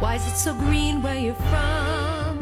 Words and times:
Why 0.00 0.14
is 0.14 0.24
it 0.28 0.36
so 0.36 0.54
green 0.54 1.02
where 1.02 1.18
you're 1.18 1.34
from? 1.34 2.38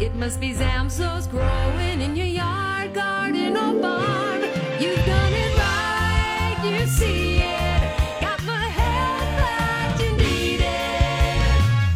It 0.00 0.14
must 0.14 0.40
be 0.40 0.54
Zamzows 0.54 1.30
growing 1.30 2.00
in 2.00 2.16
your 2.16 2.26
yard, 2.26 2.94
garden, 2.94 3.56
or 3.58 3.74
barn. 3.74 4.40
You've 4.80 5.04
done 5.04 5.32
it 5.34 5.52
right, 5.58 6.56
you 6.64 6.86
see 6.86 7.42
it. 7.42 8.22
Got 8.22 8.38
the 8.38 8.62
help 8.80 9.28
that 9.42 10.00
you 10.00 10.12
needed. 10.16 11.44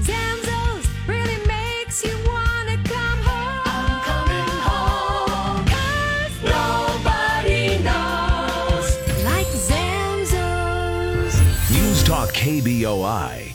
Zamzows 0.05 0.87
really 1.09 1.41
makes 1.47 2.05
you 2.05 2.15
wanna 2.27 2.77
come 2.85 3.21
home. 3.31 3.63
I'm 3.65 4.03
coming 4.11 4.51
home. 4.69 5.65
'Cause 5.65 6.37
nobody 6.45 7.79
knows 7.79 8.89
like 9.25 9.51
Zamzows. 9.71 11.35
News 11.71 12.03
Talk 12.05 12.35
KBOI. 12.35 13.55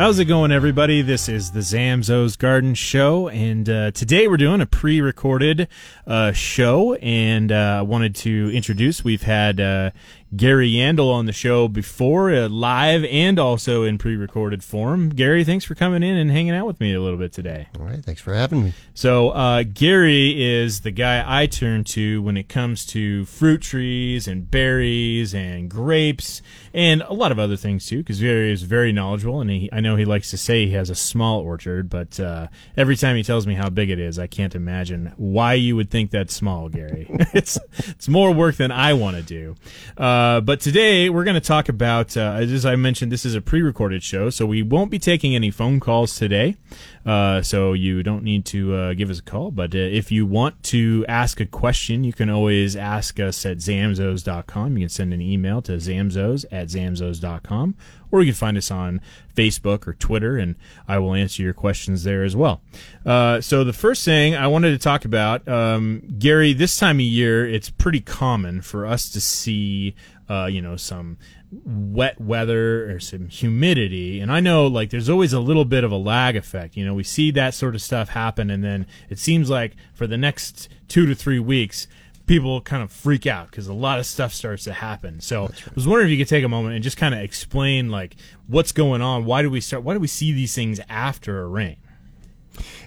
How's 0.00 0.18
it 0.18 0.24
going, 0.24 0.50
everybody? 0.50 1.02
This 1.02 1.28
is 1.28 1.50
the 1.50 1.60
Zamzows 1.60 2.38
Garden 2.38 2.74
Show, 2.74 3.28
and 3.28 3.68
uh, 3.68 3.90
today 3.90 4.28
we're 4.28 4.38
doing 4.38 4.62
a 4.62 4.66
pre-recorded 4.66 5.68
uh, 6.06 6.32
show. 6.32 6.94
And 6.94 7.52
uh, 7.52 7.76
I 7.80 7.82
wanted 7.82 8.14
to 8.14 8.50
introduce. 8.54 9.04
We've 9.04 9.20
had 9.20 9.60
uh, 9.60 9.90
Gary 10.34 10.70
Yandel 10.70 11.12
on 11.12 11.26
the 11.26 11.32
show 11.32 11.66
before, 11.66 12.32
uh, 12.32 12.48
live 12.48 13.04
and 13.04 13.36
also 13.38 13.82
in 13.82 13.98
pre-recorded 13.98 14.62
form. 14.62 15.08
Gary, 15.08 15.42
thanks 15.42 15.64
for 15.64 15.74
coming 15.74 16.04
in 16.04 16.16
and 16.16 16.30
hanging 16.30 16.54
out 16.54 16.66
with 16.66 16.78
me 16.78 16.94
a 16.94 17.00
little 17.00 17.18
bit 17.18 17.32
today. 17.32 17.66
All 17.78 17.84
right, 17.84 18.04
thanks 18.04 18.20
for 18.20 18.32
having 18.32 18.62
me. 18.62 18.72
So 18.94 19.30
uh, 19.30 19.64
Gary 19.64 20.40
is 20.40 20.82
the 20.82 20.92
guy 20.92 21.24
I 21.26 21.46
turn 21.46 21.82
to 21.84 22.22
when 22.22 22.36
it 22.36 22.48
comes 22.48 22.86
to 22.86 23.24
fruit 23.24 23.60
trees 23.60 24.28
and 24.28 24.48
berries 24.48 25.34
and 25.34 25.68
grapes 25.68 26.42
and 26.72 27.02
a 27.02 27.12
lot 27.12 27.32
of 27.32 27.40
other 27.40 27.56
things 27.56 27.86
too. 27.86 27.98
Because 27.98 28.20
Gary 28.20 28.52
is 28.52 28.62
very 28.62 28.92
knowledgeable, 28.92 29.40
and 29.40 29.50
he, 29.50 29.68
I 29.72 29.80
know 29.80 29.96
he 29.96 30.04
likes 30.04 30.30
to 30.30 30.36
say 30.36 30.66
he 30.66 30.72
has 30.72 30.90
a 30.90 30.94
small 30.94 31.40
orchard, 31.40 31.90
but 31.90 32.20
uh, 32.20 32.46
every 32.76 32.94
time 32.94 33.16
he 33.16 33.24
tells 33.24 33.48
me 33.48 33.54
how 33.54 33.68
big 33.68 33.90
it 33.90 33.98
is, 33.98 34.16
I 34.16 34.28
can't 34.28 34.54
imagine 34.54 35.12
why 35.16 35.54
you 35.54 35.74
would 35.74 35.90
think 35.90 36.12
that's 36.12 36.34
small, 36.34 36.68
Gary. 36.68 37.06
it's 37.34 37.58
it's 37.78 38.08
more 38.08 38.32
work 38.32 38.54
than 38.56 38.70
I 38.70 38.92
want 38.92 39.16
to 39.16 39.22
do. 39.22 39.56
Uh, 39.98 40.19
but 40.40 40.60
today 40.60 41.08
we're 41.08 41.24
going 41.24 41.34
to 41.34 41.40
talk 41.40 41.68
about, 41.68 42.16
uh, 42.16 42.38
as 42.40 42.66
I 42.66 42.76
mentioned, 42.76 43.10
this 43.12 43.24
is 43.24 43.34
a 43.34 43.40
pre-recorded 43.40 44.02
show, 44.02 44.28
so 44.28 44.44
we 44.44 44.62
won't 44.62 44.90
be 44.90 44.98
taking 44.98 45.34
any 45.34 45.50
phone 45.50 45.80
calls 45.80 46.16
today. 46.16 46.56
Uh, 47.04 47.40
so 47.40 47.72
you 47.72 48.02
don't 48.02 48.22
need 48.22 48.44
to 48.44 48.74
uh, 48.74 48.94
give 48.94 49.08
us 49.08 49.20
a 49.20 49.22
call. 49.22 49.50
But 49.50 49.74
uh, 49.74 49.78
if 49.78 50.12
you 50.12 50.26
want 50.26 50.62
to 50.64 51.04
ask 51.08 51.40
a 51.40 51.46
question, 51.46 52.04
you 52.04 52.12
can 52.12 52.28
always 52.28 52.76
ask 52.76 53.18
us 53.18 53.46
at 53.46 53.58
zamzows.com. 53.58 54.76
You 54.76 54.82
can 54.82 54.88
send 54.90 55.14
an 55.14 55.20
email 55.22 55.62
to 55.62 55.72
zamzows 55.72 56.44
at 56.52 56.68
zamzows.com, 56.68 57.74
or 58.10 58.20
you 58.20 58.32
can 58.32 58.38
find 58.38 58.58
us 58.58 58.70
on 58.70 59.00
Facebook 59.34 59.86
or 59.86 59.94
Twitter, 59.94 60.36
and 60.36 60.56
I 60.86 60.98
will 60.98 61.14
answer 61.14 61.42
your 61.42 61.54
questions 61.54 62.04
there 62.04 62.22
as 62.22 62.36
well. 62.36 62.60
Uh, 63.06 63.40
so 63.40 63.64
the 63.64 63.72
first 63.72 64.04
thing 64.04 64.34
I 64.34 64.46
wanted 64.46 64.72
to 64.72 64.78
talk 64.78 65.06
about, 65.06 65.48
um, 65.48 66.02
Gary, 66.18 66.52
this 66.52 66.78
time 66.78 66.96
of 66.96 67.02
year, 67.02 67.48
it's 67.48 67.70
pretty 67.70 68.00
common 68.00 68.60
for 68.60 68.84
us 68.84 69.08
to 69.10 69.20
see, 69.22 69.94
uh, 70.28 70.46
you 70.46 70.60
know, 70.60 70.76
some 70.76 71.16
wet 71.52 72.20
weather 72.20 72.90
or 72.90 73.00
some 73.00 73.28
humidity. 73.28 74.20
And 74.20 74.30
i 74.30 74.40
know 74.40 74.66
like 74.66 74.90
there's 74.90 75.08
always 75.08 75.32
a 75.32 75.40
little 75.40 75.64
bit 75.64 75.84
of 75.84 75.92
a 75.92 75.96
lag 75.96 76.36
effect. 76.36 76.76
You 76.76 76.84
know 76.84 76.94
we 76.94 77.04
see 77.04 77.30
that 77.32 77.54
sort 77.54 77.74
of 77.74 77.82
stuff 77.82 78.10
happen 78.10 78.50
and 78.50 78.62
then 78.62 78.86
it 79.08 79.18
seems 79.18 79.50
like 79.50 79.76
for 79.94 80.06
the 80.06 80.16
next 80.16 80.68
two 80.88 81.06
to 81.06 81.14
three 81.14 81.38
weeks 81.38 81.86
people 82.26 82.60
kind 82.60 82.80
of 82.80 82.92
freak 82.92 83.26
out 83.26 83.50
because 83.50 83.66
a 83.66 83.74
lot 83.74 83.98
of 83.98 84.06
stuff 84.06 84.32
starts 84.32 84.62
to 84.62 84.72
happen. 84.72 85.20
So 85.20 85.46
i 85.46 85.72
was 85.74 85.88
wondering 85.88 86.08
if 86.08 86.12
you 86.12 86.24
could 86.24 86.28
take 86.28 86.44
a 86.44 86.48
moment 86.48 86.74
and 86.76 86.84
just 86.84 86.96
kind 86.96 87.14
of 87.14 87.20
explain 87.20 87.90
like 87.90 88.14
what's 88.46 88.70
going 88.70 89.02
on? 89.02 89.24
Why 89.24 89.42
do 89.42 89.50
we 89.50 89.60
start 89.60 89.82
why 89.82 89.94
do 89.94 90.00
we 90.00 90.06
see 90.06 90.32
these 90.32 90.54
things 90.54 90.80
after 90.88 91.42
a 91.42 91.46
rain 91.48 91.76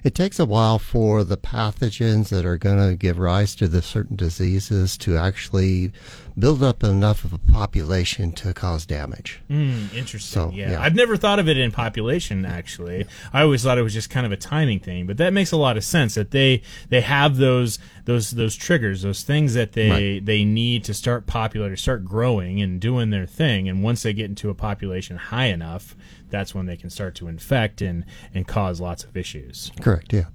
It 0.04 0.16
takes 0.16 0.40
a 0.40 0.46
while 0.46 0.80
for 0.80 1.24
the 1.24 1.38
pathogens 1.38 2.30
that 2.30 2.46
are 2.46 2.58
going 2.58 2.90
to 2.90 2.96
give 2.96 3.18
rise 3.18 3.56
to 3.56 3.68
the 3.68 3.82
certain 3.82 4.16
diseases 4.16 4.98
to 5.00 5.18
actually 5.18 5.92
build 6.38 6.64
up 6.64 6.84
enough 6.84 7.24
of 7.24 7.32
a 7.34 7.38
population 7.38 8.32
to 8.32 8.54
cause 8.54 8.86
damage. 8.86 9.40
Mm, 9.50 9.94
interesting. 9.94 10.20
So, 10.20 10.52
yeah. 10.54 10.72
yeah. 10.72 10.82
I've 10.82 10.96
never 10.96 11.16
thought 11.16 11.38
of 11.40 11.48
it 11.48 11.58
in 11.58 11.72
population 11.72 12.46
actually. 12.46 13.06
I 13.32 13.44
always 13.44 13.64
thought 13.64 13.78
it 13.78 13.84
was 13.84 13.94
just 13.94 14.10
kind 14.10 14.26
of 14.26 14.32
a 14.32 14.38
timing 14.38 14.80
thing, 14.80 15.06
but 15.06 15.18
that 15.18 15.32
makes 15.32 15.52
a 15.52 15.58
lot 15.58 15.78
of 15.78 15.84
sense 15.84 16.16
that 16.16 16.32
they 16.32 16.62
they 16.90 17.02
have 17.02 17.38
those 17.38 17.78
those 18.06 18.32
those 18.32 18.56
triggers, 18.56 19.04
those 19.04 19.24
things 19.24 19.54
that 19.54 19.74
they 19.74 19.90
Right. 19.90 20.26
they 20.26 20.44
need 20.44 20.84
to 20.86 20.94
start 20.94 21.28
popular 21.28 21.70
to 21.70 21.78
start 21.78 22.04
growing 22.04 22.62
and 22.62 22.80
doing 22.80 23.10
their 23.12 23.26
thing 23.28 23.70
and 23.70 23.84
once 23.84 24.02
they 24.04 24.14
get 24.14 24.26
into 24.26 24.50
a 24.50 24.56
population 24.56 25.18
high 25.18 25.46
enough, 25.46 25.96
that's 26.34 26.54
when 26.54 26.66
they 26.66 26.76
can 26.76 26.90
start 26.90 27.16
to 27.16 27.28
infect 27.30 27.82
and 27.82 28.04
and 28.34 28.46
cause 28.48 28.82
lots 28.82 29.06
of 29.06 29.16
issues. 29.16 29.72
Correct, 29.80 30.12
yeah. 30.12 30.26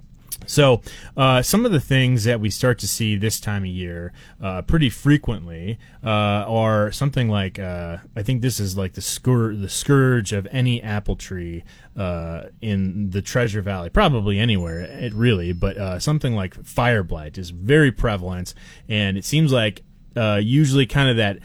So, 0.46 0.80
uh, 1.16 1.42
some 1.42 1.66
of 1.66 1.72
the 1.72 1.80
things 1.80 2.22
that 2.24 2.40
we 2.40 2.48
start 2.48 2.78
to 2.78 2.88
see 2.88 3.16
this 3.16 3.40
time 3.40 3.64
of 3.64 3.68
year 3.68 4.12
uh, 4.40 4.62
pretty 4.62 4.88
frequently 4.88 5.78
uh, 6.02 6.08
are 6.08 6.92
something 6.92 7.28
like 7.28 7.58
uh, 7.58 7.98
I 8.16 8.22
think 8.22 8.40
this 8.40 8.60
is 8.60 8.76
like 8.76 8.94
the 8.94 9.02
scour- 9.02 9.54
the 9.54 9.68
scourge 9.68 10.32
of 10.32 10.46
any 10.52 10.80
apple 10.80 11.16
tree 11.16 11.64
uh, 11.96 12.44
in 12.60 13.10
the 13.10 13.20
Treasure 13.20 13.60
Valley, 13.60 13.90
probably 13.90 14.38
anywhere, 14.38 14.80
it 14.80 15.12
really, 15.12 15.52
but 15.52 15.76
uh, 15.76 15.98
something 15.98 16.34
like 16.34 16.54
fire 16.64 17.02
blight 17.02 17.36
is 17.36 17.50
very 17.50 17.90
prevalent, 17.90 18.54
and 18.88 19.18
it 19.18 19.24
seems 19.24 19.52
like 19.52 19.82
uh, 20.16 20.40
usually 20.42 20.86
kind 20.86 21.10
of 21.10 21.16
that 21.16 21.40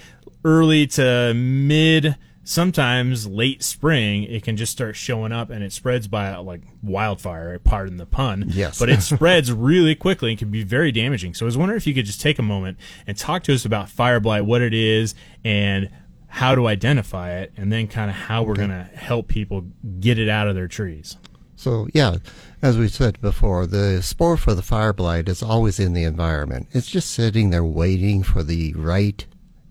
early 0.46 0.86
to 0.88 1.34
mid 1.34 2.16
sometimes 2.44 3.26
late 3.26 3.64
spring 3.64 4.24
it 4.24 4.44
can 4.44 4.58
just 4.58 4.72
start 4.72 4.96
showing 4.96 5.32
up 5.32 5.50
and 5.50 5.64
it 5.64 5.72
spreads 5.72 6.08
by 6.08 6.36
like 6.38 6.62
wildfire 6.82 7.58
pardon 7.60 7.98
the 7.98 8.06
pun 8.06 8.44
Yes. 8.50 8.78
but 8.80 8.90
it 8.90 9.02
spreads 9.14 9.52
really 9.52 9.96
quickly 9.96 10.32
and 10.32 10.40
can 10.40 10.52
be 10.52 10.64
very 10.64 10.92
damaging 10.92 11.34
so 11.34 11.46
i 11.46 11.48
was 11.48 11.58
wondering 11.58 11.78
if 11.78 11.88
you 11.88 11.94
could 11.94 12.06
just 12.06 12.20
take 12.22 12.40
a 12.40 12.44
moment 12.44 12.78
and 13.08 13.18
talk 13.18 13.44
to 13.44 13.54
us 13.54 13.64
about 13.66 13.90
fire 13.90 14.20
blight 14.20 14.46
what 14.46 14.62
it 14.62 14.74
is 14.74 15.16
and 15.46 15.90
how 16.28 16.54
to 16.56 16.68
identify 16.68 17.32
it 17.32 17.54
and 17.56 17.72
then 17.72 17.88
kind 17.88 18.10
of 18.10 18.16
how 18.16 18.44
we're 18.44 18.56
going 18.56 18.70
to 18.70 18.84
help 18.96 19.28
people 19.28 19.66
get 20.00 20.18
it 20.20 20.28
out 20.28 20.48
of 20.48 20.56
their 20.56 20.68
trees 20.68 21.16
So, 21.56 21.88
yeah, 21.94 22.18
as 22.62 22.78
we 22.78 22.88
said 22.90 23.22
before, 23.22 23.66
the 23.68 24.02
spore 24.02 24.36
for 24.36 24.54
the 24.56 24.64
fire 24.64 24.92
blight 24.92 25.30
is 25.30 25.42
always 25.44 25.80
in 25.80 25.94
the 25.94 26.04
environment. 26.04 26.68
It's 26.72 26.88
just 26.88 27.12
sitting 27.12 27.52
there 27.52 27.64
waiting 27.64 28.22
for 28.24 28.44
the 28.44 28.74
right 28.74 29.26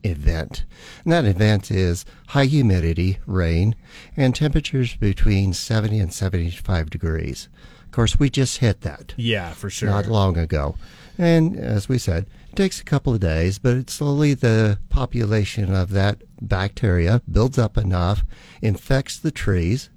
event. 0.04 0.64
And 1.04 1.12
that 1.12 1.24
event 1.24 1.70
is 1.70 2.04
high 2.28 2.46
humidity, 2.46 3.18
rain, 3.26 3.74
and 4.16 4.34
temperatures 4.34 4.96
between 4.96 5.52
70 5.52 5.98
and 5.98 6.12
75 6.12 6.90
degrees. 6.90 7.48
Of 7.84 7.92
course, 7.92 8.18
we 8.18 8.30
just 8.30 8.58
hit 8.58 8.80
that. 8.82 9.14
yeah 9.16 9.52
for 9.52 9.68
sure 9.68 9.90
not 9.90 10.06
long 10.06 10.38
ago. 10.38 10.76
And 11.18 11.58
as 11.58 11.88
we 11.88 11.98
said, 11.98 12.26
it 12.50 12.56
takes 12.56 12.80
a 12.80 12.84
couple 12.84 13.14
of 13.14 13.20
days, 13.20 13.58
but 13.58 13.90
slowly 13.90 14.34
the 14.34 14.78
population 14.88 15.74
of 15.74 15.90
that 15.90 16.22
bacteria 16.40 17.22
builds 17.30 17.58
up 17.58 17.76
enough, 17.76 18.24
infects 18.62 19.18
the 19.18 19.30
trees, 19.30 19.90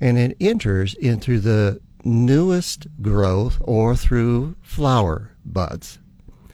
and 0.00 0.18
it 0.18 0.36
enters 0.40 0.94
into 0.94 1.38
the 1.38 1.80
newest 2.04 2.86
growth 3.02 3.58
or 3.60 3.94
through 3.94 4.56
flower 4.62 5.32
buds. 5.44 5.98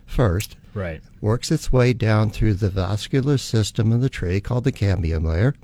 First, 0.06 0.56
right 0.74 1.02
works 1.20 1.50
its 1.50 1.72
way 1.72 1.92
down 1.92 2.30
through 2.30 2.54
the 2.54 2.70
vascular 2.70 3.38
system 3.38 3.92
of 3.92 4.00
the 4.00 4.08
tree 4.08 4.40
called 4.40 4.64
the 4.64 4.72
cambium 4.72 5.24
layer. 5.24 5.54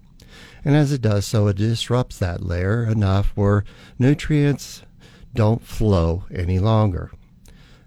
And 0.64 0.76
as 0.76 0.92
it 0.92 1.02
does 1.02 1.26
so, 1.26 1.48
it 1.48 1.56
disrupts 1.56 2.18
that 2.18 2.42
layer 2.42 2.84
enough 2.84 3.32
where 3.34 3.64
nutrients 3.98 4.82
don't 5.34 5.62
flow 5.62 6.24
any 6.32 6.58
longer. 6.58 7.10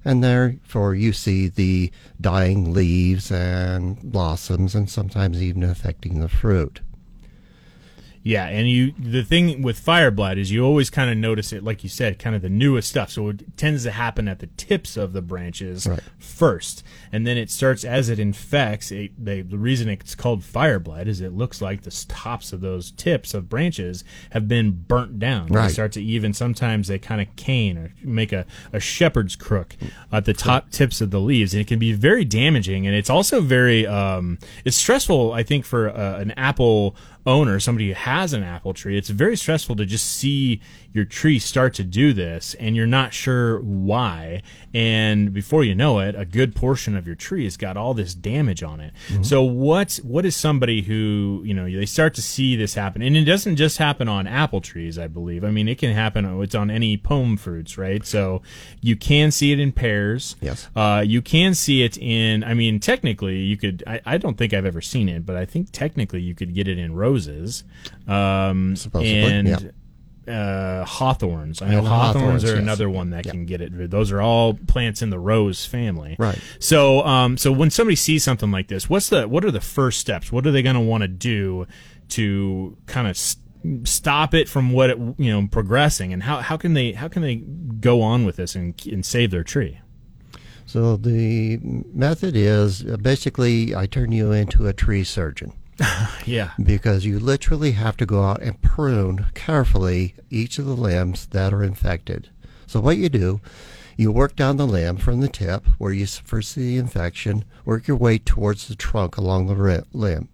And 0.06 0.24
therefore, 0.24 0.96
you 0.96 1.14
see 1.14 1.48
the 1.48 1.92
dying 2.20 2.74
leaves 2.74 3.32
and 3.32 4.00
blossoms, 4.02 4.76
and 4.76 4.90
sometimes 4.90 5.42
even 5.42 5.64
affecting 5.64 6.20
the 6.20 6.28
fruit. 6.28 6.82
Yeah, 8.26 8.46
and 8.48 8.70
you 8.70 8.94
the 8.98 9.22
thing 9.24 9.62
with 9.62 9.78
fire 9.78 10.10
blight 10.10 10.38
is 10.38 10.50
you 10.50 10.64
always 10.64 10.90
kind 10.90 11.12
of 11.12 11.18
notice 11.18 11.52
it, 11.52 11.62
like 11.62 11.84
you 11.84 11.90
said, 11.90 12.20
kind 12.20 12.36
of 12.36 12.42
the 12.42 12.48
newest 12.50 12.88
stuff. 12.90 13.10
So 13.12 13.28
it 13.30 13.58
tends 13.58 13.84
to 13.84 13.92
happen 13.92 14.30
at 14.30 14.40
the 14.40 14.48
tips 14.48 14.96
of 14.96 15.12
the 15.12 15.22
branches 15.22 15.86
Right. 15.86 16.00
first, 16.20 16.84
and 17.12 17.28
then 17.28 17.38
it 17.38 17.52
starts 17.52 17.84
as 17.84 18.08
it 18.08 18.20
infects. 18.20 18.92
It, 18.94 19.12
they, 19.22 19.42
the 19.42 19.58
reason 19.58 19.90
it's 19.90 20.16
called 20.16 20.44
fire 20.46 20.80
blight 20.80 21.10
is 21.10 21.20
it 21.20 21.34
looks 21.34 21.62
like 21.62 21.82
the 21.82 22.06
tops 22.08 22.54
of 22.54 22.62
those 22.62 22.92
tips 22.92 23.34
of 23.34 23.50
branches 23.50 24.06
have 24.30 24.48
been 24.48 24.72
burnt 24.72 25.20
down. 25.20 25.48
They 25.68 25.74
start 25.74 25.92
to 25.94 26.02
even 26.02 26.34
sometimes 26.34 26.88
they 26.88 27.00
kind 27.00 27.20
of 27.20 27.36
cane 27.36 27.78
or 27.78 27.94
make 28.04 28.32
a, 28.32 28.46
a 28.72 28.80
shepherd's 28.80 29.36
crook 29.36 29.76
at 30.14 30.24
the 30.24 30.34
top 30.34 30.70
tips 30.70 31.02
of 31.02 31.12
the 31.12 31.20
leaves, 31.20 31.54
and 31.54 31.60
it 31.60 31.68
can 31.68 31.78
be 31.80 31.92
very 31.92 32.24
damaging. 32.24 32.88
And 32.88 32.96
it's 32.96 33.10
also 33.10 33.42
very 33.42 33.86
um, 33.86 34.40
it's 34.64 34.78
stressful. 34.78 35.34
I 35.34 35.44
think 35.44 35.66
for 35.66 35.90
uh, 35.90 36.20
an 36.20 36.32
apple 36.32 36.96
owner, 37.26 37.60
somebody 37.60 37.90
who 37.90 37.94
has 37.94 38.34
an 38.34 38.44
apple 38.44 38.74
tree, 38.74 38.98
it's 38.98 39.10
very 39.10 39.38
stressful 39.38 39.76
to 39.78 39.86
just 39.86 40.06
see 40.06 40.62
your 40.92 41.06
tree 41.06 41.40
start 41.40 41.74
to 41.74 41.84
do 41.84 42.14
this 42.14 42.54
and 42.56 42.76
you're 42.76 42.86
not 42.86 43.14
sure 43.14 43.60
why. 43.62 44.42
And 44.74 45.34
before 45.34 45.64
you 45.64 45.74
know 45.74 46.00
it, 46.00 46.16
a 46.16 46.26
good 46.26 46.56
portion 46.56 46.96
of 46.96 47.08
your 47.08 47.16
tree 47.16 47.46
has 47.46 47.58
got 47.58 47.78
all 47.78 47.94
this 47.94 48.14
damage 48.14 48.62
on 48.64 48.80
it. 48.80 48.94
So 49.24 49.42
what 49.42 50.00
what 50.04 50.26
is 50.26 50.36
somebody 50.36 50.82
who, 50.82 51.42
you 51.46 51.54
know, 51.54 51.66
they 51.66 51.86
start 51.86 52.14
to 52.16 52.22
see 52.22 52.56
this 52.56 52.74
happen? 52.74 53.02
And 53.02 53.16
it 53.16 53.26
doesn't 53.26 53.56
just 53.56 53.78
happen 53.78 54.08
on 54.08 54.28
apple 54.28 54.62
trees, 54.62 55.00
I 55.00 55.08
believe. 55.08 55.44
I 55.44 55.52
mean, 55.52 55.68
it 55.68 55.78
can 55.78 55.94
happen 55.94 56.26
it's 56.42 56.56
on 56.56 56.70
any 56.70 56.98
pome 56.98 57.38
fruits, 57.38 57.78
right? 57.78 58.06
So 58.06 58.42
you 58.82 58.96
can 58.96 59.32
see 59.32 59.52
it 59.52 59.60
in 59.60 59.72
pears. 59.72 60.36
Yes. 60.42 60.68
Uh, 60.76 61.04
you 61.06 61.22
can 61.22 61.54
see 61.54 61.84
it 61.84 61.98
in. 61.98 62.44
I 62.44 62.54
mean, 62.54 62.80
technically, 62.80 63.40
you 63.40 63.58
could. 63.58 63.84
I, 63.88 64.02
I 64.06 64.18
don't 64.18 64.38
think 64.38 64.54
I've 64.54 64.66
ever 64.66 64.82
seen 64.82 65.10
it, 65.10 65.26
but 65.26 65.36
I 65.36 65.46
think 65.46 65.72
technically 65.72 66.22
you 66.22 66.36
could 66.36 66.54
get 66.54 66.68
it 66.68 66.78
in 66.78 66.96
roses. 66.96 67.13
Um, 68.08 68.76
Supposedly, 68.76 69.22
and 69.22 69.74
uh, 70.28 70.86
hawthorns. 70.86 71.62
I 71.62 71.70
know 71.70 71.80
And 71.80 71.88
hawthorns, 71.88 72.16
hawthorns, 72.16 72.44
are 72.46 72.56
yes. 72.56 72.58
another 72.58 72.90
one 72.90 73.10
that 73.12 73.26
can 73.26 73.46
get 73.46 73.62
it. 73.62 73.90
Those 73.90 74.12
are 74.12 74.22
all 74.22 74.54
plants 74.54 75.02
in 75.02 75.10
the 75.10 75.20
rose 75.20 75.66
family. 75.66 76.16
Right. 76.18 76.40
So, 76.60 77.04
um, 77.06 77.38
so 77.38 77.52
when 77.52 77.70
somebody 77.70 77.96
sees 77.96 78.24
something 78.24 78.52
like 78.52 78.68
this, 78.68 78.90
what's 78.90 79.10
the 79.10 79.28
what 79.28 79.44
are 79.44 79.52
the 79.52 79.62
first 79.62 80.00
steps? 80.00 80.32
What 80.32 80.48
are 80.48 80.52
they 80.52 80.62
going 80.62 80.76
to 80.76 80.82
want 80.82 81.02
to 81.02 81.08
do 81.08 81.68
to 82.10 82.78
kind 82.86 83.08
of 83.08 83.12
s 83.12 83.38
stop 83.86 84.34
it 84.34 84.50
from 84.50 84.72
what 84.72 84.92
it 84.92 84.98
you 85.18 85.32
know 85.32 85.48
progressing? 85.48 86.14
And 86.14 86.24
how, 86.24 86.38
how 86.38 86.58
can 86.58 86.74
they 86.74 86.94
how 86.94 87.08
can 87.08 87.22
they 87.22 87.36
go 87.36 88.02
on 88.02 88.26
with 88.26 88.38
this 88.38 88.56
and 88.56 88.80
and 88.90 89.06
save 89.06 89.32
their 89.32 89.44
tree? 89.44 89.80
So 90.66 90.96
the 90.96 91.60
method 91.62 92.36
is 92.38 92.86
uh, 92.86 92.96
basically 92.98 93.76
I 93.76 93.86
turn 93.86 94.14
you 94.14 94.32
into 94.32 94.68
a 94.68 94.74
tree 94.74 95.04
surgeon 95.04 95.52
Yeah. 96.26 96.52
because 96.64 97.06
you 97.06 97.20
literally 97.20 97.72
have 97.72 97.98
to 97.98 98.06
go 98.06 98.24
out 98.24 98.42
and 98.42 98.62
prune 98.62 99.26
carefully 99.34 100.16
each 100.30 100.58
of 100.60 100.66
the 100.66 100.76
limbs 100.76 101.26
that 101.28 101.54
are 101.54 101.64
infected. 101.64 102.30
So 102.68 102.80
what 102.80 102.98
you 102.98 103.10
do, 103.10 103.42
you 103.98 104.12
work 104.12 104.36
down 104.36 104.58
the 104.58 104.68
limb 104.68 104.98
from 104.98 105.22
the 105.22 105.28
tip 105.28 105.66
where 105.78 105.92
you 105.92 106.06
first 106.08 106.52
see 106.52 106.62
the 106.74 106.78
infection, 106.78 107.46
work 107.66 107.88
your 107.88 107.98
way 107.98 108.18
towards 108.18 108.68
the 108.68 108.76
trunk 108.76 109.18
along 109.18 109.48
the 109.48 109.86
limb. 109.94 110.30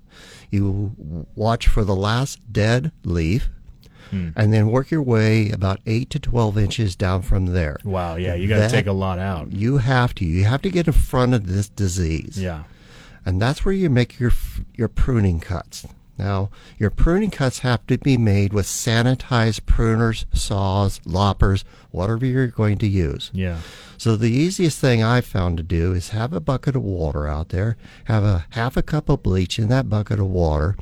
You 0.50 1.26
watch 1.36 1.68
for 1.68 1.84
the 1.84 1.96
last 1.96 2.52
dead 2.52 2.92
leaf. 3.04 3.50
Hmm. 4.10 4.30
And 4.36 4.52
then 4.52 4.72
work 4.72 4.90
your 4.90 5.04
way 5.04 5.52
about 5.52 5.82
8 5.86 6.10
to 6.10 6.20
12 6.20 6.58
inches 6.58 6.96
down 6.96 7.22
from 7.22 7.48
there. 7.48 7.78
Wow. 7.84 8.16
Yeah. 8.16 8.34
You 8.34 8.48
got 8.48 8.68
to 8.68 8.70
take 8.70 8.88
a 8.88 8.92
lot 8.92 9.20
out. 9.20 9.52
You 9.52 9.78
have 9.78 10.16
to. 10.16 10.26
You 10.26 10.46
have 10.46 10.64
to 10.64 10.72
get 10.72 10.88
in 10.88 10.94
front 10.94 11.36
of 11.36 11.46
this 11.46 11.70
disease. 11.70 12.42
Yeah. 12.42 12.64
And 13.26 13.42
that's 13.42 13.66
where 13.66 13.74
you 13.74 13.90
make 13.90 14.20
your 14.20 14.32
your 14.76 14.88
pruning 14.88 15.40
cuts. 15.40 15.86
Now, 16.20 16.50
your 16.78 16.90
pruning 16.90 17.32
cuts 17.32 17.60
have 17.60 17.88
to 17.88 17.98
be 17.98 18.18
made 18.18 18.52
with 18.52 18.66
sanitized 18.66 19.62
pruners, 19.62 20.26
saws, 20.34 21.00
loppers, 21.06 21.64
whatever 21.92 22.26
you're 22.26 22.48
going 22.48 22.78
to 22.80 22.88
use. 22.88 23.32
Yeah. 23.34 23.60
So 23.98 24.18
the 24.18 24.30
easiest 24.30 24.80
thing 24.80 25.02
I've 25.02 25.26
found 25.26 25.56
to 25.58 25.64
do 25.64 25.94
is 25.94 26.10
have 26.10 26.34
a 26.34 26.42
bucket 26.42 26.76
of 26.76 26.84
water 26.84 27.26
out 27.26 27.50
there, 27.50 27.78
have 28.06 28.26
a 28.26 28.46
half 28.50 28.76
a 28.76 28.84
cup 28.84 29.08
of 29.08 29.24
bleach 29.24 29.58
in 29.58 29.70
that 29.70 29.88
bucket 29.88 30.20
of 30.20 30.26
water, 30.26 30.76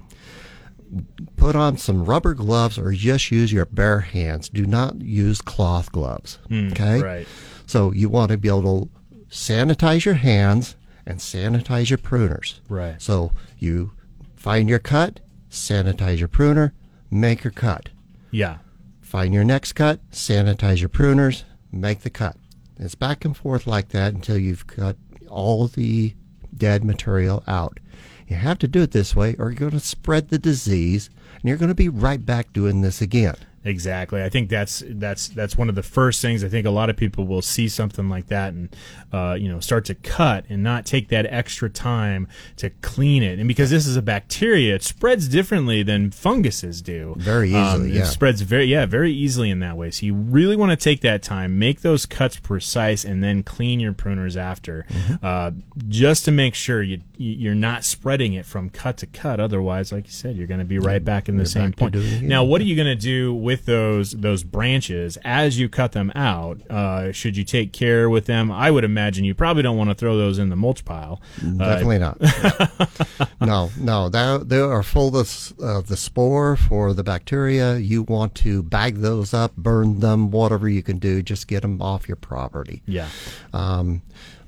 put 1.35 1.55
on 1.55 1.77
some 1.77 2.05
rubber 2.05 2.33
gloves 2.33 2.79
or 2.79 2.91
just 2.93 3.31
use 3.31 3.53
your 3.53 3.65
bare 3.67 3.99
hands. 3.99 4.49
Do 4.49 4.65
not 4.65 5.01
use 5.01 5.39
cloth 5.39 5.91
gloves. 5.91 6.39
Hmm, 6.47 6.69
okay? 6.69 6.99
Right. 6.99 7.27
So 7.67 7.91
you 7.91 8.09
want 8.09 8.31
to 8.31 8.39
be 8.39 8.47
able 8.47 8.85
to 8.85 8.89
sanitize 9.29 10.03
your 10.03 10.15
hands 10.15 10.75
and 11.07 11.19
sanitize 11.19 11.89
your 11.89 11.97
pruners. 11.97 12.59
Right. 12.69 13.01
So 13.01 13.31
you 13.57 13.93
find 14.35 14.69
your 14.69 14.79
cut, 14.79 15.21
sanitize 15.49 16.19
your 16.19 16.27
pruner, 16.27 16.73
make 17.09 17.43
your 17.43 17.51
cut. 17.51 17.89
Yeah. 18.29 18.57
Find 19.01 19.33
your 19.33 19.45
next 19.45 19.73
cut, 19.73 19.99
sanitize 20.11 20.79
your 20.79 20.89
pruners, 20.89 21.43
make 21.71 22.01
the 22.01 22.09
cut. 22.09 22.35
It's 22.77 22.93
back 22.95 23.23
and 23.25 23.35
forth 23.35 23.65
like 23.65 23.89
that 23.89 24.13
until 24.13 24.37
you've 24.37 24.67
got 24.67 24.97
all 25.29 25.67
the 25.67 26.13
dead 26.55 26.83
material 26.83 27.43
out. 27.47 27.79
You 28.27 28.35
have 28.35 28.59
to 28.59 28.67
do 28.67 28.81
it 28.81 28.91
this 28.91 29.15
way 29.15 29.35
or 29.39 29.49
you're 29.49 29.59
going 29.59 29.71
to 29.71 29.79
spread 29.79 30.27
the 30.27 30.37
disease 30.37 31.09
and 31.35 31.45
you're 31.45 31.57
going 31.57 31.69
to 31.69 31.75
be 31.75 31.89
right 31.89 32.23
back 32.23 32.51
doing 32.51 32.81
this 32.81 33.01
again. 33.01 33.35
Exactly. 33.67 34.23
I 34.23 34.29
think 34.29 34.49
that's 34.49 34.83
that's 34.87 35.27
that's 35.29 35.57
one 35.57 35.69
of 35.69 35.75
the 35.75 35.83
first 35.83 36.21
things. 36.21 36.43
I 36.43 36.49
think 36.49 36.65
a 36.65 36.71
lot 36.71 36.89
of 36.89 36.95
people 36.95 37.25
will 37.27 37.41
see 37.41 37.67
something 37.67 38.07
like 38.09 38.27
that 38.27 38.53
and 38.53 38.75
uh, 39.11 39.35
you 39.39 39.49
know 39.49 39.59
start 39.59 39.85
to 39.85 39.95
cut 39.95 40.45
and 40.49 40.63
not 40.63 40.85
take 40.85 41.09
that 41.09 41.25
extra 41.25 41.69
time 41.69 42.27
to 42.57 42.69
clean 42.81 43.23
it. 43.23 43.39
And 43.39 43.47
because 43.47 43.69
this 43.69 43.85
is 43.85 43.97
a 43.97 44.01
bacteria, 44.01 44.75
it 44.75 44.83
spreads 44.83 45.27
differently 45.27 45.83
than 45.83 46.11
funguses 46.11 46.81
do. 46.81 47.15
Very 47.17 47.49
easily, 47.53 47.91
It 47.91 47.95
yeah. 47.95 48.03
spreads 48.05 48.41
very 48.41 48.65
yeah 48.65 48.85
very 48.85 49.11
easily 49.11 49.49
in 49.49 49.59
that 49.59 49.75
way. 49.77 49.91
So 49.91 50.05
you 50.05 50.13
really 50.13 50.55
want 50.55 50.71
to 50.71 50.77
take 50.77 51.01
that 51.01 51.21
time, 51.23 51.59
make 51.59 51.81
those 51.81 52.05
cuts 52.05 52.37
precise, 52.39 53.03
and 53.03 53.23
then 53.23 53.43
clean 53.43 53.79
your 53.79 53.93
pruners 53.93 54.37
after, 54.37 54.85
Mm-hmm. 54.89 55.25
uh, 55.25 55.51
just 55.89 56.25
to 56.25 56.31
make 56.31 56.55
sure 56.55 56.81
you 56.83 57.01
you're 57.17 57.55
not 57.55 57.83
spreading 57.83 58.33
it 58.33 58.45
from 58.45 58.69
cut 58.69 58.97
to 58.97 59.07
cut. 59.07 59.39
Otherwise, 59.39 59.91
like 59.91 60.05
you 60.05 60.11
said, 60.11 60.35
you're 60.37 60.45
going 60.47 60.59
to 60.59 60.65
be 60.65 60.77
right 60.77 61.03
back 61.03 61.27
in 61.27 61.37
the 61.37 61.45
same 61.45 61.71
back 61.71 61.75
to 61.75 61.77
point. 61.79 61.95
it. 61.95 62.21
Now, 62.21 62.43
what 62.43 62.61
are 62.61 62.65
you 62.65 62.75
going 62.75 62.87
to 62.87 62.95
do 62.95 63.33
with 63.33 63.56
those 63.65 64.11
those 64.11 64.43
branches 64.43 65.17
as 65.23 65.59
you 65.59 65.69
cut 65.69 65.91
them 65.93 66.11
out? 66.15 66.61
Uh, 66.69 67.11
should 67.11 67.35
you 67.37 67.43
take 67.43 67.73
care 67.73 68.09
with 68.09 68.25
them? 68.25 68.51
I 68.51 68.71
would 68.71 68.83
imagine 68.83 69.25
you 69.25 69.33
probably 69.33 69.63
don't 69.63 69.77
want 69.77 69.89
to 69.89 69.95
throw 69.95 70.17
those 70.17 70.39
in 70.39 70.49
the 70.49 70.55
mulch 70.55 70.85
pile. 70.85 71.21
Uh, 71.39 71.57
Definitely 71.57 71.99
not. 71.99 72.19
no, 73.41 73.69
no, 73.79 74.09
they 74.09 74.39
they 74.43 74.59
are 74.59 74.83
full 74.83 75.15
of 75.17 75.53
uh, 75.61 75.81
the 75.81 75.97
spore 75.97 76.55
for 76.55 76.93
the 76.93 77.03
bacteria. 77.03 77.77
You 77.77 78.03
want 78.03 78.35
to 78.35 78.63
bag 78.63 78.97
those 78.97 79.33
up, 79.33 79.55
burn 79.55 79.99
them, 79.99 80.31
whatever 80.31 80.67
you 80.69 80.83
can 80.83 80.97
do. 80.99 81.21
Just 81.21 81.47
get 81.47 81.61
them 81.61 81.81
off 81.81 82.07
your 82.07 82.17
property. 82.17 82.81
yeah, 82.85 83.09
Um, 83.53 84.01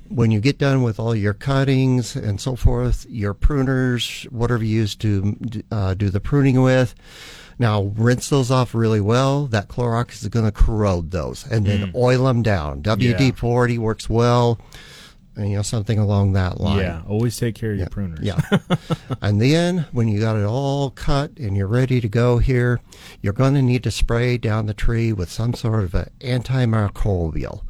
when 0.08 0.32
you 0.32 0.40
get 0.40 0.58
done 0.58 0.82
with 0.82 0.98
all 0.98 1.14
your 1.14 1.34
cuttings 1.34 2.16
and 2.16 2.40
so 2.40 2.56
forth, 2.56 3.06
your 3.08 3.32
pruners, 3.32 4.24
whatever 4.32 4.64
you 4.64 4.76
use 4.80 4.96
to 4.96 5.36
uh, 5.70 5.94
do 5.94 6.10
the 6.10 6.18
pruning 6.20 6.60
with, 6.62 6.96
now 7.60 7.82
rinse 7.94 8.30
those 8.30 8.50
off 8.50 8.74
really 8.74 9.02
well. 9.02 9.46
That 9.46 9.68
Clorox 9.68 10.22
is 10.22 10.28
going 10.28 10.46
to 10.46 10.50
corrode 10.50 11.10
those, 11.10 11.46
and 11.46 11.66
then 11.66 11.92
mm. 11.92 11.94
oil 11.94 12.24
them 12.24 12.42
down. 12.42 12.82
WD 12.82 13.36
forty 13.36 13.76
works 13.76 14.08
well, 14.08 14.58
and 15.36 15.50
you 15.50 15.56
know 15.56 15.62
something 15.62 15.98
along 15.98 16.32
that 16.32 16.58
line. 16.58 16.78
yeah. 16.78 17.02
Always 17.06 17.36
take 17.36 17.54
care 17.54 17.72
of 17.72 17.78
your 17.78 17.88
pruners. 17.88 18.22
Yeah. 18.22 18.40
and 19.20 19.40
then 19.40 19.86
when 19.92 20.08
you 20.08 20.20
got 20.20 20.36
it 20.36 20.44
all 20.44 20.90
cut 20.90 21.36
and 21.36 21.54
you're 21.54 21.66
ready 21.66 22.00
to 22.00 22.08
go 22.08 22.38
here, 22.38 22.80
you're 23.20 23.34
going 23.34 23.54
to 23.54 23.62
need 23.62 23.84
to 23.84 23.90
spray 23.90 24.38
down 24.38 24.64
the 24.64 24.74
tree 24.74 25.12
with 25.12 25.30
some 25.30 25.52
sort 25.52 25.84
of 25.84 25.94
an 25.94 26.10
antimicrobial. 26.20 27.62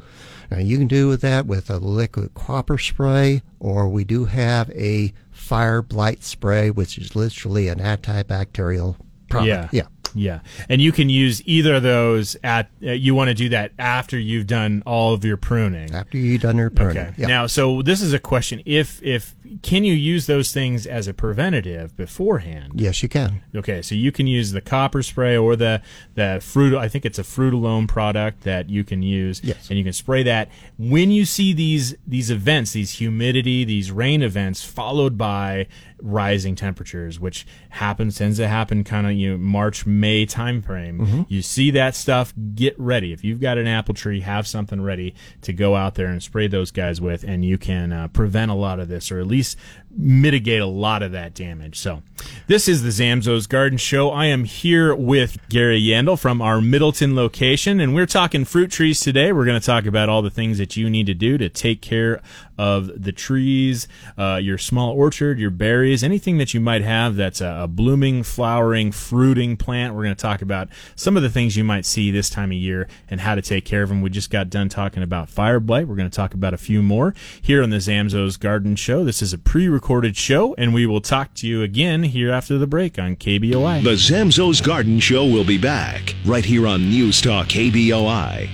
Now 0.52 0.58
you 0.58 0.78
can 0.78 0.86
do 0.86 1.16
that 1.16 1.46
with 1.46 1.68
a 1.68 1.78
liquid 1.78 2.34
copper 2.34 2.78
spray, 2.78 3.42
or 3.58 3.88
we 3.88 4.04
do 4.04 4.26
have 4.26 4.70
a 4.70 5.12
fire 5.32 5.82
blight 5.82 6.22
spray, 6.22 6.70
which 6.70 6.96
is 6.96 7.16
literally 7.16 7.66
an 7.66 7.80
antibacterial 7.80 8.96
product. 9.30 9.72
Yeah. 9.72 9.82
Yeah. 9.82 9.86
Yeah, 10.12 10.40
and 10.68 10.82
you 10.82 10.90
can 10.90 11.08
use 11.08 11.40
either 11.46 11.76
of 11.76 11.84
those 11.84 12.36
at. 12.42 12.68
Uh, 12.84 12.90
you 12.90 13.14
want 13.14 13.28
to 13.28 13.34
do 13.34 13.48
that 13.50 13.70
after 13.78 14.18
you've 14.18 14.48
done 14.48 14.82
all 14.84 15.14
of 15.14 15.24
your 15.24 15.36
pruning. 15.36 15.94
After 15.94 16.18
you've 16.18 16.40
done 16.42 16.56
your 16.56 16.68
pruning. 16.68 16.96
Okay. 16.98 17.14
Yeah. 17.16 17.26
Now, 17.28 17.46
so 17.46 17.80
this 17.80 18.02
is 18.02 18.12
a 18.12 18.18
question: 18.18 18.60
if 18.66 19.00
if 19.04 19.36
can 19.62 19.84
you 19.84 19.94
use 19.94 20.26
those 20.26 20.50
things 20.50 20.84
as 20.84 21.06
a 21.06 21.14
preventative 21.14 21.96
beforehand? 21.96 22.72
Yes, 22.74 23.04
you 23.04 23.08
can. 23.08 23.42
Okay, 23.54 23.82
so 23.82 23.94
you 23.94 24.10
can 24.10 24.26
use 24.26 24.50
the 24.50 24.60
copper 24.60 25.04
spray 25.04 25.36
or 25.36 25.54
the 25.54 25.80
the 26.16 26.40
fruit. 26.42 26.76
I 26.76 26.88
think 26.88 27.04
it's 27.06 27.20
a 27.20 27.22
Fertilome 27.22 27.86
product 27.86 28.42
that 28.42 28.68
you 28.68 28.82
can 28.82 29.02
use, 29.04 29.40
Yes. 29.44 29.68
and 29.68 29.78
you 29.78 29.84
can 29.84 29.92
spray 29.92 30.24
that 30.24 30.48
when 30.76 31.12
you 31.12 31.24
see 31.24 31.52
these 31.52 31.94
these 32.04 32.32
events, 32.32 32.72
these 32.72 32.94
humidity, 32.98 33.64
these 33.64 33.92
rain 33.92 34.22
events, 34.22 34.64
followed 34.64 35.16
by 35.16 35.68
rising 36.02 36.54
temperatures, 36.54 37.18
which 37.20 37.46
happens 37.70 38.18
tends 38.18 38.38
to 38.38 38.48
happen 38.48 38.84
kind 38.84 39.06
of 39.06 39.12
you 39.12 39.32
know, 39.32 39.38
March 39.38 39.86
May 39.86 40.26
time 40.26 40.62
frame. 40.62 41.26
You 41.28 41.42
see 41.42 41.70
that 41.72 41.94
stuff, 41.94 42.32
get 42.54 42.78
ready. 42.78 43.12
If 43.12 43.24
you've 43.24 43.40
got 43.40 43.58
an 43.58 43.66
apple 43.66 43.94
tree, 43.94 44.20
have 44.20 44.46
something 44.46 44.80
ready 44.80 45.14
to 45.42 45.52
go 45.52 45.76
out 45.76 45.94
there 45.94 46.06
and 46.06 46.22
spray 46.22 46.46
those 46.46 46.70
guys 46.70 47.00
with, 47.00 47.24
and 47.24 47.44
you 47.44 47.58
can 47.58 47.92
uh, 47.92 48.08
prevent 48.08 48.50
a 48.50 48.54
lot 48.54 48.80
of 48.80 48.88
this, 48.88 49.10
or 49.10 49.20
at 49.20 49.26
least 49.26 49.56
mitigate 49.96 50.60
a 50.60 50.66
lot 50.66 51.02
of 51.02 51.12
that 51.12 51.34
damage. 51.34 51.78
So, 51.78 52.02
this 52.46 52.68
is 52.68 52.82
the 52.82 52.88
Zamzows 52.90 53.48
Garden 53.48 53.78
Show. 53.78 54.10
I 54.10 54.26
am 54.26 54.44
here 54.44 54.94
with 54.94 55.38
Gary 55.48 55.80
Yandel 55.80 56.18
from 56.18 56.42
our 56.42 56.60
Middleton 56.60 57.14
location, 57.14 57.80
and 57.80 57.94
we're 57.94 58.06
talking 58.06 58.44
fruit 58.44 58.70
trees 58.70 59.00
today. 59.00 59.32
We're 59.32 59.44
going 59.44 59.60
to 59.60 59.64
talk 59.64 59.86
about 59.86 60.08
all 60.08 60.20
the 60.20 60.30
things 60.30 60.58
that 60.58 60.76
you 60.76 60.90
need 60.90 61.06
to 61.06 61.14
do 61.14 61.38
to 61.38 61.48
take 61.48 61.80
care 61.80 62.20
of 62.60 63.04
the 63.04 63.10
trees, 63.12 63.88
uh, 64.18 64.38
your 64.42 64.58
small 64.58 64.92
orchard, 64.92 65.38
your 65.38 65.50
berries, 65.50 66.04
anything 66.04 66.36
that 66.36 66.52
you 66.52 66.60
might 66.60 66.82
have 66.82 67.16
that's 67.16 67.40
a, 67.40 67.60
a 67.62 67.66
blooming, 67.66 68.22
flowering, 68.22 68.92
fruiting 68.92 69.56
plant. 69.56 69.94
We're 69.94 70.02
going 70.02 70.14
to 70.14 70.20
talk 70.20 70.42
about 70.42 70.68
some 70.94 71.16
of 71.16 71.22
the 71.22 71.30
things 71.30 71.56
you 71.56 71.64
might 71.64 71.86
see 71.86 72.10
this 72.10 72.28
time 72.28 72.50
of 72.50 72.58
year 72.58 72.86
and 73.08 73.22
how 73.22 73.34
to 73.34 73.40
take 73.40 73.64
care 73.64 73.82
of 73.82 73.88
them. 73.88 74.02
We 74.02 74.10
just 74.10 74.28
got 74.28 74.50
done 74.50 74.68
talking 74.68 75.02
about 75.02 75.30
fire 75.30 75.58
blight. 75.58 75.88
We're 75.88 75.96
going 75.96 76.10
to 76.10 76.14
talk 76.14 76.34
about 76.34 76.52
a 76.52 76.58
few 76.58 76.82
more 76.82 77.14
here 77.40 77.62
on 77.62 77.70
the 77.70 77.78
Zamzows 77.78 78.38
Garden 78.38 78.76
Show. 78.76 79.04
This 79.04 79.22
is 79.22 79.32
a 79.32 79.38
pre-recorded 79.80 80.16
show, 80.16 80.54
and 80.54 80.74
we 80.74 80.86
will 80.86 81.00
talk 81.00 81.34
to 81.34 81.46
you 81.46 81.62
again 81.62 82.02
here 82.02 82.30
after 82.30 82.58
the 82.58 82.66
break 82.66 82.98
on 82.98 83.16
KBOI. 83.16 83.82
The 83.82 83.96
Zamzows 83.96 84.62
Garden 84.62 85.00
Show 85.00 85.24
will 85.24 85.44
be 85.44 85.58
back 85.58 86.14
right 86.26 86.44
here 86.44 86.66
on 86.66 86.90
News 86.90 87.20
Talk 87.20 87.48
KBOI. 87.48 88.48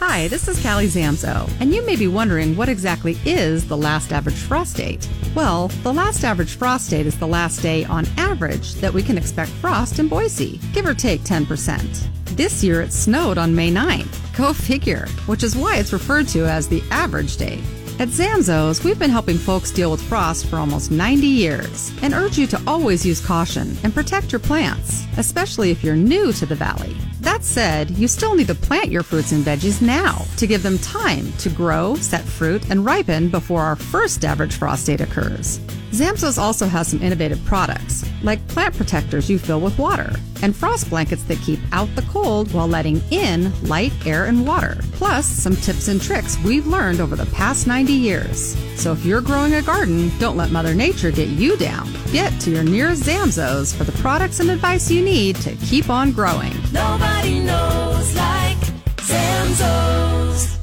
Hi, 0.00 0.28
this 0.28 0.48
is 0.48 0.60
Callie 0.62 0.86
Zamzow, 0.86 1.48
and 1.60 1.72
you 1.72 1.84
may 1.84 1.94
be 1.94 2.08
wondering 2.08 2.56
what 2.56 2.68
exactly 2.68 3.16
is 3.24 3.66
the 3.66 3.76
last 3.76 4.12
average 4.12 4.36
frost 4.36 4.76
date. 4.76 5.08
Well, 5.34 5.68
the 5.82 5.92
last 5.92 6.24
average 6.24 6.56
frost 6.56 6.90
date 6.90 7.06
is 7.06 7.18
the 7.18 7.26
last 7.26 7.62
day 7.62 7.84
on 7.84 8.06
average 8.16 8.74
that 8.74 8.92
we 8.92 9.02
can 9.02 9.18
expect 9.18 9.50
frost 9.50 9.98
in 9.98 10.08
Boise, 10.08 10.58
give 10.72 10.86
or 10.86 10.94
take 10.94 11.20
10%. 11.22 12.36
This 12.36 12.64
year 12.64 12.82
it 12.82 12.92
snowed 12.92 13.38
on 13.38 13.54
May 13.54 13.70
9th. 13.70 14.36
Go 14.36 14.52
figure, 14.52 15.06
which 15.26 15.42
is 15.42 15.56
why 15.56 15.76
it's 15.76 15.92
referred 15.92 16.28
to 16.28 16.46
as 16.46 16.68
the 16.68 16.82
average 16.90 17.36
date. 17.36 17.62
At 18.00 18.10
Zamzows, 18.10 18.84
we've 18.84 18.98
been 18.98 19.10
helping 19.10 19.36
folks 19.36 19.72
deal 19.72 19.90
with 19.90 20.00
frost 20.00 20.46
for 20.46 20.54
almost 20.54 20.92
90 20.92 21.26
years 21.26 21.92
and 22.00 22.14
urge 22.14 22.38
you 22.38 22.46
to 22.46 22.62
always 22.64 23.04
use 23.04 23.20
caution 23.20 23.76
and 23.82 23.92
protect 23.92 24.30
your 24.30 24.38
plants, 24.38 25.04
especially 25.16 25.72
if 25.72 25.82
you're 25.82 25.96
new 25.96 26.32
to 26.34 26.46
the 26.46 26.54
valley. 26.54 26.96
That 27.22 27.42
said, 27.42 27.90
you 27.90 28.06
still 28.06 28.36
need 28.36 28.46
to 28.46 28.54
plant 28.54 28.92
your 28.92 29.02
fruits 29.02 29.32
and 29.32 29.44
veggies 29.44 29.82
now 29.82 30.24
to 30.36 30.46
give 30.46 30.62
them 30.62 30.78
time 30.78 31.32
to 31.38 31.50
grow, 31.50 31.96
set 31.96 32.22
fruit, 32.22 32.70
and 32.70 32.84
ripen 32.84 33.30
before 33.30 33.62
our 33.62 33.74
first 33.74 34.24
average 34.24 34.54
frost 34.54 34.86
date 34.86 35.00
occurs. 35.00 35.58
Zamzows 35.90 36.38
also 36.38 36.66
has 36.66 36.88
some 36.88 37.02
innovative 37.02 37.42
products, 37.44 38.04
like 38.22 38.46
plant 38.48 38.76
protectors 38.76 39.30
you 39.30 39.38
fill 39.38 39.60
with 39.60 39.78
water, 39.78 40.12
and 40.42 40.54
frost 40.54 40.90
blankets 40.90 41.22
that 41.24 41.38
keep 41.38 41.58
out 41.72 41.88
the 41.96 42.02
cold 42.02 42.52
while 42.52 42.68
letting 42.68 43.00
in 43.10 43.50
light, 43.68 43.92
air, 44.06 44.26
and 44.26 44.46
water. 44.46 44.76
Plus, 44.92 45.26
some 45.26 45.56
tips 45.56 45.88
and 45.88 46.00
tricks 46.00 46.36
we've 46.44 46.66
learned 46.66 47.00
over 47.00 47.16
the 47.16 47.26
past 47.26 47.66
90 47.66 47.92
years. 47.92 48.56
So 48.76 48.92
if 48.92 49.04
you're 49.04 49.22
growing 49.22 49.54
a 49.54 49.62
garden, 49.62 50.12
don't 50.18 50.36
let 50.36 50.50
Mother 50.50 50.74
Nature 50.74 51.10
get 51.10 51.28
you 51.28 51.56
down. 51.56 51.90
Get 52.12 52.38
to 52.42 52.50
your 52.50 52.64
nearest 52.64 53.04
Zamzows 53.04 53.74
for 53.74 53.84
the 53.84 53.92
products 54.00 54.40
and 54.40 54.50
advice 54.50 54.90
you 54.90 55.02
need 55.02 55.36
to 55.36 55.54
keep 55.56 55.88
on 55.88 56.12
growing. 56.12 56.52
Nobody 56.70 57.40
knows 57.40 58.14
like 58.14 58.58
Zamzows. 58.98 60.57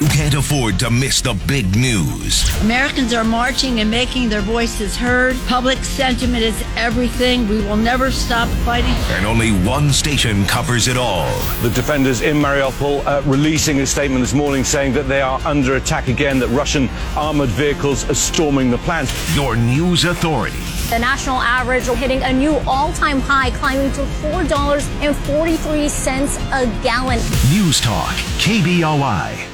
You 0.00 0.08
can't 0.08 0.34
afford 0.34 0.80
to 0.80 0.90
miss 0.90 1.20
the 1.20 1.34
big 1.46 1.76
news. 1.76 2.50
Americans 2.62 3.14
are 3.14 3.22
marching 3.22 3.78
and 3.78 3.88
making 3.88 4.28
their 4.28 4.40
voices 4.40 4.96
heard. 4.96 5.36
Public 5.46 5.78
sentiment 5.84 6.42
is 6.42 6.60
everything. 6.74 7.48
We 7.48 7.58
will 7.58 7.76
never 7.76 8.10
stop 8.10 8.48
fighting. 8.64 8.90
And 9.14 9.24
only 9.24 9.52
one 9.64 9.92
station 9.92 10.46
covers 10.46 10.88
it 10.88 10.96
all. 10.96 11.32
The 11.62 11.70
defenders 11.70 12.22
in 12.22 12.38
Mariupol 12.38 13.06
uh, 13.06 13.22
releasing 13.24 13.78
a 13.82 13.86
statement 13.86 14.24
this 14.24 14.34
morning 14.34 14.64
saying 14.64 14.94
that 14.94 15.06
they 15.06 15.20
are 15.20 15.40
under 15.44 15.76
attack 15.76 16.08
again, 16.08 16.40
that 16.40 16.48
Russian 16.48 16.88
armored 17.16 17.50
vehicles 17.50 18.02
are 18.10 18.14
storming 18.14 18.72
the 18.72 18.78
plant. 18.78 19.08
Your 19.36 19.54
news 19.54 20.06
authority. 20.06 20.58
The 20.90 20.98
national 20.98 21.36
average 21.36 21.86
hitting 21.86 22.20
a 22.24 22.32
new 22.32 22.56
all-time 22.66 23.20
high, 23.20 23.52
climbing 23.52 23.92
to 23.92 24.00
$4.43 24.00 26.50
a 26.50 26.66
gallon. 26.82 27.20
News 27.48 27.80
Talk 27.80 28.16
KBOI. 28.42 29.53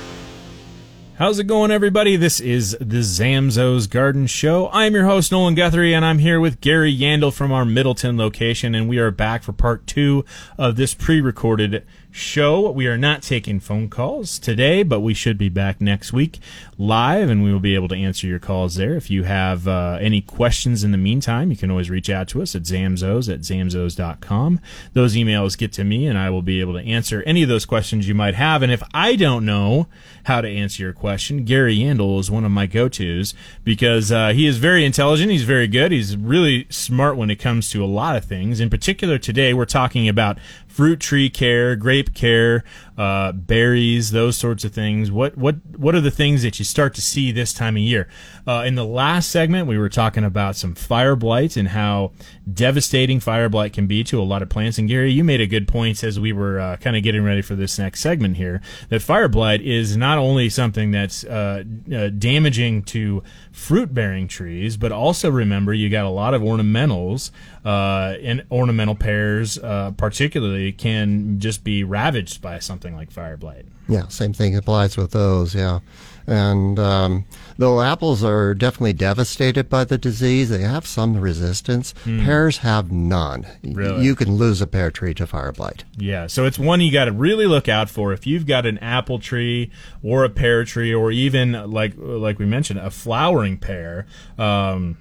How's 1.20 1.38
it 1.38 1.44
going, 1.44 1.70
everybody? 1.70 2.16
This 2.16 2.40
is 2.40 2.74
the 2.80 3.00
Zamzows 3.00 3.90
Garden 3.90 4.26
Show. 4.26 4.70
I'm 4.72 4.94
your 4.94 5.04
host, 5.04 5.30
Nolan 5.30 5.54
Guthrie, 5.54 5.92
and 5.92 6.02
I'm 6.02 6.20
here 6.20 6.40
with 6.40 6.62
Gary 6.62 6.96
Yandel 6.96 7.30
from 7.30 7.52
our 7.52 7.66
Middleton 7.66 8.16
location, 8.16 8.74
and 8.74 8.88
we 8.88 8.96
are 8.96 9.10
back 9.10 9.42
for 9.42 9.52
part 9.52 9.86
two 9.86 10.24
of 10.56 10.76
this 10.76 10.94
pre-recorded 10.94 11.84
show. 12.10 12.70
We 12.70 12.86
are 12.86 12.98
not 12.98 13.22
taking 13.22 13.60
phone 13.60 13.88
calls 13.88 14.38
today, 14.38 14.82
but 14.82 15.00
we 15.00 15.14
should 15.14 15.38
be 15.38 15.48
back 15.48 15.80
next 15.80 16.12
week 16.12 16.38
live, 16.80 17.28
and 17.28 17.44
we 17.44 17.52
will 17.52 17.60
be 17.60 17.74
able 17.74 17.88
to 17.88 17.94
answer 17.94 18.26
your 18.26 18.38
calls 18.38 18.76
there. 18.76 18.94
If 18.94 19.10
you 19.10 19.24
have 19.24 19.68
uh, 19.68 19.98
any 20.00 20.22
questions 20.22 20.82
in 20.82 20.92
the 20.92 20.98
meantime, 20.98 21.50
you 21.50 21.56
can 21.56 21.70
always 21.70 21.90
reach 21.90 22.08
out 22.08 22.26
to 22.28 22.40
us 22.40 22.54
at 22.54 22.62
zamzows 22.62 23.32
at 23.32 23.40
zamzows.com. 23.40 24.60
Those 24.94 25.14
emails 25.14 25.58
get 25.58 25.72
to 25.74 25.84
me, 25.84 26.06
and 26.06 26.18
I 26.18 26.30
will 26.30 26.42
be 26.42 26.60
able 26.60 26.72
to 26.72 26.80
answer 26.80 27.22
any 27.26 27.42
of 27.42 27.50
those 27.50 27.66
questions 27.66 28.08
you 28.08 28.14
might 28.14 28.34
have. 28.34 28.62
And 28.62 28.72
if 28.72 28.82
I 28.94 29.14
don't 29.14 29.44
know 29.44 29.88
how 30.24 30.40
to 30.40 30.48
answer 30.48 30.82
your 30.82 30.94
question, 30.94 31.44
Gary 31.44 31.76
Yandel 31.76 32.18
is 32.18 32.30
one 32.30 32.44
of 32.44 32.50
my 32.50 32.66
go-tos 32.66 33.34
because 33.62 34.10
uh, 34.10 34.30
he 34.30 34.46
is 34.46 34.56
very 34.56 34.84
intelligent. 34.84 35.30
He's 35.30 35.44
very 35.44 35.68
good. 35.68 35.92
He's 35.92 36.16
really 36.16 36.66
smart 36.70 37.18
when 37.18 37.30
it 37.30 37.36
comes 37.36 37.68
to 37.70 37.84
a 37.84 37.86
lot 37.86 38.16
of 38.16 38.24
things. 38.24 38.58
In 38.58 38.70
particular, 38.70 39.18
today 39.18 39.52
we're 39.52 39.66
talking 39.66 40.08
about 40.08 40.38
fruit 40.70 41.00
tree 41.00 41.28
care, 41.28 41.76
grape 41.76 42.14
care, 42.14 42.64
uh, 43.00 43.32
berries, 43.32 44.10
those 44.10 44.36
sorts 44.36 44.62
of 44.62 44.74
things. 44.74 45.10
What 45.10 45.34
what 45.34 45.56
what 45.74 45.94
are 45.94 46.02
the 46.02 46.10
things 46.10 46.42
that 46.42 46.58
you 46.58 46.66
start 46.66 46.92
to 46.96 47.00
see 47.00 47.32
this 47.32 47.54
time 47.54 47.76
of 47.76 47.82
year? 47.82 48.06
Uh, 48.46 48.64
in 48.66 48.74
the 48.74 48.84
last 48.84 49.30
segment, 49.30 49.66
we 49.66 49.78
were 49.78 49.88
talking 49.88 50.22
about 50.22 50.54
some 50.54 50.74
fire 50.74 51.16
blight 51.16 51.56
and 51.56 51.68
how 51.68 52.12
devastating 52.52 53.18
fire 53.18 53.48
blight 53.48 53.72
can 53.72 53.86
be 53.86 54.04
to 54.04 54.20
a 54.20 54.22
lot 54.22 54.42
of 54.42 54.50
plants. 54.50 54.76
And 54.76 54.86
Gary, 54.86 55.12
you 55.12 55.24
made 55.24 55.40
a 55.40 55.46
good 55.46 55.66
point 55.66 56.04
as 56.04 56.20
we 56.20 56.34
were 56.34 56.60
uh, 56.60 56.76
kind 56.76 56.94
of 56.94 57.02
getting 57.02 57.24
ready 57.24 57.40
for 57.40 57.54
this 57.54 57.78
next 57.78 58.00
segment 58.00 58.36
here 58.36 58.60
that 58.90 59.00
fire 59.00 59.28
blight 59.28 59.62
is 59.62 59.96
not 59.96 60.18
only 60.18 60.50
something 60.50 60.90
that's 60.90 61.24
uh, 61.24 61.64
uh, 61.94 62.08
damaging 62.10 62.82
to 62.82 63.22
fruit 63.50 63.94
bearing 63.94 64.28
trees, 64.28 64.76
but 64.76 64.92
also 64.92 65.30
remember 65.30 65.72
you 65.72 65.88
got 65.88 66.04
a 66.04 66.10
lot 66.10 66.34
of 66.34 66.42
ornamentals 66.42 67.30
uh, 67.64 68.14
and 68.22 68.44
ornamental 68.50 68.94
pears, 68.94 69.58
particularly, 69.96 70.70
can 70.72 71.38
just 71.40 71.64
be 71.64 71.82
ravaged 71.82 72.42
by 72.42 72.58
something 72.58 72.89
like 72.94 73.10
fire 73.10 73.36
blight. 73.36 73.66
Yeah, 73.88 74.08
same 74.08 74.32
thing 74.32 74.56
applies 74.56 74.96
with 74.96 75.10
those. 75.10 75.54
Yeah, 75.54 75.80
and 76.26 76.78
um, 76.78 77.24
though 77.58 77.80
apples 77.80 78.22
are 78.22 78.54
definitely 78.54 78.92
devastated 78.92 79.68
by 79.68 79.84
the 79.84 79.98
disease, 79.98 80.48
they 80.48 80.62
have 80.62 80.86
some 80.86 81.16
resistance. 81.16 81.92
Pears 82.04 82.58
have 82.58 82.92
none. 82.92 83.46
Really? 83.64 84.04
You 84.04 84.14
can 84.14 84.36
lose 84.36 84.60
a 84.60 84.66
pear 84.66 84.90
tree 84.90 85.14
to 85.14 85.26
fire 85.26 85.52
blight. 85.52 85.84
Yeah, 85.96 86.26
so 86.28 86.44
it's 86.44 86.58
one 86.58 86.80
you 86.80 86.92
got 86.92 87.06
to 87.06 87.12
really 87.12 87.46
look 87.46 87.68
out 87.68 87.90
for. 87.90 88.12
If 88.12 88.26
you've 88.26 88.46
got 88.46 88.64
an 88.66 88.78
apple 88.78 89.18
tree 89.18 89.70
or 90.02 90.24
a 90.24 90.30
pear 90.30 90.64
tree, 90.64 90.94
or 90.94 91.10
even 91.10 91.52
like 91.70 91.94
like 91.96 92.38
we 92.38 92.46
mentioned, 92.46 92.78
a 92.78 92.90
flowering 92.90 93.58
pear. 93.58 94.06
Um, 94.38 94.98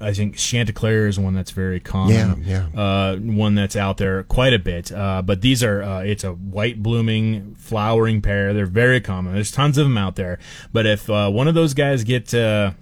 I 0.00 0.12
think 0.12 0.36
Chanticleer 0.36 1.06
is 1.08 1.18
one 1.18 1.34
that's 1.34 1.50
very 1.50 1.80
common. 1.80 2.14
Yeah, 2.44 2.66
Uh, 2.74 3.16
one 3.16 3.54
that's 3.54 3.76
out 3.76 3.96
there 3.98 4.22
quite 4.24 4.52
a 4.54 4.58
bit. 4.58 4.92
Uh, 4.92 5.22
but 5.22 5.40
these 5.40 5.62
are 5.62 5.82
uh, 5.82 6.00
it's 6.00 6.24
a 6.24 6.32
white 6.32 6.82
blooming 6.82 7.54
flowering 7.58 8.20
pear. 8.22 8.52
They're 8.54 8.66
very 8.66 9.00
common. 9.00 9.34
There's 9.34 9.50
tons 9.50 9.78
of 9.78 9.86
them 9.86 9.98
out 9.98 10.16
there. 10.16 10.38
But 10.72 10.86
if 10.86 11.08
uh, 11.08 11.30
one 11.30 11.48
of 11.48 11.54
those 11.54 11.74
guys 11.74 12.04
get 12.04 12.32
uh, 12.34 12.72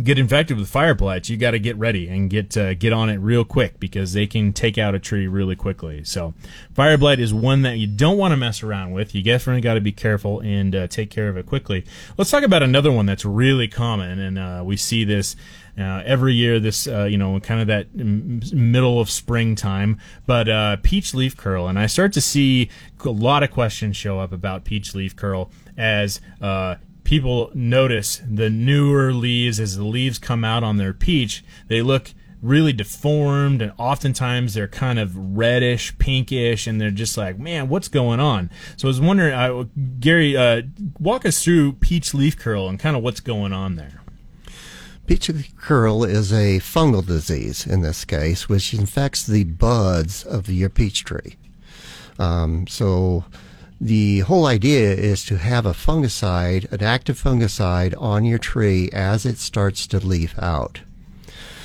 get 0.00 0.18
infected 0.18 0.56
with 0.56 0.68
fire 0.68 0.94
blight, 0.94 1.28
you 1.28 1.36
got 1.36 1.50
to 1.50 1.58
get 1.58 1.76
ready 1.76 2.08
and 2.08 2.30
get 2.30 2.56
uh, 2.56 2.74
get 2.74 2.92
on 2.92 3.10
it 3.10 3.16
real 3.16 3.44
quick 3.44 3.78
because 3.78 4.12
they 4.14 4.26
can 4.26 4.52
take 4.52 4.78
out 4.78 4.94
a 4.94 4.98
tree 4.98 5.26
really 5.26 5.56
quickly. 5.56 6.02
So, 6.04 6.34
fire 6.72 6.96
blight 6.96 7.20
is 7.20 7.34
one 7.34 7.62
that 7.62 7.78
you 7.78 7.86
don't 7.86 8.16
want 8.16 8.32
to 8.32 8.36
mess 8.36 8.62
around 8.62 8.92
with. 8.92 9.14
You 9.14 9.22
definitely 9.22 9.60
got 9.60 9.74
to 9.74 9.80
be 9.80 9.92
careful 9.92 10.40
and 10.40 10.74
uh, 10.74 10.86
take 10.86 11.10
care 11.10 11.28
of 11.28 11.36
it 11.36 11.46
quickly. 11.46 11.84
Let's 12.16 12.30
talk 12.30 12.42
about 12.42 12.62
another 12.62 12.90
one 12.90 13.06
that's 13.06 13.24
really 13.24 13.68
common, 13.68 14.18
and 14.18 14.38
uh, 14.38 14.62
we 14.64 14.76
see 14.76 15.04
this. 15.04 15.36
Uh, 15.78 16.02
every 16.04 16.34
year, 16.34 16.60
this 16.60 16.86
uh, 16.86 17.04
you 17.04 17.16
know, 17.16 17.40
kind 17.40 17.58
of 17.58 17.66
that 17.66 17.86
m- 17.98 18.42
middle 18.52 19.00
of 19.00 19.08
springtime, 19.08 19.98
but 20.26 20.46
uh, 20.46 20.76
peach 20.82 21.14
leaf 21.14 21.34
curl, 21.34 21.66
and 21.66 21.78
I 21.78 21.86
start 21.86 22.12
to 22.12 22.20
see 22.20 22.68
a 23.02 23.08
lot 23.08 23.42
of 23.42 23.50
questions 23.50 23.96
show 23.96 24.20
up 24.20 24.32
about 24.32 24.64
peach 24.64 24.94
leaf 24.94 25.16
curl 25.16 25.50
as 25.78 26.20
people 27.04 27.50
notice 27.54 28.20
the 28.28 28.50
newer 28.50 29.12
leaves 29.12 29.60
as 29.60 29.76
the 29.76 29.84
leaves 29.84 30.18
come 30.18 30.44
out 30.44 30.62
on 30.62 30.76
their 30.76 30.92
peach, 30.92 31.44
they 31.68 31.82
look 31.82 32.12
really 32.42 32.72
deformed 32.72 33.62
and 33.62 33.72
oftentimes 33.78 34.54
they're 34.54 34.68
kind 34.68 34.98
of 34.98 35.16
reddish, 35.16 35.96
pinkish, 35.98 36.66
and 36.66 36.80
they're 36.80 36.90
just 36.90 37.16
like, 37.16 37.38
man, 37.38 37.68
what's 37.68 37.88
going 37.88 38.18
on? 38.18 38.50
So 38.76 38.88
I 38.88 38.90
was 38.90 39.00
wondering, 39.00 39.32
uh, 39.32 39.64
Gary, 40.00 40.36
uh, 40.36 40.62
walk 40.98 41.24
us 41.24 41.42
through 41.42 41.74
peach 41.74 42.12
leaf 42.12 42.36
curl 42.36 42.68
and 42.68 42.78
kind 42.78 42.96
of 42.96 43.02
what's 43.02 43.20
going 43.20 43.52
on 43.52 43.76
there. 43.76 44.02
Peach 45.06 45.28
leaf 45.28 45.56
curl 45.56 46.04
is 46.04 46.32
a 46.32 46.58
fungal 46.58 47.06
disease 47.06 47.66
in 47.66 47.82
this 47.82 48.04
case, 48.04 48.48
which 48.48 48.74
infects 48.74 49.24
the 49.24 49.44
buds 49.44 50.24
of 50.24 50.48
your 50.48 50.68
peach 50.68 51.04
tree. 51.04 51.36
Um, 52.18 52.66
so 52.66 53.24
the 53.82 54.20
whole 54.20 54.46
idea 54.46 54.92
is 54.92 55.24
to 55.24 55.38
have 55.38 55.66
a 55.66 55.72
fungicide, 55.72 56.70
an 56.70 56.84
active 56.84 57.20
fungicide 57.20 58.00
on 58.00 58.24
your 58.24 58.38
tree 58.38 58.88
as 58.92 59.26
it 59.26 59.38
starts 59.38 59.88
to 59.88 59.98
leaf 59.98 60.38
out. 60.38 60.82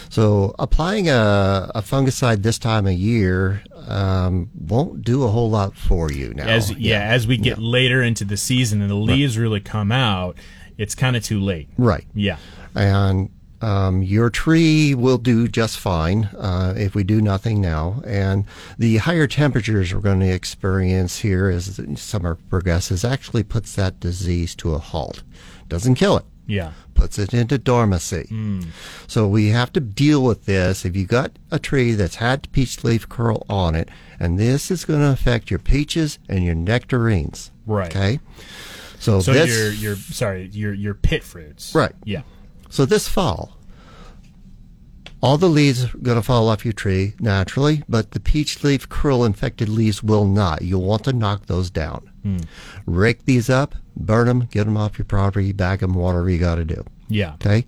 So 0.09 0.55
applying 0.57 1.09
a, 1.09 1.69
a 1.75 1.83
fungicide 1.83 2.41
this 2.41 2.57
time 2.57 2.87
of 2.87 2.93
year 2.93 3.61
um, 3.87 4.49
won't 4.57 5.03
do 5.03 5.25
a 5.25 5.27
whole 5.27 5.51
lot 5.51 5.77
for 5.77 6.11
you 6.11 6.33
now. 6.33 6.47
As 6.47 6.71
yeah, 6.71 7.03
as 7.03 7.27
we 7.27 7.37
get 7.37 7.59
later 7.59 8.01
into 8.01 8.25
the 8.25 8.37
season 8.37 8.81
and 8.81 8.89
the 8.89 8.95
leaves 8.95 9.37
really 9.37 9.59
come 9.59 9.91
out, 9.91 10.37
it's 10.75 10.95
kind 10.95 11.15
of 11.15 11.23
too 11.23 11.39
late. 11.39 11.69
Right. 11.77 12.07
Yeah. 12.15 12.37
And 12.73 13.29
um, 13.61 14.03
your 14.03 14.29
tree 14.29 14.93
will 14.93 15.17
do 15.17 15.47
just 15.47 15.79
fine 15.79 16.25
uh, 16.37 16.73
if 16.77 16.93
we 16.95 17.03
do 17.03 17.21
nothing 17.21 17.59
now. 17.61 18.01
And 18.05 18.45
the 18.77 18.97
higher 18.97 19.27
temperatures 19.27 19.93
we're 19.93 20.01
going 20.01 20.19
to 20.19 20.29
experience 20.31 21.19
here 21.19 21.49
as 21.49 21.77
the 21.77 21.95
summer 21.97 22.35
progresses 22.35 23.03
actually 23.03 23.43
puts 23.43 23.73
that 23.75 23.99
disease 23.99 24.55
to 24.55 24.73
a 24.73 24.77
halt. 24.79 25.23
Doesn't 25.67 25.95
kill 25.95 26.17
it, 26.17 26.25
Yeah. 26.45 26.71
puts 26.93 27.17
it 27.19 27.33
into 27.33 27.57
dormancy. 27.57 28.29
So 29.07 29.27
we 29.27 29.49
have 29.49 29.73
to 29.73 29.79
deal 29.79 30.23
with 30.23 30.45
this. 30.45 30.85
If 30.85 30.95
you 30.95 31.05
got 31.05 31.31
a 31.51 31.59
tree 31.59 31.93
that's 31.93 32.15
had 32.15 32.51
peach 32.51 32.83
leaf 32.83 33.09
curl 33.09 33.45
on 33.49 33.75
it, 33.75 33.89
and 34.19 34.39
this 34.39 34.71
is 34.71 34.85
going 34.85 35.01
to 35.01 35.11
affect 35.11 35.49
your 35.49 35.59
peaches 35.59 36.19
and 36.29 36.43
your 36.45 36.55
nectarines. 36.55 37.51
Right. 37.65 37.89
Okay. 37.95 38.19
So, 38.99 39.19
So 39.19 39.31
this, 39.33 39.49
your 39.49 39.71
your 39.71 39.95
sorry 39.95 40.47
your 40.51 40.73
your 40.73 40.93
pit 40.95 41.23
fruits. 41.23 41.75
Right. 41.75 41.93
Yeah. 42.03 42.21
So 42.69 42.85
this 42.85 43.07
fall, 43.07 43.57
all 45.21 45.37
the 45.37 45.49
leaves 45.49 45.85
are 45.85 45.97
going 45.97 46.17
to 46.17 46.21
fall 46.21 46.47
off 46.47 46.63
your 46.63 46.73
tree 46.73 47.13
naturally, 47.19 47.83
but 47.89 48.11
the 48.11 48.19
peach 48.19 48.63
leaf 48.63 48.87
curl 48.87 49.23
infected 49.23 49.67
leaves 49.67 50.03
will 50.03 50.25
not. 50.25 50.61
You'll 50.61 50.83
want 50.83 51.05
to 51.05 51.13
knock 51.13 51.47
those 51.47 51.69
down. 51.69 52.11
Hmm. 52.21 52.37
Rake 52.85 53.25
these 53.25 53.49
up, 53.49 53.75
burn 53.95 54.27
them, 54.27 54.47
get 54.51 54.65
them 54.65 54.77
off 54.77 54.99
your 54.99 55.05
property, 55.05 55.51
bag 55.53 55.79
them, 55.79 55.93
whatever 55.93 56.29
you 56.29 56.37
got 56.37 56.55
to 56.55 56.65
do. 56.65 56.85
Yeah. 57.07 57.33
Okay. 57.35 57.65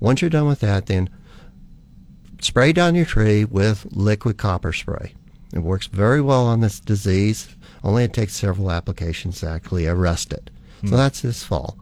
Once 0.00 0.20
you're 0.20 0.30
done 0.30 0.48
with 0.48 0.60
that, 0.60 0.86
then 0.86 1.08
spray 2.40 2.72
down 2.72 2.94
your 2.94 3.04
tree 3.04 3.44
with 3.44 3.86
liquid 3.90 4.36
copper 4.36 4.72
spray. 4.72 5.14
It 5.52 5.60
works 5.60 5.86
very 5.86 6.20
well 6.20 6.46
on 6.46 6.60
this 6.60 6.80
disease. 6.80 7.48
Only 7.84 8.04
it 8.04 8.12
takes 8.12 8.34
several 8.34 8.70
applications 8.70 9.40
to 9.40 9.48
actually 9.48 9.86
arrest 9.86 10.32
it. 10.32 10.50
So 10.82 10.88
hmm. 10.88 10.96
that's 10.96 11.20
this 11.20 11.44
fall. 11.44 11.78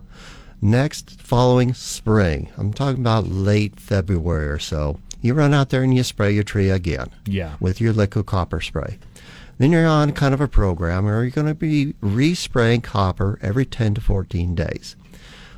Next, 0.61 1.21
following 1.21 1.75
spring, 1.75 2.49
I'm 2.57 2.73
talking 2.73 3.01
about 3.01 3.29
late 3.29 3.79
February 3.79 4.49
or 4.49 4.59
so, 4.59 4.99
you 5.21 5.35
run 5.35 5.53
out 5.55 5.69
there 5.71 5.83
and 5.83 5.95
you 5.95 6.03
spray 6.03 6.33
your 6.33 6.45
tree 6.45 6.71
again 6.71 7.09
Yeah. 7.27 7.55
with 7.61 7.81
your 7.81 7.93
liquid 7.93 8.27
copper 8.27 8.61
spray. 8.61 8.99
Then 9.59 9.73
you're 9.73 9.87
on 9.87 10.13
kind 10.13 10.35
of 10.35 10.41
a 10.41 10.49
program 10.49 11.05
where 11.05 11.23
you're 11.23 11.31
going 11.31 11.47
to 11.47 11.55
be 11.55 11.95
respraying 12.03 12.83
copper 12.83 13.39
every 13.43 13.65
10 13.65 13.95
to 13.95 14.01
14 14.01 14.55
days. 14.55 14.97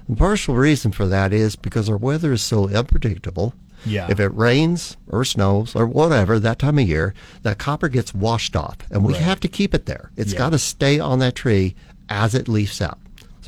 The 0.08 0.16
partial 0.16 0.54
reason 0.54 0.92
for 0.92 1.06
that 1.06 1.32
is 1.32 1.56
because 1.56 1.88
our 1.88 1.96
weather 1.96 2.32
is 2.32 2.42
so 2.42 2.68
unpredictable. 2.68 3.54
Yeah. 3.84 4.06
If 4.10 4.18
it 4.20 4.28
rains 4.34 4.96
or 5.08 5.24
snows 5.24 5.74
or 5.76 5.86
whatever 5.86 6.38
that 6.38 6.58
time 6.58 6.78
of 6.78 6.88
year, 6.88 7.14
that 7.42 7.58
copper 7.58 7.88
gets 7.88 8.14
washed 8.14 8.56
off, 8.56 8.76
and 8.90 9.04
we 9.04 9.12
Right. 9.14 9.22
have 9.22 9.40
to 9.40 9.48
keep 9.48 9.74
it 9.74 9.86
there. 9.86 10.10
It's 10.16 10.32
Yeah. 10.32 10.38
got 10.38 10.50
to 10.50 10.58
stay 10.58 10.98
on 10.98 11.18
that 11.20 11.34
tree 11.34 11.74
as 12.08 12.34
it 12.34 12.48
leaves 12.48 12.80
out. 12.80 12.98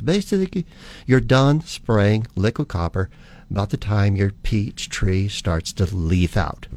Basically, 0.01 0.65
you're 1.05 1.19
done 1.19 1.61
spraying 1.61 2.27
liquid 2.35 2.67
copper 2.67 3.09
about 3.49 3.69
the 3.69 3.77
time 3.77 4.15
your 4.15 4.31
peach 4.31 4.89
tree 4.89 5.27
starts 5.27 5.73
to 5.73 5.85
leaf 5.85 6.35
out. 6.37 6.67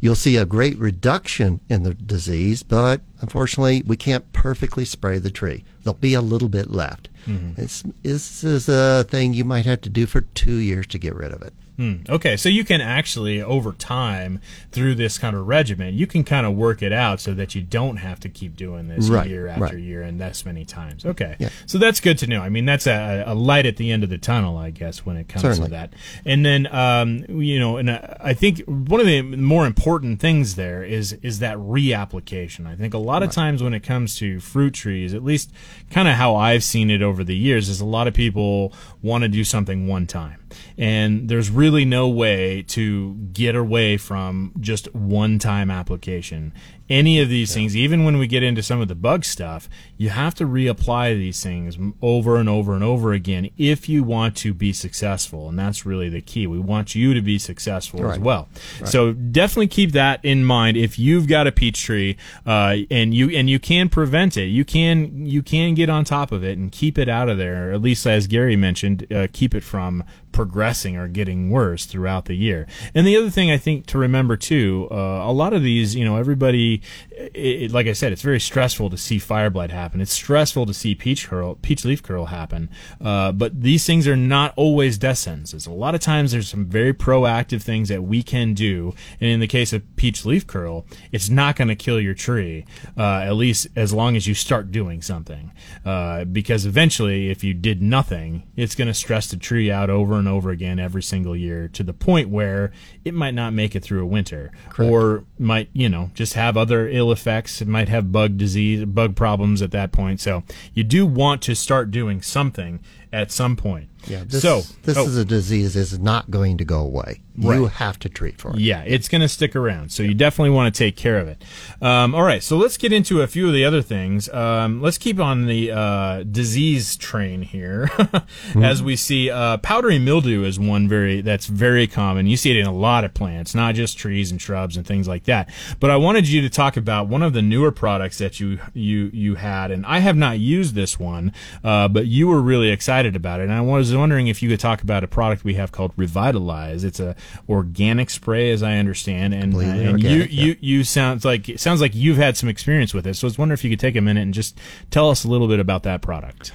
You'll 0.00 0.14
see 0.14 0.36
a 0.36 0.46
great 0.46 0.78
reduction 0.78 1.60
in 1.68 1.82
the 1.82 1.92
disease, 1.92 2.62
but 2.62 3.02
unfortunately, 3.20 3.82
we 3.86 3.96
can't 3.96 4.32
perfectly 4.32 4.86
spray 4.86 5.18
the 5.18 5.30
tree. 5.30 5.64
There'll 5.82 5.98
be 5.98 6.14
a 6.14 6.22
little 6.22 6.48
bit 6.48 6.70
left. 6.70 7.10
Mm-hmm. 7.26 7.60
It's, 7.60 7.84
this 8.02 8.42
is 8.42 8.68
a 8.68 9.04
thing 9.04 9.34
you 9.34 9.44
might 9.44 9.66
have 9.66 9.82
to 9.82 9.90
do 9.90 10.06
for 10.06 10.22
two 10.22 10.56
years 10.56 10.86
to 10.88 10.98
get 10.98 11.14
rid 11.14 11.32
of 11.32 11.42
it. 11.42 11.52
Hmm. 11.76 11.94
Okay, 12.08 12.36
so 12.36 12.48
you 12.48 12.64
can 12.64 12.80
actually, 12.80 13.40
over 13.40 13.72
time, 13.72 14.40
through 14.70 14.96
this 14.96 15.16
kind 15.18 15.34
of 15.34 15.46
regimen, 15.46 15.94
you 15.94 16.06
can 16.06 16.24
kind 16.24 16.46
of 16.46 16.54
work 16.54 16.82
it 16.82 16.92
out 16.92 17.20
so 17.20 17.32
that 17.34 17.54
you 17.54 17.62
don't 17.62 17.96
have 17.96 18.20
to 18.20 18.28
keep 18.28 18.56
doing 18.56 18.88
this 18.88 19.08
Right, 19.08 19.26
year 19.28 19.46
after 19.48 19.64
right. 19.64 19.78
year 19.78 20.02
and 20.02 20.20
this 20.20 20.44
many 20.44 20.64
times. 20.64 21.06
Okay, 21.06 21.36
Yeah. 21.38 21.48
so 21.66 21.78
that's 21.78 22.00
good 22.00 22.18
to 22.18 22.26
know. 22.26 22.42
I 22.42 22.48
mean, 22.50 22.66
that's 22.66 22.86
a, 22.86 23.24
a 23.26 23.34
light 23.34 23.64
at 23.66 23.76
the 23.78 23.90
end 23.90 24.04
of 24.04 24.10
the 24.10 24.18
tunnel, 24.18 24.58
I 24.58 24.70
guess, 24.70 25.06
when 25.06 25.16
it 25.16 25.28
comes 25.28 25.42
Certainly. 25.42 25.68
to 25.68 25.70
that. 25.72 25.92
And 26.26 26.44
then, 26.44 26.66
um, 26.74 27.24
you 27.28 27.58
know, 27.58 27.78
and 27.78 27.88
uh, 27.90 28.00
I 28.20 28.34
think 28.34 28.60
one 28.66 29.00
of 29.00 29.06
the 29.06 29.22
more 29.22 29.66
important 29.66 30.20
things 30.20 30.56
there 30.56 30.82
is 30.84 31.14
is 31.22 31.38
that 31.38 31.56
reapplication. 31.58 32.66
I 32.66 32.76
think 32.76 32.94
a 32.94 32.98
lot 32.98 33.22
of 33.22 33.30
times 33.30 33.62
when 33.62 33.74
it 33.74 33.80
comes 33.82 34.16
to 34.18 34.40
fruit 34.40 34.74
trees, 34.74 35.14
at 35.14 35.24
least 35.24 35.50
kind 35.90 36.08
of 36.08 36.14
how 36.14 36.36
I've 36.36 36.64
seen 36.64 36.90
it 36.90 37.02
over 37.02 37.24
the 37.24 37.36
years, 37.36 37.68
is 37.68 37.80
a 37.80 37.84
lot 37.84 38.06
of 38.06 38.14
people 38.14 38.72
want 39.02 39.22
to 39.22 39.28
do 39.28 39.44
something 39.44 39.86
one 39.86 40.06
time. 40.06 40.36
And 40.78 41.28
there's 41.28 41.50
really 41.50 41.84
no 41.84 42.08
way 42.08 42.62
to 42.68 43.14
get 43.32 43.54
away 43.54 43.96
from 43.96 44.52
just 44.60 44.92
one 44.94 45.38
time 45.38 45.70
application. 45.70 46.52
Any 46.88 47.20
of 47.20 47.28
these 47.28 47.54
things, 47.54 47.76
even 47.76 48.02
when 48.02 48.18
we 48.18 48.26
get 48.26 48.42
into 48.42 48.64
some 48.64 48.80
of 48.80 48.88
the 48.88 48.96
bug 48.96 49.24
stuff, 49.24 49.68
you 49.96 50.08
have 50.08 50.34
to 50.34 50.44
reapply 50.44 51.16
these 51.16 51.40
things 51.40 51.78
over 52.02 52.34
and 52.36 52.48
over 52.48 52.74
and 52.74 52.82
over 52.82 53.12
again 53.12 53.48
if 53.56 53.88
you 53.88 54.02
want 54.02 54.36
to 54.38 54.52
be 54.52 54.72
successful. 54.72 55.48
And 55.48 55.56
that's 55.56 55.86
really 55.86 56.08
the 56.08 56.20
key. 56.20 56.48
We 56.48 56.58
want 56.58 56.96
you 56.96 57.14
to 57.14 57.22
be 57.22 57.38
successful 57.38 58.00
as 58.00 58.04
Right. 58.16 58.20
well. 58.20 58.48
So 58.84 59.12
definitely 59.12 59.68
keep 59.68 59.92
that 59.92 60.18
in 60.24 60.44
mind 60.44 60.76
if 60.76 60.98
you've 60.98 61.28
got 61.28 61.46
a 61.46 61.52
peach 61.52 61.80
tree, 61.80 62.16
uh, 62.44 62.78
and 62.90 63.14
you 63.14 63.30
and 63.30 63.48
you 63.48 63.60
can 63.60 63.88
prevent 63.88 64.36
it. 64.36 64.46
You 64.46 64.64
can 64.64 65.24
you 65.24 65.42
can 65.44 65.74
get 65.74 65.88
on 65.88 66.04
top 66.04 66.32
of 66.32 66.42
it 66.42 66.58
and 66.58 66.72
keep 66.72 66.98
it 66.98 67.08
out 67.08 67.28
of 67.28 67.38
there. 67.38 67.72
At 67.72 67.82
least 67.82 68.04
as 68.04 68.26
Gary 68.26 68.56
mentioned, 68.56 69.06
uh, 69.12 69.28
keep 69.32 69.54
it 69.54 69.62
from 69.62 70.02
progressing 70.32 70.96
or 70.96 71.08
getting 71.08 71.50
worse 71.50 71.86
throughout 71.86 72.26
the 72.26 72.34
year. 72.34 72.66
And 72.94 73.06
the 73.06 73.16
other 73.16 73.30
thing 73.30 73.50
I 73.50 73.56
think 73.58 73.86
to 73.86 73.98
remember 73.98 74.36
too, 74.36 74.88
uh, 74.90 74.94
a 74.94 75.32
lot 75.32 75.52
of 75.52 75.62
these, 75.62 75.94
you 75.94 76.04
know, 76.04 76.16
everybody, 76.16 76.82
it, 77.10 77.32
it- 77.34 77.72
like 77.72 77.86
I 77.86 77.92
said, 77.92 78.12
it's 78.12 78.22
very 78.22 78.40
stressful 78.40 78.90
to 78.90 78.96
see 78.96 79.18
fire 79.18 79.50
blight 79.50 79.70
happen. 79.70 80.00
It's 80.00 80.12
stressful 80.12 80.66
to 80.66 80.74
see 80.74 80.94
peach 80.94 81.28
curl, 81.28 81.54
peach 81.56 81.84
leaf 81.84 82.02
curl 82.02 82.26
happen. 82.26 82.68
Uh, 83.00 83.32
but 83.32 83.60
these 83.62 83.84
things 83.86 84.06
are 84.08 84.16
not 84.16 84.52
always 84.56 84.98
death 84.98 85.18
sentences. 85.18 85.66
A 85.66 85.70
lot 85.72 85.94
of 85.94 86.00
times 86.00 86.32
there's 86.32 86.48
some 86.48 86.66
very 86.66 86.92
proactive 86.94 87.62
things 87.62 87.88
that 87.88 88.02
we 88.02 88.22
can 88.22 88.54
do. 88.54 88.94
And 89.20 89.30
in 89.30 89.40
the 89.40 89.46
case 89.46 89.72
of 89.72 89.82
peach 89.96 90.24
leaf 90.24 90.46
curl, 90.46 90.86
it's 91.12 91.28
not 91.28 91.56
going 91.56 91.68
to 91.68 91.76
kill 91.76 92.00
your 92.00 92.14
tree, 92.14 92.64
uh, 92.96 93.20
at 93.20 93.32
least 93.32 93.68
as 93.76 93.92
long 93.92 94.16
as 94.16 94.26
you 94.26 94.34
start 94.34 94.70
doing 94.72 95.02
something. 95.02 95.52
Uh, 95.84 96.24
because 96.24 96.66
eventually, 96.66 97.30
if 97.30 97.44
you 97.44 97.54
did 97.54 97.80
nothing, 97.82 98.44
it's 98.56 98.74
going 98.74 98.88
to 98.88 98.94
stress 98.94 99.28
the 99.28 99.36
tree 99.36 99.70
out 99.70 99.90
over 99.90 100.19
and 100.20 100.28
over 100.28 100.50
again 100.50 100.78
every 100.78 101.02
single 101.02 101.34
year 101.34 101.66
to 101.68 101.82
the 101.82 101.92
point 101.92 102.28
where 102.28 102.70
it 103.04 103.14
might 103.14 103.34
not 103.34 103.52
make 103.52 103.74
it 103.74 103.82
through 103.82 104.02
a 104.02 104.06
winter 104.06 104.52
or 104.78 105.24
might, 105.38 105.68
you 105.72 105.88
know, 105.88 106.10
just 106.14 106.34
have 106.34 106.56
other 106.56 106.88
ill 106.88 107.10
effects. 107.10 107.60
It 107.60 107.66
might 107.66 107.88
have 107.88 108.12
bug 108.12 108.36
disease, 108.36 108.84
bug 108.84 109.16
problems 109.16 109.62
at 109.62 109.72
that 109.72 109.90
point. 109.90 110.20
So 110.20 110.44
you 110.72 110.84
do 110.84 111.04
want 111.04 111.42
to 111.42 111.56
start 111.56 111.90
doing 111.90 112.22
something 112.22 112.80
at 113.12 113.30
some 113.30 113.56
point. 113.56 113.88
Yeah. 114.06 114.24
This, 114.24 114.42
so 114.42 114.62
this 114.82 114.96
oh. 114.96 115.04
is 115.04 115.16
a 115.16 115.24
disease 115.24 115.74
that's 115.74 115.98
not 115.98 116.30
going 116.30 116.58
to 116.58 116.64
go 116.64 116.80
away. 116.80 117.20
You 117.36 117.66
have 117.66 117.98
to 118.00 118.08
treat 118.10 118.38
for 118.38 118.50
it. 118.50 118.58
Yeah, 118.58 118.82
it's 118.86 119.08
going 119.08 119.22
to 119.22 119.28
stick 119.28 119.56
around. 119.56 119.92
So 119.92 120.02
you 120.02 120.12
definitely 120.12 120.50
want 120.50 120.74
to 120.74 120.78
take 120.78 120.94
care 120.96 121.16
of 121.18 121.26
it. 121.28 121.42
Um, 121.80 122.14
all 122.14 122.22
right, 122.22 122.42
so 122.42 122.58
let's 122.58 122.76
get 122.76 122.92
into 122.92 123.22
a 123.22 123.26
few 123.26 123.46
of 123.46 123.54
the 123.54 123.64
other 123.64 123.80
things. 123.80 124.28
Um, 124.28 124.82
let's 124.82 124.98
keep 124.98 125.18
on 125.18 125.46
the 125.46 125.70
uh, 125.70 126.22
disease 126.24 126.96
train 126.96 127.40
here, 127.40 127.90
as 128.56 128.82
we 128.82 128.94
see 128.94 129.30
uh, 129.30 129.56
powdery 129.58 129.98
mildew 129.98 130.44
is 130.44 130.58
one 130.58 130.86
very 130.86 131.22
that's 131.22 131.46
very 131.46 131.86
common. 131.86 132.26
You 132.26 132.36
see 132.36 132.50
it 132.50 132.58
in 132.58 132.66
a 132.66 132.74
lot 132.74 133.04
of 133.04 133.14
plants, 133.14 133.54
not 133.54 133.74
just 133.74 133.96
trees 133.96 134.30
and 134.30 134.40
shrubs 134.40 134.76
and 134.76 134.86
things 134.86 135.08
like 135.08 135.24
that. 135.24 135.48
But 135.78 135.90
I 135.90 135.96
wanted 135.96 136.28
you 136.28 136.42
to 136.42 136.50
talk 136.50 136.76
about 136.76 137.08
one 137.08 137.22
of 137.22 137.32
the 137.32 137.42
newer 137.42 137.72
products 137.72 138.18
that 138.18 138.38
you 138.38 138.60
you 138.74 139.10
you 139.14 139.36
had, 139.36 139.70
and 139.70 139.86
I 139.86 140.00
have 140.00 140.16
not 140.16 140.38
used 140.38 140.74
this 140.74 141.00
one, 141.00 141.32
uh, 141.64 141.88
but 141.88 142.06
you 142.06 142.28
were 142.28 142.42
really 142.42 142.68
excited 142.68 142.99
about 143.06 143.40
it. 143.40 143.44
And 143.44 143.52
I 143.52 143.60
was 143.60 143.94
wondering 143.94 144.26
if 144.28 144.42
you 144.42 144.48
could 144.48 144.60
talk 144.60 144.82
about 144.82 145.04
a 145.04 145.08
product 145.08 145.44
we 145.44 145.54
have 145.54 145.72
called 145.72 145.92
Revitalize. 145.96 146.84
It's 146.84 147.00
a 147.00 147.16
organic 147.48 148.10
spray, 148.10 148.50
as 148.50 148.62
I 148.62 148.76
understand, 148.76 149.34
and, 149.34 149.52
Completely 149.52 149.80
and 149.80 149.90
organic, 149.90 150.30
you 150.30 150.44
you 150.44 150.56
you 150.60 150.84
sounds 150.84 151.24
like 151.24 151.48
it 151.48 151.60
sounds 151.60 151.80
like 151.80 151.94
you've 151.94 152.16
had 152.16 152.36
some 152.36 152.48
experience 152.48 152.94
with 152.94 153.06
it. 153.06 153.14
So 153.14 153.26
I 153.26 153.28
was 153.28 153.38
wondering 153.38 153.54
if 153.54 153.64
you 153.64 153.70
could 153.70 153.80
take 153.80 153.96
a 153.96 154.00
minute 154.00 154.22
and 154.22 154.34
just 154.34 154.58
tell 154.90 155.10
us 155.10 155.24
a 155.24 155.28
little 155.28 155.48
bit 155.48 155.60
about 155.60 155.82
that 155.84 156.02
product. 156.02 156.52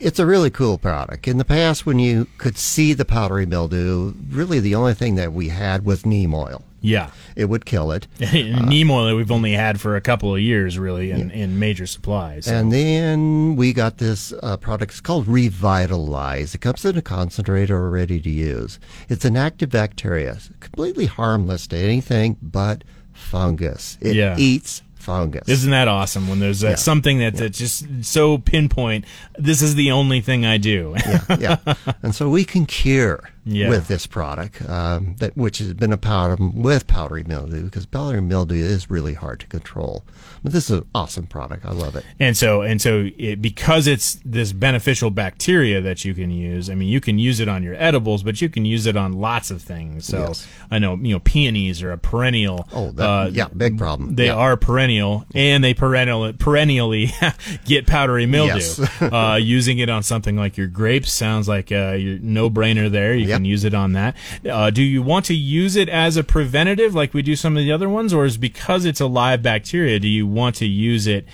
It's 0.00 0.18
a 0.18 0.26
really 0.26 0.50
cool 0.50 0.76
product. 0.76 1.28
In 1.28 1.38
the 1.38 1.44
past, 1.44 1.86
when 1.86 1.98
you 1.98 2.26
could 2.38 2.58
see 2.58 2.92
the 2.92 3.04
powdery 3.04 3.46
mildew, 3.46 4.14
really 4.28 4.58
the 4.58 4.74
only 4.74 4.94
thing 4.94 5.14
that 5.14 5.32
we 5.32 5.48
had 5.48 5.84
was 5.84 6.04
neem 6.04 6.34
oil. 6.34 6.62
Yeah. 6.84 7.10
It 7.34 7.46
would 7.46 7.64
kill 7.64 7.92
it. 7.92 8.06
neem 8.20 8.90
oil 8.90 9.06
that 9.06 9.16
we've 9.16 9.30
only 9.32 9.52
had 9.52 9.80
for 9.80 9.96
a 9.96 10.00
couple 10.02 10.34
of 10.34 10.40
years, 10.40 10.78
really, 10.78 11.10
in, 11.10 11.30
in 11.30 11.58
major 11.58 11.86
supplies. 11.86 12.44
so. 12.44 12.54
And 12.54 12.70
then 12.70 13.56
we 13.56 13.72
got 13.72 13.96
this 13.98 14.34
uh, 14.42 14.58
product. 14.58 14.92
It's 14.92 15.00
called 15.00 15.26
Revitalize. 15.26 16.54
It 16.54 16.60
comes 16.60 16.84
in 16.84 16.96
a 16.98 17.02
concentrator 17.02 17.88
ready 17.90 18.20
to 18.20 18.30
use. 18.30 18.78
It's 19.08 19.24
an 19.24 19.36
active 19.36 19.70
bacteria, 19.70 20.36
completely 20.60 21.06
harmless 21.06 21.66
to 21.68 21.76
anything 21.76 22.36
but 22.42 22.84
fungus. 23.12 23.96
It 24.00 24.14
Yeah. 24.16 24.36
eats 24.38 24.82
fungus. 24.94 25.48
Isn't 25.48 25.70
that 25.70 25.88
awesome 25.88 26.28
when 26.28 26.40
there's 26.40 26.62
uh, 26.64 26.68
Yeah. 26.70 26.74
something 26.76 27.18
that, 27.18 27.34
that's 27.36 27.58
just 27.58 28.04
so 28.04 28.38
pinpoint? 28.38 29.04
This 29.38 29.62
is 29.62 29.74
the 29.74 29.90
only 29.90 30.20
thing 30.20 30.44
I 30.46 30.58
do. 30.58 30.94
yeah. 31.38 31.56
And 32.02 32.14
so 32.14 32.28
we 32.28 32.44
can 32.44 32.66
cure 32.66 33.30
Yeah. 33.46 33.68
with 33.68 33.88
this 33.88 34.06
product, 34.06 34.66
um, 34.68 35.16
that 35.18 35.36
which 35.36 35.58
has 35.58 35.74
been 35.74 35.92
a 35.92 35.98
problem 35.98 36.62
with 36.62 36.86
powdery 36.86 37.24
mildew 37.24 37.64
because 37.64 37.84
powdery 37.86 38.22
mildew 38.22 38.54
is 38.56 38.88
really 38.90 39.14
hard 39.14 39.40
to 39.40 39.46
control. 39.46 40.02
But 40.42 40.52
this 40.52 40.70
is 40.70 40.78
an 40.78 40.88
awesome 40.94 41.26
product. 41.26 41.64
I 41.66 41.72
love 41.72 41.94
it. 41.96 42.04
And 42.18 42.36
so, 42.36 42.62
and 42.62 42.80
so, 42.80 43.08
it, 43.18 43.40
because 43.42 43.86
it's 43.86 44.18
this 44.24 44.52
beneficial 44.52 45.10
bacteria 45.10 45.80
that 45.82 46.04
you 46.04 46.14
can 46.14 46.30
use. 46.30 46.68
I 46.70 46.74
mean, 46.74 46.88
you 46.88 47.00
can 47.00 47.18
use 47.18 47.40
it 47.40 47.48
on 47.48 47.62
your 47.62 47.74
edibles, 47.76 48.22
but 48.22 48.40
you 48.42 48.48
can 48.48 48.64
use 48.64 48.86
it 48.86 48.96
on 48.96 49.12
lots 49.12 49.50
of 49.50 49.62
things. 49.62 50.06
So, 50.06 50.18
Yes. 50.28 50.46
I 50.70 50.78
know, 50.78 50.94
you 50.96 51.14
know, 51.14 51.20
peonies 51.20 51.82
are 51.82 51.92
a 51.92 51.98
perennial. 51.98 52.68
Oh, 52.72 52.90
that- 52.92 53.32
yeah, 53.32 53.48
big 53.56 53.76
problem. 53.78 54.14
They 54.16 54.26
Yeah. 54.26 54.34
are 54.34 54.56
perennial, 54.56 55.24
and 55.34 55.62
they 55.64 55.74
perennial 55.74 56.32
perennially 56.34 57.10
get 57.64 57.86
powdery 57.86 58.26
mildew. 58.26 58.54
Yes. 58.54 58.78
uh, 59.02 59.38
using 59.40 59.78
it 59.78 59.88
on 59.88 60.02
something 60.02 60.36
like 60.36 60.56
your 60.56 60.66
grapes 60.66 61.12
sounds 61.12 61.48
like 61.48 61.70
a 61.72 62.18
no 62.22 62.48
brainer. 62.50 62.90
There, 62.90 63.14
you 63.14 63.33
Yep. 63.34 63.38
can 63.38 63.44
use 63.44 63.64
it 63.64 63.74
on 63.74 63.92
that. 63.92 64.16
Uh, 64.48 64.70
do 64.70 64.82
you 64.82 65.02
want 65.02 65.24
to 65.26 65.34
use 65.34 65.76
it 65.76 65.88
as 65.88 66.16
a 66.16 66.24
preventative, 66.24 66.94
like 66.94 67.14
we 67.14 67.22
do 67.22 67.36
some 67.36 67.56
of 67.56 67.62
the 67.62 67.72
other 67.72 67.88
ones, 67.88 68.12
or 68.12 68.24
is 68.24 68.36
because 68.36 68.84
it's 68.84 69.00
a 69.00 69.06
live 69.06 69.42
bacteria? 69.42 69.98
Do 70.00 70.08
you 70.08 70.26
want 70.26 70.56
to 70.56 70.66
use 70.66 71.06
it 71.06 71.26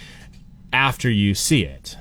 after 0.73 1.11
you 1.11 1.35
see 1.35 1.65
it? 1.65 1.97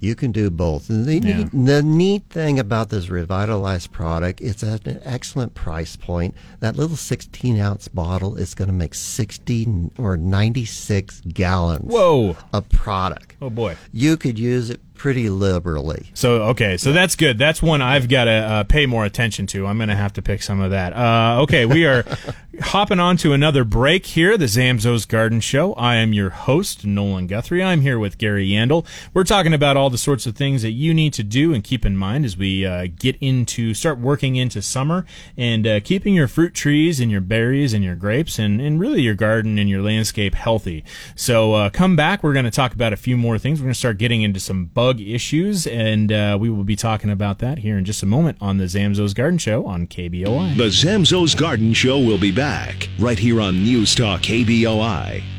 You 0.00 0.14
can 0.14 0.32
do 0.32 0.50
both. 0.50 0.86
The, 0.88 1.18
Yeah. 1.24 1.36
neat, 1.38 1.48
the 1.52 1.82
neat 1.82 2.24
thing 2.28 2.58
about 2.58 2.90
this 2.90 3.08
revitalized 3.08 3.90
product, 3.90 4.42
it's 4.42 4.62
at 4.62 4.86
an 4.86 5.00
excellent 5.02 5.54
price 5.54 5.96
point. 5.96 6.34
That 6.60 6.76
little 6.76 6.96
16 6.96 7.58
ounce 7.58 7.88
bottle 7.88 8.36
is 8.36 8.54
going 8.54 8.68
to 8.68 8.74
make 8.74 8.94
60 8.94 9.90
or 9.96 10.18
96 10.18 11.22
gallons 11.28 11.90
Whoa! 11.90 12.36
of 12.52 12.68
product. 12.68 13.36
Oh 13.40 13.48
boy. 13.48 13.76
You 13.94 14.18
could 14.18 14.38
use 14.38 14.68
it 14.68 14.80
pretty 15.04 15.28
liberally. 15.28 16.06
So 16.14 16.44
okay, 16.44 16.78
so 16.78 16.90
that's 16.94 17.14
good. 17.14 17.36
That's 17.36 17.62
one 17.62 17.82
I've 17.82 18.08
got 18.08 18.24
to 18.24 18.30
uh, 18.30 18.64
pay 18.64 18.86
more 18.86 19.04
attention 19.04 19.46
to. 19.48 19.66
I'm 19.66 19.76
going 19.76 19.90
to 19.90 19.94
have 19.94 20.14
to 20.14 20.22
pick 20.22 20.42
some 20.42 20.62
of 20.62 20.70
that. 20.70 20.94
Uh, 20.96 21.42
okay, 21.42 21.66
we 21.66 21.84
are 21.84 22.06
hopping 22.62 22.98
on 22.98 23.18
to 23.18 23.34
another 23.34 23.64
break 23.64 24.06
here, 24.06 24.38
the 24.38 24.46
Zamzows 24.46 25.06
Garden 25.06 25.40
Show. 25.40 25.74
I 25.74 25.96
am 25.96 26.14
your 26.14 26.30
host, 26.30 26.86
Nolan 26.86 27.26
Guthrie. 27.26 27.62
I'm 27.62 27.82
here 27.82 27.98
with 27.98 28.16
Gary 28.16 28.48
Yandel. 28.48 28.86
We're 29.12 29.24
talking 29.24 29.52
about 29.52 29.76
all 29.76 29.90
the 29.90 29.98
sorts 29.98 30.24
of 30.24 30.36
things 30.36 30.62
that 30.62 30.70
you 30.70 30.94
need 30.94 31.12
to 31.12 31.22
do 31.22 31.52
and 31.52 31.62
keep 31.62 31.84
in 31.84 31.98
mind 31.98 32.24
as 32.24 32.38
we 32.38 32.64
uh, 32.64 32.86
get 32.98 33.16
into 33.20 33.74
start 33.74 33.98
working 33.98 34.36
into 34.36 34.62
summer 34.62 35.04
and 35.36 35.66
uh, 35.66 35.80
keeping 35.80 36.14
your 36.14 36.28
fruit 36.28 36.54
trees 36.54 36.98
and 36.98 37.10
your 37.10 37.20
berries 37.20 37.74
and 37.74 37.84
your 37.84 37.94
grapes 37.94 38.38
and, 38.38 38.58
and 38.58 38.80
really 38.80 39.02
your 39.02 39.14
garden 39.14 39.58
and 39.58 39.68
your 39.68 39.82
landscape 39.82 40.34
healthy. 40.34 40.82
So 41.14 41.52
uh, 41.52 41.68
come 41.68 41.94
back. 41.94 42.22
We're 42.22 42.32
going 42.32 42.46
to 42.46 42.50
talk 42.50 42.72
about 42.72 42.94
a 42.94 42.96
few 42.96 43.18
more 43.18 43.38
things. 43.38 43.60
We're 43.60 43.66
going 43.66 43.74
to 43.74 43.78
start 43.78 43.98
getting 43.98 44.22
into 44.22 44.40
some 44.40 44.64
bug 44.64 44.93
issues, 45.00 45.66
and 45.66 46.12
uh, 46.12 46.36
we 46.40 46.48
will 46.50 46.64
be 46.64 46.76
talking 46.76 47.10
about 47.10 47.38
that 47.40 47.58
here 47.58 47.76
in 47.76 47.84
just 47.84 48.02
a 48.02 48.06
moment 48.06 48.38
on 48.40 48.58
the 48.58 48.64
Zamzows 48.64 49.14
Garden 49.14 49.38
Show 49.38 49.66
on 49.66 49.86
KBOI. 49.86 50.56
The 50.56 50.64
Zamzows 50.64 51.36
Garden 51.36 51.72
Show 51.72 51.98
will 51.98 52.18
be 52.18 52.32
back 52.32 52.88
right 52.98 53.18
here 53.18 53.40
on 53.40 53.62
News 53.62 53.94
Talk 53.94 54.22
KBOI. 54.22 55.33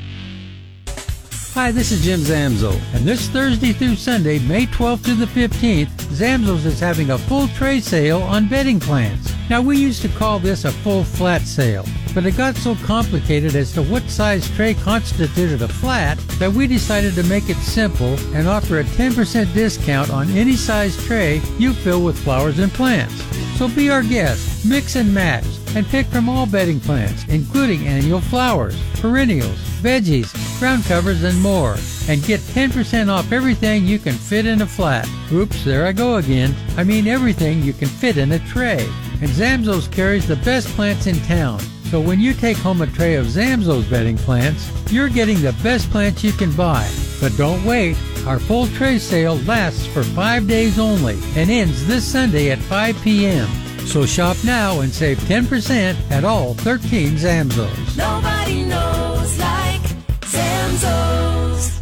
Hi, 1.55 1.71
this 1.71 1.93
is 1.93 2.03
Jim 2.03 2.19
Zamzow, 2.19 2.77
and 2.93 3.05
this 3.05 3.29
Thursday 3.29 3.71
through 3.71 3.95
Sunday, 3.95 4.39
May 4.39 4.65
12th 4.65 5.05
to 5.05 5.15
the 5.15 5.25
15th, 5.25 5.87
Zamzows 6.11 6.65
is 6.65 6.81
having 6.81 7.11
a 7.11 7.17
full 7.17 7.47
tray 7.47 7.79
sale 7.79 8.21
on 8.23 8.49
bedding 8.49 8.77
plants. 8.77 9.33
Now, 9.49 9.61
we 9.61 9.77
used 9.77 10.01
to 10.01 10.09
call 10.09 10.37
this 10.37 10.65
a 10.65 10.71
full 10.73 11.05
flat 11.05 11.43
sale, 11.43 11.85
but 12.13 12.25
it 12.25 12.35
got 12.35 12.57
so 12.57 12.75
complicated 12.83 13.55
as 13.55 13.71
to 13.71 13.83
what 13.83 14.03
size 14.09 14.53
tray 14.57 14.73
constituted 14.73 15.61
a 15.61 15.69
flat 15.69 16.17
that 16.39 16.51
we 16.51 16.67
decided 16.67 17.13
to 17.15 17.23
make 17.23 17.49
it 17.49 17.55
simple 17.55 18.19
and 18.35 18.49
offer 18.49 18.81
a 18.81 18.83
10% 18.83 19.53
discount 19.53 20.09
on 20.09 20.29
any 20.31 20.57
size 20.57 20.97
tray 21.05 21.41
you 21.57 21.71
fill 21.71 22.03
with 22.03 22.21
flowers 22.21 22.59
and 22.59 22.73
plants. 22.73 23.23
So 23.57 23.69
be 23.69 23.89
our 23.89 24.03
guest, 24.03 24.54
mix 24.65 24.95
and 24.95 25.13
match, 25.13 25.45
and 25.75 25.86
pick 25.88 26.06
from 26.08 26.28
all 26.28 26.45
bedding 26.45 26.80
plants, 26.80 27.25
including 27.30 27.88
annual 27.88 28.21
flowers, 28.21 28.75
perennials, 28.99 29.58
veggies, 29.82 30.34
ground 30.60 30.84
covers, 30.86 31.23
and 31.23 31.39
more. 31.41 31.75
And 32.08 32.23
get 32.23 32.39
10% 32.39 33.10
off 33.10 33.32
everything 33.32 33.86
you 33.86 33.99
can 33.99 34.13
fit 34.13 34.45
in 34.45 34.62
a 34.62 34.65
flat. 34.65 35.08
Oops, 35.32 35.63
there 35.63 35.86
I 35.86 35.91
go 35.91 36.15
again. 36.15 36.56
I 36.78 36.84
mean 36.84 37.08
everything 37.08 37.62
you 37.62 37.73
can 37.73 37.88
fit 37.88 38.17
in 38.17 38.32
a 38.32 38.39
tray. 38.39 38.86
And 39.21 39.30
Zamzows 39.30 39.91
carries 39.91 40.28
the 40.28 40.36
best 40.38 40.67
plants 40.69 41.08
in 41.08 41.19
town. 41.21 41.60
So 41.89 42.01
when 42.01 42.19
you 42.19 42.34
take 42.34 42.58
home 42.58 42.82
a 42.82 42.88
tray 42.88 43.15
of 43.15 43.28
Zamzows 43.28 43.89
bedding 43.89 44.17
plants, 44.17 44.71
you're 44.91 45.10
getting 45.10 45.41
the 45.41 45.56
best 45.63 45.89
plants 45.91 46.23
you 46.23 46.32
can 46.32 46.51
buy. 46.56 46.89
But 47.21 47.38
don't 47.38 47.63
wait. 47.63 47.97
Our 48.25 48.39
full 48.39 48.67
tray 48.67 48.97
sale 48.97 49.38
lasts 49.45 49.86
for 49.86 50.04
five 50.04 50.47
days 50.47 50.80
only 50.80 51.17
and 51.36 51.49
ends 51.49 51.88
this 51.88 52.04
Sunday 52.04 52.49
at 52.51 52.60
5 52.60 53.01
p.m. 53.01 53.47
So 53.86 54.06
shop 54.06 54.36
now 54.43 54.82
and 54.82 54.91
save 54.91 55.17
10% 55.19 55.95
at 56.12 56.26
all 56.26 56.54
13 56.56 57.12
Zamzows. 57.12 57.98
Nobody 57.98 58.63
knows 58.63 59.39
like 59.39 59.82
Zamzows. 60.21 61.80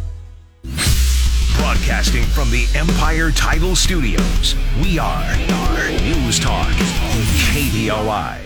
Broadcasting 1.56 2.22
from 2.24 2.50
the 2.50 2.68
Empire 2.74 3.32
Title 3.32 3.74
Studios, 3.74 4.54
we 4.80 4.98
are 4.98 5.36
News 6.02 6.38
Talk 6.38 6.68
KBOI. 7.52 8.43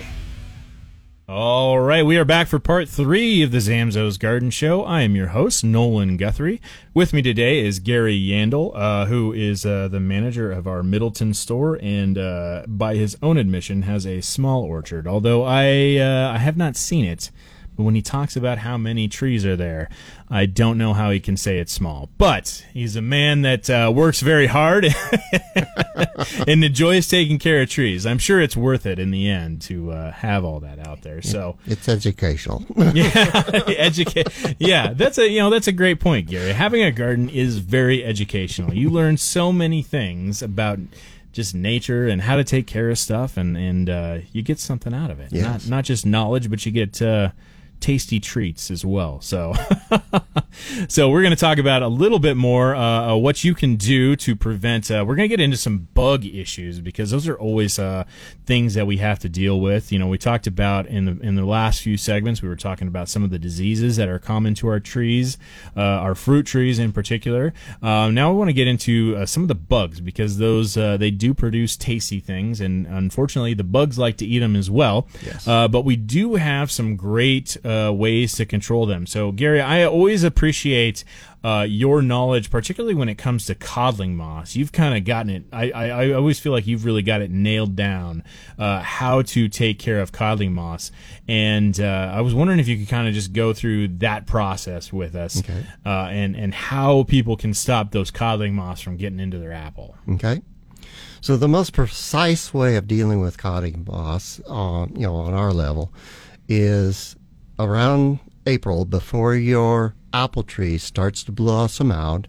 All 1.31 1.79
right, 1.79 2.07
we 2.07 2.17
are 2.17 2.25
back 2.25 2.49
for 2.49 2.59
part 2.59 2.89
three 2.89 3.43
of 3.43 3.51
the 3.51 3.59
Zamzows 3.59 4.19
Garden 4.19 4.49
Show. 4.49 4.83
I 4.83 5.03
am 5.03 5.15
your 5.15 5.27
host, 5.27 5.63
Nolan 5.63 6.17
Guthrie. 6.17 6.59
With 6.95 7.13
me 7.13 7.21
today 7.21 7.59
is 7.67 7.81
Gary 7.81 8.19
Yandel, 8.19 8.73
uh, 8.75 9.05
who 9.05 9.35
is 9.35 9.67
uh, 9.67 9.89
the 9.89 10.01
manager 10.01 10.51
of 10.51 10.67
our 10.67 10.83
Middleton 10.83 11.35
store 11.35 11.79
and, 11.83 12.17
uh, 12.17 12.63
by 12.67 12.95
his 12.95 13.19
own 13.23 13.37
admission, 13.37 13.83
has 13.83 14.07
a 14.07 14.23
small 14.23 14.63
orchard. 14.63 15.07
Although 15.07 15.45
I 15.45 15.99
uh, 15.99 16.33
I 16.33 16.39
have 16.39 16.57
not 16.57 16.77
seen 16.77 17.05
it, 17.05 17.31
but 17.79 17.85
when 17.85 17.95
he 17.95 18.03
talks 18.03 18.35
about 18.35 18.59
how 18.59 18.77
many 18.77 19.07
trees 19.07 19.47
are 19.47 19.55
there, 19.55 19.89
I 20.29 20.47
don't 20.47 20.79
know 20.79 20.95
how 20.95 21.13
he 21.13 21.21
can 21.21 21.37
say 21.37 21.59
it's 21.59 21.73
small. 21.73 22.09
But 22.19 22.67
he's 22.73 22.97
a 22.97 23.01
man 23.01 23.43
that 23.43 23.71
uh, 23.71 23.93
works 23.95 24.21
very 24.21 24.49
hard 24.49 24.85
and 26.49 26.65
enjoys 26.65 27.07
taking 27.07 27.39
care 27.39 27.63
of 27.63 27.71
trees. 27.71 28.05
I'm 28.05 28.19
sure 28.19 28.41
it's 28.41 28.57
worth 28.57 28.85
it 28.85 28.99
in 28.99 29.13
the 29.13 29.31
end 29.31 29.63
to 29.63 29.93
uh, 29.93 30.11
have 30.11 30.45
all 30.45 30.59
that 30.59 30.85
out 30.85 31.03
there. 31.03 31.23
So 31.23 31.57
It's 31.67 31.89
educational. 31.89 32.65
yeah, 32.77 33.45
educate. 33.69 34.27
Yeah, 34.59 34.93
that's 34.93 35.17
a 35.17 35.29
you 35.29 35.39
know 35.39 35.49
that's 35.49 35.69
a 35.69 35.73
great 35.73 36.01
point, 36.01 36.27
Gary. 36.27 36.55
Having 36.55 36.83
a 36.83 36.91
garden 36.91 37.29
is 37.29 37.59
very 37.59 38.05
educational. 38.05 38.75
You 38.75 38.91
learn 38.91 39.19
so 39.19 39.53
many 39.53 39.83
things 39.83 40.43
about 40.43 40.81
just 41.33 41.55
nature 41.55 42.09
and 42.09 42.23
how 42.23 42.35
to 42.35 42.43
take 42.43 42.67
care 42.67 42.91
of 42.91 42.99
stuff, 42.99 43.37
and 43.37 43.57
and 43.57 43.89
uh, 43.89 44.19
you 44.33 44.43
get 44.43 44.59
something 44.59 44.93
out 44.93 45.13
of 45.13 45.21
it. 45.21 45.31
Yes. 45.31 45.45
Not 45.45 45.77
not 45.77 45.85
just 45.85 46.05
knowledge, 46.05 46.51
but 46.51 46.67
you 46.67 46.73
get. 46.73 47.01
Uh, 47.01 47.31
tasty 47.81 48.21
treats 48.21 48.71
as 48.71 48.85
well. 48.85 49.21
So 49.21 49.55
so 50.89 51.11
we're 51.11 51.23
going 51.23 51.35
to 51.35 51.37
talk 51.37 51.59
about 51.59 51.83
a 51.83 51.89
little 51.89 52.19
bit 52.19 52.37
more 52.37 52.75
uh, 52.75 53.13
uh, 53.13 53.17
what 53.17 53.45
you 53.45 53.55
can 53.55 53.77
do 53.77 54.17
to 54.17 54.35
prevent 54.37 54.91
uh, 54.91 55.05
we're 55.07 55.17
going 55.17 55.29
to 55.29 55.37
get 55.37 55.43
into 55.43 55.57
some 55.57 55.89
bug 55.95 56.25
issues 56.25 56.81
because 56.81 57.11
those 57.11 57.29
are 57.29 57.39
always 57.39 57.79
uh, 57.79 58.05
things 58.47 58.75
that 58.75 58.87
we 58.87 58.99
have 58.99 59.19
to 59.21 59.29
deal 59.29 59.61
with. 59.61 59.93
You 59.93 59.99
know 59.99 60.09
we 60.09 60.19
talked 60.19 60.47
about 60.47 60.87
in 60.87 61.05
the 61.05 61.27
in 61.27 61.35
the 61.37 61.45
last 61.45 61.83
few 61.83 61.97
segments 61.97 62.43
we 62.43 62.49
were 62.49 62.57
talking 62.57 62.89
about 62.89 63.09
some 63.09 63.23
of 63.23 63.31
the 63.31 63.39
diseases 63.39 63.97
that 63.97 64.09
are 64.09 64.19
common 64.19 64.55
to 64.55 64.69
our 64.69 64.81
trees 64.81 65.39
uh, 65.77 65.81
our 65.81 66.15
fruit 66.15 66.47
trees 66.47 66.79
in 66.79 66.93
particular. 66.93 67.53
Uh, 67.83 68.11
now 68.11 68.31
we 68.31 68.39
want 68.39 68.49
to 68.49 68.55
get 68.55 68.67
into 68.67 69.17
uh, 69.17 69.27
some 69.27 69.43
of 69.43 69.49
the 69.49 69.55
bugs 69.55 70.01
because 70.01 70.39
those 70.39 70.77
uh, 70.77 70.97
they 70.97 71.11
do 71.11 71.35
produce 71.35 71.77
tasty 71.77 72.21
things 72.21 72.61
and 72.61 72.87
unfortunately 72.87 73.55
the 73.55 73.65
bugs 73.65 73.99
like 73.99 74.17
to 74.17 74.27
eat 74.27 74.41
them 74.41 74.57
as 74.57 74.71
well. 74.71 75.07
Yes. 75.25 75.47
uh, 75.47 75.69
but 75.69 75.85
we 75.85 75.97
do 75.97 76.35
have 76.37 76.71
some 76.71 76.97
great 76.97 77.57
uh, 77.69 77.93
ways 77.93 78.35
to 78.37 78.47
control 78.47 78.87
them. 78.87 79.07
So, 79.07 79.31
Gary, 79.33 79.61
I 79.61 79.85
always 79.85 80.25
appreciate 80.25 81.05
uh, 81.45 81.67
your 81.69 82.01
knowledge, 82.03 82.51
particularly 82.51 82.95
when 82.95 83.09
it 83.09 83.17
comes 83.17 83.47
to 83.47 83.55
codling 83.55 84.17
moth. 84.17 84.57
You've 84.57 84.73
kind 84.73 84.97
of 84.97 85.05
gotten 85.05 85.31
it. 85.31 85.45
I, 85.53 85.71
I, 85.71 85.87
I 85.89 86.13
always 86.13 86.41
feel 86.41 86.53
like 86.53 86.67
you've 86.67 86.85
really 86.85 87.03
got 87.03 87.21
it 87.21 87.31
nailed 87.31 87.77
down 87.77 88.25
uh, 88.59 88.81
how 88.81 89.23
to 89.23 89.49
take 89.49 89.79
care 89.79 90.01
of 90.01 90.11
codling 90.11 90.53
moth. 90.55 90.91
And 91.29 91.79
uh, 91.79 92.13
I 92.15 92.23
was 92.23 92.35
wondering 92.35 92.59
if 92.59 92.67
you 92.69 92.77
could 92.79 92.89
kind 92.89 93.07
of 93.07 93.15
just 93.15 93.33
go 93.33 93.53
through 93.53 93.89
that 93.99 94.27
process 94.27 94.93
with 94.93 95.15
us, 95.15 95.39
Okay. 95.41 95.65
uh, 95.87 96.09
and 96.11 96.35
and 96.35 96.55
how 96.55 97.03
people 97.05 97.37
can 97.37 97.53
stop 97.55 97.93
those 97.93 98.11
codling 98.11 98.55
moths 98.55 98.81
from 98.81 98.97
getting 98.97 99.21
into 99.21 99.39
their 99.39 99.53
apple. 99.53 99.97
Okay. 100.15 100.41
So 101.21 101.37
the 101.37 101.49
most 101.49 101.73
precise 101.73 102.55
way 102.55 102.77
of 102.77 102.87
dealing 102.87 103.21
with 103.21 103.39
codling 103.39 103.85
moth, 103.87 104.41
on 104.49 104.95
you 104.97 105.03
know 105.03 105.17
on 105.17 105.35
our 105.35 105.53
level 105.53 105.93
is 106.49 107.15
around 107.59 108.21
April 108.47 108.85
before 108.85 109.35
your 109.35 109.95
apple 110.13 110.43
tree 110.43 110.79
starts 110.79 111.23
to 111.25 111.33
blossom 111.33 111.91
out. 111.91 112.27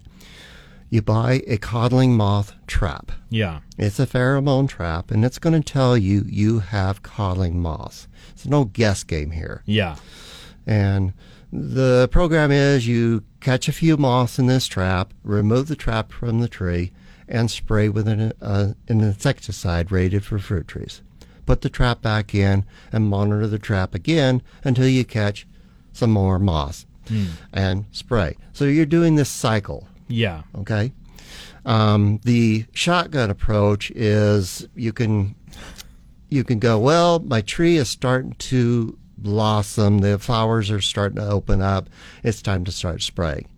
You 0.88 1.02
buy 1.02 1.42
a 1.46 1.56
codling 1.56 2.16
moth 2.16 2.52
trap. 2.66 3.12
Yeah. 3.28 3.60
It's 3.78 4.00
a 4.00 4.06
pheromone 4.06 4.68
trap, 4.68 5.10
and 5.10 5.24
it's 5.24 5.38
going 5.38 5.60
to 5.60 5.72
tell 5.72 5.96
you 5.96 6.24
you 6.26 6.58
have 6.58 7.02
codling 7.02 7.62
moths. 7.62 8.08
It's 8.32 8.46
no 8.46 8.64
guess 8.64 9.04
game 9.04 9.30
here. 9.30 9.62
Yeah. 9.66 9.96
And 10.66 11.12
the 11.52 12.08
program 12.10 12.50
is 12.50 12.88
you 12.88 13.24
catch 13.40 13.68
a 13.68 13.72
few 13.72 13.96
moths 13.96 14.38
in 14.38 14.46
this 14.46 14.66
trap, 14.66 15.14
remove 15.22 15.68
the 15.68 15.76
trap 15.76 16.12
from 16.12 16.40
the 16.40 16.48
tree, 16.48 16.92
and 17.28 17.50
spray 17.50 17.88
with 17.88 18.08
an, 18.08 18.32
uh, 18.42 18.74
an 18.88 19.00
insecticide 19.00 19.92
rated 19.92 20.24
for 20.24 20.38
fruit 20.38 20.66
trees. 20.66 21.02
Put 21.50 21.62
the 21.62 21.68
trap 21.68 22.00
back 22.00 22.32
in 22.32 22.64
and 22.92 23.08
monitor 23.08 23.48
the 23.48 23.58
trap 23.58 23.92
again 23.92 24.40
until 24.62 24.86
you 24.86 25.04
catch 25.04 25.48
some 25.92 26.12
more 26.12 26.38
moths 26.38 26.86
and 27.52 27.86
spray. 27.90 28.36
So 28.52 28.66
you're 28.66 28.86
doing 28.86 29.16
this 29.16 29.28
cycle, 29.28 29.88
Yeah. 30.06 30.42
okay? 30.54 30.92
Um, 31.64 32.20
the 32.22 32.66
shotgun 32.72 33.30
approach 33.30 33.90
is 33.90 34.68
you 34.76 34.92
can 34.92 35.34
you 36.28 36.44
can 36.44 36.60
go 36.60 36.78
well 36.78 37.18
my 37.18 37.40
tree 37.40 37.78
is 37.78 37.88
starting 37.88 38.34
to 38.34 38.96
blossom 39.18 39.98
the 39.98 40.20
flowers 40.20 40.70
are 40.70 40.80
starting 40.80 41.16
to 41.16 41.28
open 41.28 41.60
up 41.60 41.90
it's 42.22 42.40
time 42.40 42.64
to 42.64 42.70
start 42.72 43.02
spraying 43.02 43.48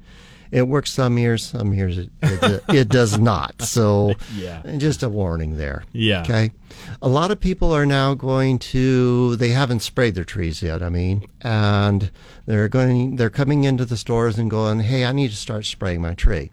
it 0.53 0.69
works 0.69 0.93
some 0.93 1.19
years 1.19 1.43
some 1.47 1.75
years 1.75 1.99
it, 1.99 2.11
it, 2.23 2.63
it 2.69 2.89
does 2.89 3.19
not. 3.19 3.61
So 3.63 4.15
Yeah. 4.37 4.63
just 4.77 5.03
a 5.03 5.09
warning 5.09 5.57
there. 5.57 5.83
Yeah. 5.93 6.23
okay? 6.23 6.53
A 7.01 7.09
lot 7.09 7.31
of 7.33 7.41
people 7.41 7.73
are 7.75 7.87
now 7.87 8.15
going 8.15 8.59
to 8.61 9.35
they 9.37 9.49
haven't 9.49 9.81
sprayed 9.81 10.15
their 10.15 10.25
trees 10.25 10.63
yet 10.63 10.83
i 10.83 10.89
mean 10.89 11.27
and 11.43 12.11
they're 12.47 12.69
going 12.69 13.17
they're 13.17 13.31
coming 13.31 13.65
into 13.65 13.85
the 13.85 13.97
stores 13.97 14.39
and 14.39 14.51
going 14.51 14.81
hey 14.81 15.05
i 15.05 15.13
need 15.13 15.31
to 15.31 15.37
start 15.37 15.65
spraying 15.65 16.01
my 16.01 16.15
tree. 16.15 16.51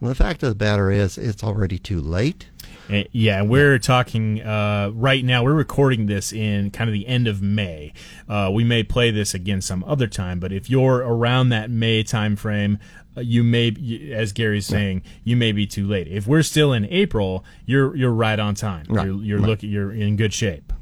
And 0.00 0.08
the 0.08 0.14
fact 0.14 0.42
of 0.44 0.56
the 0.56 0.64
matter 0.64 0.90
is 0.92 1.18
it's 1.18 1.42
already 1.42 1.78
too 1.78 2.00
late 2.00 2.46
Yeah, 2.88 3.42
we're 3.42 3.78
talking 3.78 4.40
uh, 4.40 4.90
right 4.94 5.22
now. 5.24 5.44
We're 5.44 5.52
recording 5.52 6.06
this 6.06 6.32
in 6.32 6.70
kind 6.70 6.88
of 6.88 6.94
the 6.94 7.06
end 7.06 7.28
of 7.28 7.42
May. 7.42 7.92
Uh, 8.28 8.50
we 8.52 8.64
may 8.64 8.82
play 8.82 9.10
this 9.10 9.34
again 9.34 9.60
some 9.60 9.84
other 9.84 10.06
time, 10.06 10.40
but 10.40 10.52
if 10.52 10.70
you're 10.70 10.96
around 10.98 11.50
that 11.50 11.70
May 11.70 12.02
time 12.02 12.34
frame, 12.34 12.78
uh, 13.16 13.20
you 13.20 13.44
may, 13.44 13.74
as 14.14 14.32
Gary's 14.32 14.66
saying, 14.66 15.02
you 15.22 15.36
may 15.36 15.52
be 15.52 15.66
too 15.66 15.86
late. 15.86 16.08
If 16.08 16.26
we're 16.26 16.42
still 16.42 16.72
in 16.72 16.86
April, 16.86 17.44
you're 17.66 17.94
you're 17.94 18.12
right 18.12 18.38
on 18.38 18.54
time. 18.54 18.86
Right, 18.88 19.06
You're, 19.06 19.22
you're 19.22 19.38
right. 19.38 19.48
looking. 19.48 19.70
You're 19.70 19.92
in 19.92 20.16
good 20.16 20.32
shape. 20.32 20.72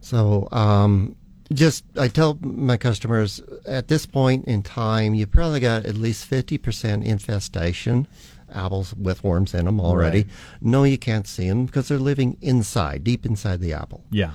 So, 0.00 0.48
um, 0.52 1.16
just 1.52 1.84
I 1.98 2.08
tell 2.08 2.38
my 2.40 2.76
customers 2.76 3.40
at 3.66 3.88
this 3.88 4.06
point 4.06 4.46
in 4.46 4.62
time, 4.62 5.14
you 5.14 5.26
probably 5.26 5.60
got 5.60 5.84
at 5.84 5.96
least 5.96 6.30
50% 6.30 7.04
infestation, 7.04 8.06
apples 8.52 8.94
with 8.94 9.22
worms 9.24 9.54
in 9.54 9.64
them 9.64 9.80
already. 9.80 10.22
Right. 10.22 10.30
No, 10.60 10.84
you 10.84 10.98
can't 10.98 11.26
see 11.26 11.48
them 11.48 11.66
because 11.66 11.88
they're 11.88 11.98
living 11.98 12.36
inside, 12.40 13.04
deep 13.04 13.24
inside 13.26 13.60
the 13.60 13.72
apple. 13.72 14.04
Yeah. 14.10 14.32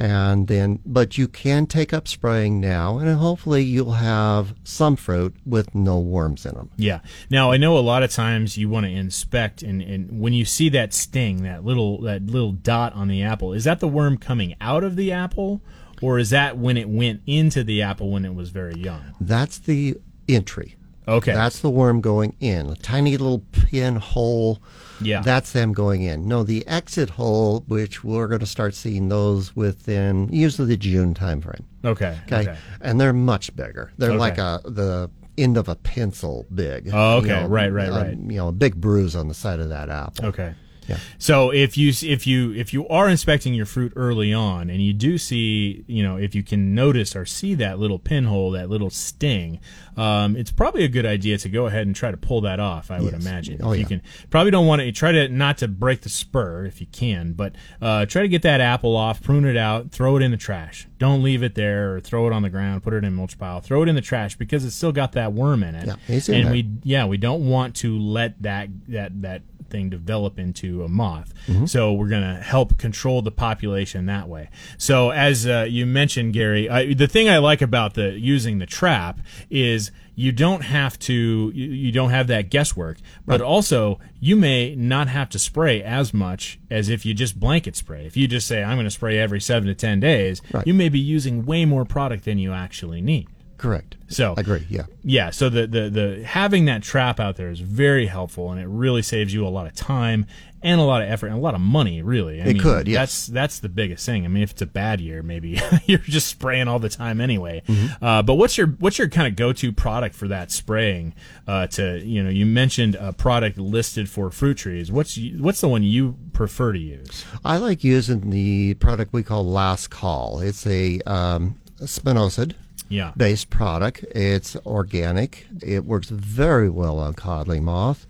And 0.00 0.46
then, 0.46 0.78
but 0.86 1.18
you 1.18 1.26
can 1.26 1.66
take 1.66 1.92
up 1.92 2.06
spraying 2.06 2.60
now, 2.60 2.98
and 2.98 3.12
hopefully 3.18 3.64
you'll 3.64 3.94
have 3.94 4.54
some 4.62 4.94
fruit 4.94 5.34
with 5.44 5.74
no 5.74 5.98
worms 5.98 6.46
in 6.46 6.54
them. 6.54 6.70
Yeah. 6.76 7.00
Now 7.30 7.50
I 7.50 7.56
know 7.56 7.76
a 7.76 7.80
lot 7.80 8.04
of 8.04 8.12
times 8.12 8.56
you 8.56 8.68
want 8.68 8.86
to 8.86 8.92
inspect, 8.92 9.60
and, 9.60 9.82
and 9.82 10.20
when 10.20 10.34
you 10.34 10.44
see 10.44 10.68
that 10.68 10.94
sting, 10.94 11.42
that 11.42 11.64
little 11.64 12.00
that 12.02 12.26
little 12.26 12.52
dot 12.52 12.92
on 12.94 13.08
the 13.08 13.24
apple, 13.24 13.52
is 13.52 13.64
that 13.64 13.80
the 13.80 13.88
worm 13.88 14.18
coming 14.18 14.54
out 14.60 14.84
of 14.84 14.94
the 14.94 15.10
apple, 15.10 15.62
or 16.00 16.20
is 16.20 16.30
that 16.30 16.56
when 16.56 16.76
it 16.76 16.88
went 16.88 17.20
into 17.26 17.64
the 17.64 17.82
apple 17.82 18.12
when 18.12 18.24
it 18.24 18.36
was 18.36 18.50
very 18.50 18.74
young? 18.74 19.02
That's 19.20 19.58
the 19.58 19.96
entry. 20.28 20.76
Okay. 21.08 21.32
That's 21.32 21.60
the 21.60 21.70
worm 21.70 22.00
going 22.00 22.36
in. 22.40 22.70
A 22.70 22.76
tiny 22.76 23.12
little 23.16 23.40
pinhole. 23.50 24.60
Yeah. 25.00 25.22
That's 25.22 25.52
them 25.52 25.72
going 25.72 26.02
in. 26.02 26.26
No, 26.28 26.42
the 26.42 26.66
exit 26.66 27.10
hole, 27.10 27.64
which 27.66 28.02
we're 28.04 28.26
going 28.28 28.40
to 28.40 28.46
start 28.46 28.74
seeing 28.74 29.08
those 29.08 29.54
within 29.56 30.28
usually 30.32 30.68
the 30.68 30.76
June 30.76 31.14
timeframe. 31.14 31.64
okay. 31.84 32.18
Okay. 32.30 32.56
And 32.80 33.00
they're 33.00 33.12
much 33.12 33.54
bigger. 33.56 33.92
They're 33.96 34.10
Okay. 34.10 34.18
like 34.18 34.38
a 34.38 34.60
the 34.64 35.10
end 35.36 35.56
of 35.56 35.68
a 35.68 35.76
pencil 35.76 36.46
big. 36.52 36.90
Oh, 36.92 37.22
You 37.24 37.30
okay. 37.32 37.46
Right, 37.46 37.72
right, 37.72 37.88
um, 37.88 37.94
right. 37.94 38.16
You 38.16 38.36
know, 38.38 38.48
a 38.48 38.52
big 38.52 38.74
bruise 38.80 39.14
on 39.14 39.28
the 39.28 39.34
side 39.34 39.60
of 39.60 39.68
that 39.68 39.88
apple. 39.88 40.26
Okay. 40.26 40.54
Yeah. 40.88 40.98
So 41.18 41.50
if 41.52 41.76
you 41.76 41.92
if 42.02 42.26
you 42.26 42.52
if 42.54 42.72
you 42.72 42.88
are 42.88 43.08
inspecting 43.08 43.54
your 43.54 43.66
fruit 43.66 43.92
early 43.94 44.32
on 44.32 44.70
and 44.70 44.80
you 44.82 44.92
do 44.92 45.18
see 45.18 45.84
you 45.86 46.02
know 46.02 46.16
if 46.16 46.34
you 46.34 46.42
can 46.42 46.74
notice 46.74 47.14
or 47.14 47.26
see 47.26 47.54
that 47.56 47.78
little 47.78 47.98
pinhole 47.98 48.52
that 48.52 48.70
little 48.70 48.90
sting, 48.90 49.60
um, 49.96 50.36
it's 50.36 50.50
probably 50.50 50.84
a 50.84 50.88
good 50.88 51.04
idea 51.06 51.36
to 51.38 51.48
go 51.48 51.66
ahead 51.66 51.86
and 51.86 51.94
try 51.94 52.10
to 52.10 52.16
pull 52.16 52.40
that 52.42 52.58
off. 52.60 52.90
I 52.90 53.00
would 53.00 53.12
Yes. 53.12 53.22
imagine. 53.26 53.60
Oh, 53.62 53.72
if 53.72 53.80
you 53.80 53.86
can 53.86 54.02
probably 54.30 54.50
don't 54.50 54.66
want 54.66 54.80
to 54.82 54.90
try 54.92 55.12
to 55.12 55.28
not 55.28 55.58
to 55.58 55.68
break 55.68 56.00
the 56.02 56.08
spur 56.08 56.64
if 56.64 56.80
you 56.80 56.86
can, 56.92 57.32
but 57.32 57.54
uh, 57.82 58.06
try 58.06 58.22
to 58.22 58.28
get 58.28 58.42
that 58.42 58.60
apple 58.60 58.96
off, 58.96 59.22
prune 59.22 59.44
it 59.44 59.56
out, 59.56 59.90
throw 59.90 60.16
it 60.16 60.22
in 60.22 60.30
the 60.30 60.36
trash. 60.36 60.86
Don't 60.98 61.22
leave 61.22 61.42
it 61.42 61.54
there 61.54 61.94
or 61.94 62.00
throw 62.00 62.26
it 62.26 62.32
on 62.32 62.42
the 62.42 62.50
ground, 62.50 62.82
put 62.82 62.92
it 62.94 62.98
in 62.98 63.04
a 63.04 63.10
mulch 63.10 63.38
pile, 63.38 63.60
throw 63.60 63.82
it 63.82 63.88
in 63.88 63.94
the 63.94 64.00
trash 64.00 64.36
because 64.36 64.64
it's 64.64 64.74
still 64.74 64.92
got 64.92 65.12
that 65.12 65.32
worm 65.32 65.62
in 65.62 65.74
it. 65.74 65.86
Yeah, 65.86 65.94
in 66.08 66.14
and 66.34 66.44
there. 66.46 66.52
we 66.52 66.70
yeah 66.82 67.04
we 67.06 67.16
don't 67.18 67.48
want 67.48 67.76
to 67.76 67.98
let 67.98 68.40
that 68.42 68.68
that 68.88 69.20
that 69.22 69.42
thing 69.68 69.88
develop 69.90 70.38
into 70.38 70.82
a 70.82 70.88
moth. 70.88 71.32
Mm-hmm. 71.46 71.66
so 71.66 71.92
we're 71.92 72.08
going 72.08 72.22
to 72.36 72.40
help 72.42 72.78
control 72.78 73.22
the 73.22 73.30
population 73.30 74.06
that 74.06 74.28
way. 74.28 74.50
So 74.76 75.10
as 75.10 75.46
uh, 75.46 75.66
you 75.68 75.86
mentioned 75.86 76.32
gary 76.34 76.68
I, 76.68 76.94
the 76.94 77.06
thing 77.08 77.28
i 77.28 77.38
like 77.38 77.62
about 77.62 77.94
the 77.94 78.10
using 78.18 78.58
the 78.58 78.66
trap 78.66 79.20
is 79.50 79.90
you 80.14 80.32
don't 80.32 80.62
have 80.62 80.98
to 81.00 81.52
you, 81.54 81.66
you 81.70 81.92
don't 81.92 82.10
have 82.10 82.26
that 82.26 82.50
guesswork 82.50 82.98
but 83.24 83.40
also 83.40 84.00
you 84.20 84.34
may 84.36 84.74
not 84.74 85.08
have 85.08 85.28
to 85.30 85.38
spray 85.38 85.82
as 85.82 86.12
much 86.12 86.58
as 86.70 86.88
if 86.88 87.06
you 87.06 87.14
just 87.14 87.38
blanket 87.38 87.76
spray. 87.76 88.04
If 88.04 88.16
you 88.16 88.26
just 88.26 88.46
say 88.46 88.62
i'm 88.62 88.76
going 88.76 88.84
to 88.86 88.90
spray 88.90 89.18
every 89.18 89.40
seven 89.40 89.68
to 89.68 89.74
ten 89.74 90.00
days 90.00 90.42
Right. 90.52 90.66
you 90.66 90.74
may 90.74 90.88
be 90.88 90.98
using 90.98 91.44
way 91.46 91.64
more 91.64 91.84
product 91.84 92.24
than 92.24 92.38
you 92.38 92.52
actually 92.52 93.00
need 93.00 93.28
Correct. 93.58 93.96
so 94.08 94.34
I 94.36 94.40
agree. 94.40 94.64
Yeah. 94.70 94.86
yeah, 95.02 95.30
so 95.30 95.48
the, 95.48 95.66
the 95.66 95.90
the 95.90 96.24
having 96.24 96.64
that 96.66 96.82
trap 96.82 97.18
out 97.18 97.36
there 97.36 97.50
is 97.50 97.60
very 97.60 98.06
helpful, 98.06 98.50
and 98.52 98.60
it 98.60 98.68
really 98.68 99.02
saves 99.02 99.34
you 99.34 99.46
a 99.46 99.50
lot 99.50 99.66
of 99.66 99.74
time 99.74 100.26
and 100.62 100.80
a 100.80 100.84
lot 100.84 101.02
of 101.02 101.08
effort 101.08 101.26
and 101.26 101.36
a 101.36 101.40
lot 101.40 101.54
of 101.54 101.60
money. 101.60 102.02
Really, 102.02 102.40
I 102.40 102.46
It 102.46 102.60
could, 102.60 102.88
yes. 102.88 102.98
That's 102.98 103.26
that's 103.26 103.58
the 103.60 103.68
biggest 103.68 104.04
thing. 104.04 104.24
I 104.24 104.28
mean, 104.28 104.42
if 104.42 104.52
it's 104.52 104.62
a 104.62 104.66
bad 104.66 105.00
year, 105.00 105.22
maybe 105.22 105.60
you're 105.86 105.98
just 105.98 106.28
spraying 106.28 106.68
all 106.68 106.78
the 106.78 106.88
time 106.88 107.20
anyway. 107.20 107.62
Mm-hmm. 107.66 108.04
Uh, 108.04 108.22
but 108.22 108.34
what's 108.34 108.56
your 108.58 108.68
what's 108.78 108.98
your 108.98 109.08
kind 109.08 109.26
of 109.28 109.36
go 109.36 109.52
to 109.52 109.72
product 109.72 110.14
for 110.14 110.28
that 110.28 110.50
spraying? 110.50 111.14
Uh, 111.46 111.66
to 111.68 112.00
you 112.04 112.22
know, 112.22 112.30
you 112.30 112.46
mentioned 112.46 112.94
a 112.96 113.12
product 113.12 113.58
listed 113.58 114.08
for 114.08 114.30
fruit 114.30 114.58
trees. 114.58 114.90
What's 114.90 115.18
what's 115.38 115.60
the 115.60 115.68
one 115.68 115.82
you 115.82 116.16
prefer 116.32 116.72
to 116.72 116.78
use? 116.78 117.24
I 117.44 117.58
like 117.58 117.84
using 117.84 118.30
the 118.30 118.74
product 118.74 119.12
we 119.12 119.22
call 119.22 119.44
Last 119.44 119.90
Call. 119.90 120.40
It's 120.40 120.66
a 120.66 121.00
um, 121.06 121.58
spinosad 121.80 122.54
Yeah, 122.88 123.12
based 123.16 123.50
product. 123.50 124.02
It's 124.14 124.56
organic. 124.66 125.46
It 125.62 125.84
works 125.84 126.08
very 126.08 126.70
well 126.70 126.98
on 126.98 127.14
codling 127.14 127.64
moth. 127.64 128.06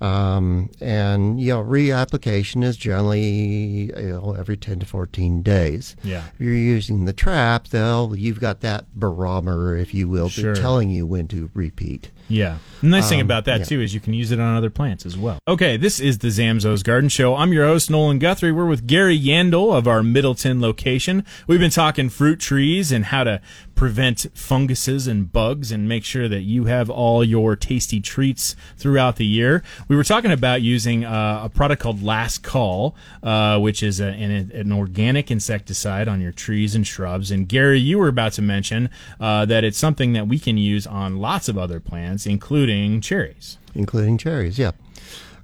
Um, 0.00 0.68
and 0.80 1.40
you 1.40 1.54
know, 1.54 1.64
reapplication 1.64 2.62
is 2.62 2.76
generally 2.76 3.86
you 3.96 4.08
know 4.10 4.34
every 4.38 4.56
ten 4.56 4.78
to 4.80 4.86
fourteen 4.86 5.42
days. 5.42 5.96
Yeah. 6.04 6.24
If 6.34 6.40
you're 6.40 6.54
using 6.54 7.06
the 7.06 7.12
trap, 7.14 7.68
though, 7.68 8.12
you've 8.12 8.40
got 8.40 8.60
that 8.60 8.84
barometer, 8.94 9.76
if 9.76 9.94
you 9.94 10.06
will, 10.08 10.28
Sure. 10.28 10.54
telling 10.54 10.90
you 10.90 11.06
when 11.06 11.28
to 11.28 11.50
repeat. 11.54 12.10
Yeah. 12.28 12.58
The 12.82 12.88
nice 12.88 13.08
thing 13.08 13.20
Um, 13.20 13.26
about 13.26 13.46
that 13.46 13.60
yeah. 13.60 13.64
too 13.64 13.80
is 13.80 13.94
you 13.94 14.00
can 14.00 14.12
use 14.12 14.30
it 14.32 14.38
on 14.38 14.54
other 14.54 14.68
plants 14.68 15.06
as 15.06 15.16
well. 15.16 15.38
Okay, 15.48 15.76
this 15.78 15.98
is 15.98 16.18
the 16.18 16.28
Zamzows 16.28 16.84
Garden 16.84 17.08
Show. 17.08 17.34
I'm 17.34 17.52
your 17.52 17.66
host 17.66 17.90
Nolan 17.90 18.18
Guthrie. 18.18 18.52
We're 18.52 18.66
with 18.66 18.86
Gary 18.86 19.18
Yandel 19.18 19.74
of 19.76 19.88
our 19.88 20.02
Middleton 20.02 20.60
location. 20.60 21.24
We've 21.46 21.58
been 21.58 21.70
talking 21.70 22.10
fruit 22.10 22.38
trees 22.38 22.92
and 22.92 23.06
how 23.06 23.24
to 23.24 23.40
prevent 23.74 24.26
funguses 24.34 25.06
and 25.06 25.30
bugs 25.32 25.70
and 25.72 25.86
make 25.88 26.02
sure 26.04 26.28
that 26.28 26.42
you 26.42 26.64
have 26.64 26.88
all 26.90 27.22
your 27.24 27.56
tasty 27.56 28.00
treats 28.00 28.56
throughout 28.76 29.16
the 29.16 29.26
year. 29.26 29.62
We 29.88 29.96
were 29.96 30.04
talking 30.04 30.30
about 30.30 30.62
using 30.62 31.04
uh, 31.04 31.42
a 31.44 31.48
product 31.48 31.82
called 31.82 32.02
Last 32.02 32.42
Call, 32.42 32.94
uh, 33.22 33.58
which 33.58 33.82
is 33.82 34.00
a, 34.00 34.06
an, 34.08 34.50
an 34.52 34.72
organic 34.72 35.30
insecticide 35.30 36.08
on 36.08 36.20
your 36.20 36.32
trees 36.32 36.74
and 36.74 36.86
shrubs. 36.86 37.30
And 37.30 37.48
Gary, 37.48 37.78
you 37.78 37.98
were 37.98 38.08
about 38.08 38.32
to 38.34 38.42
mention 38.42 38.90
uh, 39.20 39.44
that 39.46 39.64
it's 39.64 39.78
something 39.78 40.12
that 40.14 40.26
we 40.28 40.38
can 40.38 40.56
use 40.56 40.86
on 40.86 41.18
lots 41.18 41.48
of 41.48 41.58
other 41.58 41.78
plants, 41.80 42.15
including 42.24 43.00
cherries. 43.00 43.58
including 43.74 44.16
cherries. 44.16 44.58
Yeah, 44.58 44.70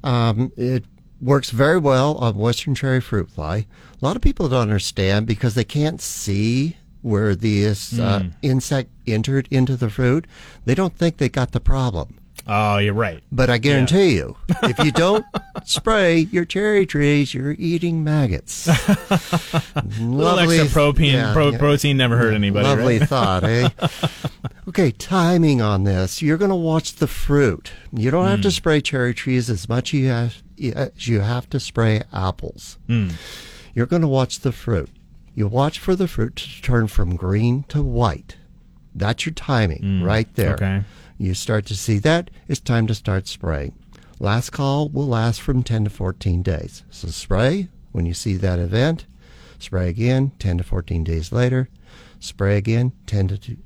um, 0.04 0.52
it 0.56 0.84
works 1.20 1.50
very 1.50 1.78
well 1.78 2.16
on 2.16 2.36
western 2.36 2.74
cherry 2.74 3.00
fruit 3.00 3.30
fly. 3.30 3.66
A 4.00 4.04
lot 4.04 4.16
of 4.16 4.22
people 4.22 4.48
don't 4.48 4.62
understand 4.62 5.26
because 5.26 5.54
they 5.54 5.64
can't 5.64 6.00
see 6.00 6.76
where 7.02 7.34
this 7.34 7.98
uh, 7.98 8.24
insect 8.42 8.90
entered 9.06 9.48
into 9.50 9.76
the 9.76 9.90
fruit. 9.90 10.26
They 10.64 10.74
don't 10.74 10.96
think 10.96 11.18
they 11.18 11.28
got 11.28 11.50
the 11.52 11.60
problem. 11.60 12.18
Oh, 12.46 12.78
you're 12.78 12.92
right. 12.94 13.22
But 13.30 13.50
I 13.50 13.58
guarantee 13.58 14.14
you, 14.16 14.36
if 14.64 14.78
you 14.84 14.90
don't 14.92 15.24
spray 15.64 16.18
your 16.18 16.44
cherry 16.44 16.86
trees, 16.86 17.32
you're 17.32 17.52
eating 17.58 18.02
maggots. 18.02 18.68
Extra 19.76 20.66
protein, 20.72 21.14
yeah, 21.14 21.32
pro- 21.32 21.50
yeah. 21.50 21.58
protein 21.58 21.96
never 21.96 22.16
hurt 22.16 22.34
anybody. 22.34 22.66
Lovely 22.66 22.98
right? 22.98 23.08
thought, 23.08 23.44
eh? 23.44 23.68
okay, 24.68 24.90
timing 24.92 25.60
on 25.62 25.84
this. 25.84 26.20
You're 26.22 26.38
going 26.38 26.50
to 26.50 26.56
watch 26.56 26.94
the 26.96 27.06
fruit. 27.06 27.72
You 27.92 28.10
don't 28.10 28.26
have 28.26 28.40
to 28.42 28.48
Hmm. 28.48 28.52
spray 28.52 28.80
cherry 28.80 29.14
trees 29.14 29.48
as 29.48 29.68
much 29.68 29.92
you 29.92 30.08
have, 30.08 30.42
as 30.74 31.08
you 31.08 31.20
have 31.20 31.48
to 31.50 31.60
spray 31.60 32.02
apples. 32.12 32.78
Hmm. 32.86 33.10
You're 33.74 33.86
going 33.86 34.02
to 34.02 34.08
watch 34.08 34.40
the 34.40 34.52
fruit. 34.52 34.90
You 35.34 35.46
watch 35.48 35.78
for 35.78 35.96
the 35.96 36.08
fruit 36.08 36.36
to 36.36 36.62
turn 36.62 36.88
from 36.88 37.16
green 37.16 37.64
to 37.68 37.82
white. 37.82 38.36
That's 38.94 39.24
your 39.24 39.32
timing 39.32 40.02
right 40.02 40.28
there. 40.34 40.54
Okay. 40.54 40.82
You 41.22 41.34
start 41.34 41.66
to 41.66 41.76
see 41.76 41.98
that, 42.00 42.32
it's 42.48 42.58
time 42.58 42.88
to 42.88 42.96
start 42.96 43.28
spraying. 43.28 43.74
Last 44.18 44.50
call 44.50 44.88
will 44.88 45.06
last 45.06 45.40
from 45.40 45.62
10 45.62 45.84
to 45.84 45.90
14 45.90 46.42
days. 46.42 46.82
So 46.90 47.06
spray 47.08 47.68
when 47.92 48.06
you 48.06 48.12
see 48.12 48.34
that 48.38 48.58
event, 48.58 49.06
spray 49.60 49.88
again 49.88 50.32
10 50.40 50.58
to 50.58 50.64
14 50.64 51.04
days 51.04 51.30
later, 51.30 51.68
spray 52.18 52.56
again 52.56 52.90
10 53.06 53.28
to 53.28 53.38
two- 53.38 53.56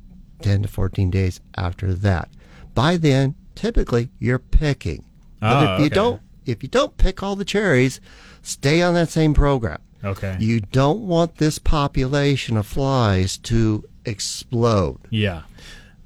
10 0.42 0.62
to 0.64 0.68
14 0.68 1.10
days 1.10 1.40
after 1.56 1.94
that. 1.94 2.28
By 2.74 2.98
then, 2.98 3.34
typically 3.54 4.10
you're 4.18 4.38
picking. 4.38 5.04
But 5.40 5.56
Oh, 5.66 5.74
if 5.74 5.80
you 5.80 5.86
okay. 5.86 5.94
don't 5.94 6.20
if 6.44 6.62
you 6.62 6.68
don't 6.68 6.96
pick 6.98 7.22
all 7.22 7.36
the 7.36 7.44
cherries, 7.44 8.00
stay 8.42 8.82
on 8.82 8.92
that 8.94 9.08
same 9.08 9.32
program. 9.32 9.78
Okay. 10.04 10.36
You 10.38 10.60
don't 10.60 11.00
want 11.00 11.36
this 11.38 11.58
population 11.58 12.56
of 12.58 12.66
flies 12.66 13.38
to 13.38 13.82
explode. 14.04 14.98
Yeah. 15.10 15.42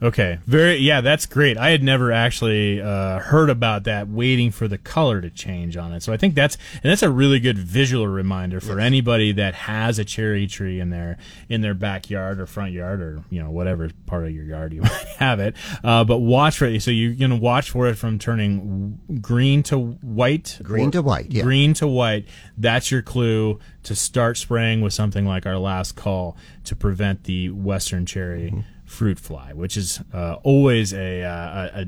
Okay. 0.02 0.38
Very. 0.46 0.76
Yeah, 0.76 1.02
that's 1.02 1.26
great. 1.26 1.58
I 1.58 1.70
had 1.70 1.82
never 1.82 2.10
actually 2.10 2.80
uh, 2.80 3.18
heard 3.18 3.50
about 3.50 3.84
that. 3.84 4.08
Waiting 4.08 4.50
for 4.50 4.66
the 4.66 4.78
color 4.78 5.20
to 5.20 5.28
change 5.28 5.76
on 5.76 5.92
it. 5.92 6.02
So 6.02 6.12
I 6.12 6.16
think 6.16 6.34
that's 6.34 6.56
and 6.82 6.90
that's 6.90 7.02
a 7.02 7.10
really 7.10 7.38
good 7.38 7.58
visual 7.58 8.08
reminder 8.08 8.60
for 8.60 8.80
anybody 8.80 9.32
that 9.32 9.54
has 9.54 9.98
a 9.98 10.04
cherry 10.04 10.46
tree 10.46 10.80
in 10.80 10.88
their 10.90 11.18
in 11.50 11.60
their 11.60 11.74
backyard 11.74 12.40
or 12.40 12.46
front 12.46 12.72
yard 12.72 13.02
or 13.02 13.22
you 13.28 13.42
know 13.42 13.50
whatever 13.50 13.90
part 14.06 14.24
of 14.24 14.30
your 14.30 14.44
yard 14.44 14.72
you 14.72 14.80
might 14.82 15.06
have 15.18 15.38
it. 15.38 15.54
Uh, 15.84 16.02
but 16.04 16.18
watch 16.18 16.56
for 16.56 16.64
it. 16.64 16.80
So 16.80 16.90
you're 16.90 17.14
gonna 17.14 17.36
watch 17.36 17.70
for 17.70 17.86
it 17.86 17.96
from 17.96 18.18
turning 18.18 18.98
green 19.20 19.62
to 19.64 19.78
white. 19.78 20.58
Green 20.62 20.90
to 20.92 21.02
white, 21.02 21.30
yeah. 21.30 21.42
Green 21.42 21.74
to 21.74 21.86
white. 21.86 22.26
That's 22.56 22.90
your 22.90 23.02
clue 23.02 23.58
to 23.82 23.94
start 23.94 24.38
spraying 24.38 24.80
with 24.80 24.92
something 24.92 25.26
like 25.26 25.44
our 25.44 25.58
last 25.58 25.96
call 25.96 26.36
to 26.64 26.74
prevent 26.74 27.24
the 27.24 27.50
western 27.50 28.06
cherry 28.06 28.30
Mm-hmm. 28.50 28.60
Fruit 28.90 29.20
fly, 29.20 29.52
which 29.52 29.76
is 29.76 30.00
uh, 30.12 30.34
always 30.42 30.92
a, 30.92 31.22
uh, 31.22 31.82
a, 31.82 31.86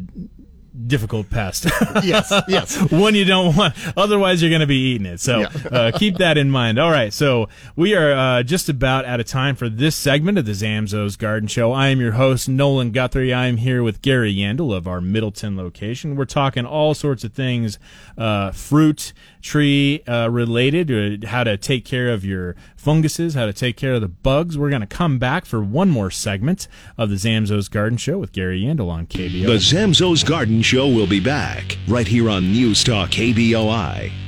difficult 0.87 1.29
pest. 1.31 1.67
Yes, 2.03 2.33
yes. 2.49 2.77
One 2.93 3.15
you 3.15 3.25
don't 3.25 3.55
want. 3.57 3.75
Otherwise, 3.97 4.41
you're 4.41 4.51
going 4.51 4.61
to 4.61 4.67
be 4.67 4.93
eating 4.93 5.07
it. 5.07 5.21
So 5.21 5.43
uh, 5.71 5.93
keep 5.97 6.17
that 6.19 6.38
in 6.38 6.51
mind. 6.51 6.79
All 6.79 6.91
right. 6.91 7.12
So 7.12 7.49
we 7.77 7.95
are 7.95 8.12
uh, 8.12 8.43
just 8.43 8.69
about 8.69 9.05
out 9.05 9.21
of 9.21 9.27
time 9.27 9.57
for 9.57 9.69
this 9.69 9.95
segment 9.95 10.38
of 10.38 10.47
the 10.47 10.53
Zamzows 10.53 11.19
Garden 11.19 11.49
Show. 11.49 11.73
I 11.73 11.88
am 11.88 12.01
your 12.01 12.12
host, 12.12 12.49
Nolan 12.49 12.93
Guthrie. 12.93 13.33
I 13.33 13.47
am 13.47 13.59
here 13.59 13.83
with 13.83 14.01
Gary 14.01 14.35
Yandel 14.35 14.75
of 14.75 14.88
our 14.88 15.01
Middleton 15.01 15.57
location. 15.57 16.17
We're 16.17 16.25
talking 16.25 16.65
all 16.65 16.95
sorts 16.95 17.25
of 17.25 17.35
things, 17.35 17.79
uh, 18.17 18.53
fruit, 18.53 19.12
tree 19.42 20.02
uh, 20.07 20.28
related, 20.31 21.24
uh, 21.24 21.28
how 21.28 21.44
to 21.44 21.57
take 21.57 21.85
care 21.85 22.09
of 22.09 22.24
your 22.24 22.57
funguses, 22.76 23.35
how 23.35 23.46
to 23.46 23.52
take 23.52 23.76
care 23.76 23.94
of 23.94 24.00
the 24.00 24.09
bugs. 24.09 24.57
We're 24.57 24.70
going 24.70 24.81
to 24.81 24.87
come 24.87 25.18
back 25.18 25.44
for 25.44 25.62
one 25.62 25.90
more 25.90 26.11
segment 26.11 26.68
of 26.96 27.11
the 27.11 27.16
Zamzows 27.16 27.70
Garden 27.70 27.98
Show 27.98 28.18
with 28.18 28.33
Gary 28.33 28.62
Yandel 28.62 28.88
on 28.88 29.07
KBO. 29.07 29.46
The 29.46 29.59
Zamzows 29.59 30.26
Garden 30.26 30.62
Show 30.62 30.87
will 30.88 31.09
be 31.09 31.20
back 31.20 31.76
right 31.88 32.07
here 32.07 32.31
on 32.31 32.52
News 32.52 32.83
Talk 32.85 33.11
KBOI. 33.11 34.21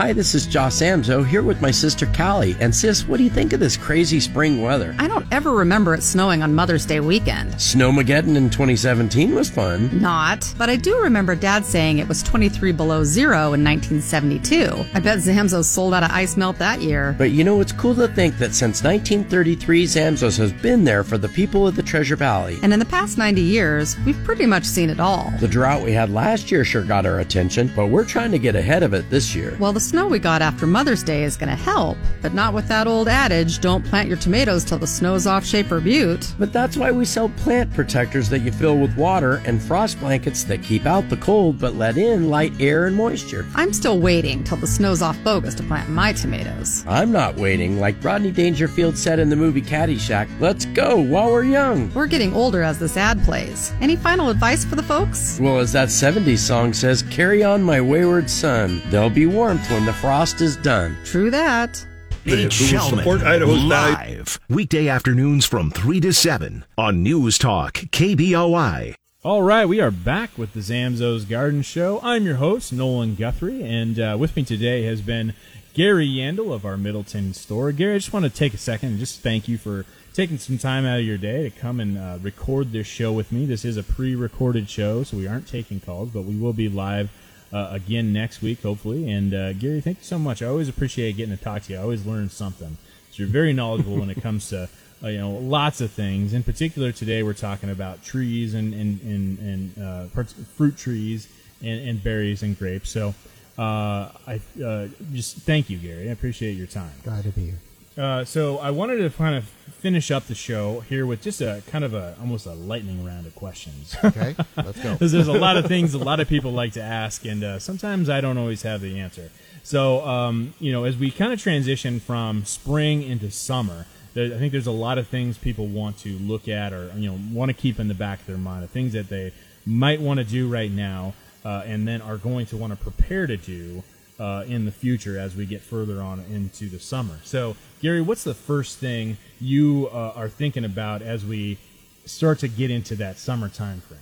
Hi, 0.00 0.14
this 0.14 0.34
is 0.34 0.46
Josh 0.46 0.76
Zamzow 0.76 1.26
here 1.26 1.42
with 1.42 1.60
my 1.60 1.70
sister 1.70 2.06
Callie. 2.06 2.56
And 2.58 2.74
sis, 2.74 3.06
what 3.06 3.18
do 3.18 3.22
you 3.22 3.28
think 3.28 3.52
of 3.52 3.60
this 3.60 3.76
crazy 3.76 4.18
spring 4.18 4.62
weather? 4.62 4.96
I 4.98 5.06
don't 5.06 5.26
ever 5.30 5.52
remember 5.52 5.92
it 5.92 6.02
snowing 6.02 6.42
on 6.42 6.54
Mother's 6.54 6.86
Day 6.86 7.00
weekend. 7.00 7.52
Snowmageddon 7.56 8.34
in 8.34 8.48
2017 8.48 9.34
was 9.34 9.50
fun. 9.50 9.90
Not, 10.00 10.54
but 10.56 10.70
I 10.70 10.76
do 10.76 10.98
remember 11.02 11.34
Dad 11.34 11.66
saying 11.66 11.98
it 11.98 12.08
was 12.08 12.22
23 12.22 12.72
below 12.72 13.04
zero 13.04 13.52
in 13.52 13.62
1972. 13.62 14.86
I 14.94 15.00
bet 15.00 15.18
Zamzow 15.18 15.62
sold 15.62 15.92
out 15.92 16.02
of 16.02 16.10
ice 16.12 16.34
melt 16.34 16.56
that 16.56 16.80
year. 16.80 17.14
But 17.18 17.32
you 17.32 17.44
know, 17.44 17.60
it's 17.60 17.72
cool 17.72 17.94
to 17.96 18.08
think 18.08 18.38
that 18.38 18.54
since 18.54 18.82
1933, 18.82 19.84
Zamzows 19.84 20.38
has 20.38 20.50
been 20.50 20.82
there 20.82 21.04
for 21.04 21.18
the 21.18 21.28
people 21.28 21.68
of 21.68 21.76
the 21.76 21.82
Treasure 21.82 22.16
Valley. 22.16 22.58
And 22.62 22.72
in 22.72 22.78
the 22.78 22.86
past 22.86 23.18
90 23.18 23.42
years, 23.42 23.98
we've 24.06 24.24
pretty 24.24 24.46
much 24.46 24.64
seen 24.64 24.88
it 24.88 24.98
all. 24.98 25.30
The 25.40 25.46
drought 25.46 25.82
we 25.82 25.92
had 25.92 26.08
last 26.08 26.50
year 26.50 26.64
sure 26.64 26.84
got 26.84 27.04
our 27.04 27.18
attention, 27.18 27.70
but 27.76 27.88
we're 27.88 28.06
trying 28.06 28.30
to 28.30 28.38
get 28.38 28.56
ahead 28.56 28.82
of 28.82 28.94
it 28.94 29.10
this 29.10 29.34
year. 29.34 29.58
Well, 29.60 29.74
the 29.74 29.89
snow 29.90 30.06
we 30.06 30.20
got 30.20 30.40
after 30.40 30.68
Mother's 30.68 31.02
Day 31.02 31.24
is 31.24 31.36
going 31.36 31.48
to 31.48 31.56
help, 31.56 31.98
but 32.22 32.32
not 32.32 32.54
with 32.54 32.68
that 32.68 32.86
old 32.86 33.08
adage 33.08 33.58
don't 33.58 33.84
plant 33.84 34.06
your 34.06 34.18
tomatoes 34.18 34.64
till 34.64 34.78
the 34.78 34.86
snow's 34.86 35.26
off 35.26 35.44
Shafer 35.44 35.80
Butte. 35.80 36.32
But 36.38 36.52
that's 36.52 36.76
why 36.76 36.92
we 36.92 37.04
sell 37.04 37.28
plant 37.30 37.74
protectors 37.74 38.28
that 38.28 38.42
you 38.42 38.52
fill 38.52 38.78
with 38.78 38.96
water 38.96 39.42
and 39.46 39.60
frost 39.60 39.98
blankets 39.98 40.44
that 40.44 40.62
keep 40.62 40.86
out 40.86 41.08
the 41.08 41.16
cold 41.16 41.58
but 41.58 41.74
let 41.74 41.98
in 41.98 42.30
light 42.30 42.52
air 42.60 42.86
and 42.86 42.94
moisture. 42.94 43.44
I'm 43.56 43.72
still 43.72 43.98
waiting 43.98 44.44
till 44.44 44.58
the 44.58 44.66
snow's 44.68 45.02
off 45.02 45.18
bogus 45.24 45.56
to 45.56 45.64
plant 45.64 45.88
my 45.88 46.12
tomatoes. 46.12 46.84
I'm 46.86 47.10
not 47.10 47.34
waiting. 47.34 47.80
Like 47.80 47.96
Rodney 48.04 48.30
Dangerfield 48.30 48.96
said 48.96 49.18
in 49.18 49.28
the 49.28 49.34
movie 49.34 49.62
Caddyshack, 49.62 50.28
let's 50.38 50.66
go 50.66 51.00
while 51.00 51.32
we're 51.32 51.42
young. 51.42 51.92
We're 51.94 52.06
getting 52.06 52.32
older 52.32 52.62
as 52.62 52.78
this 52.78 52.96
ad 52.96 53.24
plays. 53.24 53.72
Any 53.80 53.96
final 53.96 54.28
advice 54.28 54.64
for 54.64 54.76
the 54.76 54.84
folks? 54.84 55.40
Well, 55.40 55.58
as 55.58 55.72
that 55.72 55.88
70s 55.88 56.38
song 56.38 56.72
says, 56.74 57.02
carry 57.10 57.42
on 57.42 57.60
my 57.60 57.80
wayward 57.80 58.30
son. 58.30 58.80
There'll 58.86 59.10
be 59.10 59.26
warmth 59.26 59.68
when 59.70 59.84
the 59.84 59.92
frost 59.92 60.40
is 60.40 60.56
done. 60.56 60.96
True 61.04 61.30
that. 61.30 61.84
Nate 62.24 62.50
Shelman, 62.50 62.98
support 62.98 63.22
Idaho's 63.22 63.62
value. 63.62 64.18
live, 64.18 64.40
weekday 64.48 64.88
afternoons 64.88 65.46
from 65.46 65.70
3 65.70 66.00
to 66.00 66.12
7 66.12 66.64
on 66.76 67.02
News 67.02 67.38
Talk 67.38 67.74
KBOI. 67.74 68.94
All 69.22 69.42
right, 69.42 69.66
we 69.66 69.80
are 69.80 69.90
back 69.90 70.36
with 70.36 70.54
the 70.54 70.60
Zamzows 70.60 71.28
Garden 71.28 71.62
Show. 71.62 72.00
I'm 72.02 72.24
your 72.24 72.36
host, 72.36 72.72
Nolan 72.72 73.14
Guthrie, 73.14 73.62
and 73.62 73.98
uh, 73.98 74.16
with 74.18 74.34
me 74.34 74.44
today 74.44 74.82
has 74.84 75.00
been 75.00 75.34
Gary 75.72 76.08
Yandel 76.08 76.52
of 76.52 76.64
our 76.64 76.76
Middleton 76.76 77.32
store. 77.32 77.70
Gary, 77.70 77.94
I 77.94 77.98
just 77.98 78.12
want 78.12 78.24
to 78.24 78.30
take 78.30 78.54
a 78.54 78.58
second 78.58 78.90
and 78.90 78.98
just 78.98 79.20
thank 79.20 79.46
you 79.46 79.56
for 79.56 79.86
taking 80.12 80.38
some 80.38 80.58
time 80.58 80.84
out 80.84 80.98
of 80.98 81.04
your 81.04 81.18
day 81.18 81.48
to 81.48 81.50
come 81.50 81.78
and 81.78 81.96
uh, 81.96 82.18
record 82.20 82.72
this 82.72 82.86
show 82.86 83.12
with 83.12 83.30
me. 83.30 83.46
This 83.46 83.64
is 83.64 83.76
a 83.76 83.84
pre 83.84 84.14
recorded 84.16 84.68
show, 84.68 85.04
so 85.04 85.16
we 85.16 85.28
aren't 85.28 85.46
taking 85.46 85.80
calls, 85.80 86.10
but 86.10 86.22
we 86.22 86.36
will 86.36 86.52
be 86.52 86.68
live. 86.68 87.10
Uh, 87.52 87.68
again 87.72 88.12
next 88.12 88.42
week, 88.42 88.62
hopefully. 88.62 89.10
And 89.10 89.34
uh, 89.34 89.52
Gary, 89.54 89.80
thank 89.80 89.98
you 89.98 90.04
so 90.04 90.20
much. 90.20 90.40
I 90.40 90.46
always 90.46 90.68
appreciate 90.68 91.16
getting 91.16 91.36
to 91.36 91.42
talk 91.42 91.62
to 91.62 91.72
you. 91.72 91.80
I 91.80 91.82
always 91.82 92.06
learn 92.06 92.30
something. 92.30 92.76
So 93.10 93.24
you're 93.24 93.28
very 93.28 93.52
knowledgeable 93.52 93.96
when 93.96 94.08
it 94.08 94.22
comes 94.22 94.48
to 94.50 94.68
uh, 95.02 95.08
you 95.08 95.18
know 95.18 95.32
lots 95.32 95.80
of 95.80 95.90
things. 95.90 96.32
In 96.32 96.42
particular, 96.42 96.92
today 96.92 97.22
we're 97.22 97.32
talking 97.34 97.70
about 97.70 98.04
trees 98.04 98.54
and 98.54 98.72
and 98.72 99.00
and, 99.02 99.38
and 99.38 99.82
uh, 99.82 100.06
parts, 100.14 100.32
fruit 100.56 100.76
trees 100.76 101.28
and, 101.60 101.88
and 101.88 102.04
berries 102.04 102.42
and 102.42 102.58
grapes. 102.58 102.90
So 102.90 103.14
uh, 103.58 104.10
I 104.26 104.40
uh, 104.64 104.88
just 105.12 105.38
thank 105.38 105.70
you, 105.70 105.78
Gary. 105.78 106.08
I 106.08 106.12
appreciate 106.12 106.52
your 106.52 106.66
time. 106.66 106.92
Glad 107.04 107.24
to 107.24 107.30
be 107.30 107.46
here. 107.46 107.60
Uh, 108.00 108.24
so 108.24 108.56
I 108.58 108.70
wanted 108.70 108.98
to 108.98 109.10
kind 109.10 109.36
of 109.36 109.44
finish 109.44 110.10
up 110.10 110.26
the 110.26 110.34
show 110.34 110.80
here 110.80 111.04
with 111.04 111.20
just 111.22 111.42
a 111.42 111.62
kind 111.66 111.84
of 111.84 111.92
a 111.92 112.16
almost 112.18 112.46
a 112.46 112.52
lightning 112.52 113.04
round 113.04 113.26
of 113.26 113.34
questions. 113.34 113.94
Okay, 114.04 114.34
let's 114.56 114.82
go. 114.82 114.94
Because 114.94 115.12
there's 115.12 115.28
a 115.28 115.32
lot 115.32 115.58
of 115.58 115.66
things 115.66 115.92
a 115.92 115.98
lot 115.98 116.18
of 116.18 116.28
people 116.28 116.50
like 116.50 116.72
to 116.72 116.82
ask, 116.82 117.26
and 117.26 117.44
uh, 117.44 117.58
sometimes 117.58 118.08
I 118.08 118.22
don't 118.22 118.38
always 118.38 118.62
have 118.62 118.80
the 118.80 118.98
answer. 118.98 119.30
So, 119.62 120.04
um, 120.06 120.54
you 120.58 120.72
know, 120.72 120.84
as 120.84 120.96
we 120.96 121.10
kind 121.10 121.32
of 121.32 121.40
transition 121.40 122.00
from 122.00 122.46
spring 122.46 123.02
into 123.02 123.30
summer, 123.30 123.86
there, 124.14 124.34
I 124.34 124.38
think 124.38 124.52
there's 124.52 124.66
a 124.66 124.72
lot 124.72 124.96
of 124.96 125.06
things 125.06 125.36
people 125.36 125.66
want 125.66 125.98
to 125.98 126.18
look 126.18 126.48
at 126.48 126.72
or 126.72 126.90
you 126.96 127.10
know 127.10 127.18
want 127.32 127.50
to 127.50 127.54
keep 127.54 127.78
in 127.78 127.88
the 127.88 127.94
back 127.94 128.20
of 128.20 128.26
their 128.26 128.38
mind, 128.38 128.64
the 128.64 128.68
things 128.68 128.94
that 128.94 129.10
they 129.10 129.32
might 129.66 130.00
want 130.00 130.18
to 130.18 130.24
do 130.24 130.48
right 130.48 130.70
now, 130.70 131.12
uh, 131.44 131.62
and 131.66 131.86
then 131.86 132.00
are 132.00 132.16
going 132.16 132.46
to 132.46 132.56
want 132.56 132.72
to 132.72 132.76
prepare 132.76 133.26
to 133.26 133.36
do 133.36 133.82
uh, 134.20 134.44
in 134.46 134.66
the 134.66 134.70
future 134.70 135.18
as 135.18 135.34
we 135.34 135.46
get 135.46 135.62
further 135.62 136.02
on 136.02 136.20
into 136.30 136.68
the 136.68 136.78
summer. 136.78 137.18
So, 137.24 137.56
Gary, 137.80 138.02
what's 138.02 138.22
the 138.22 138.34
first 138.34 138.78
thing 138.78 139.16
you 139.40 139.88
uh, 139.92 140.12
are 140.14 140.28
thinking 140.28 140.64
about 140.64 141.00
as 141.00 141.24
we 141.24 141.56
start 142.04 142.38
to 142.40 142.48
get 142.48 142.70
into 142.70 142.94
that 142.96 143.18
summer 143.18 143.48
time 143.48 143.80
frame? 143.80 144.00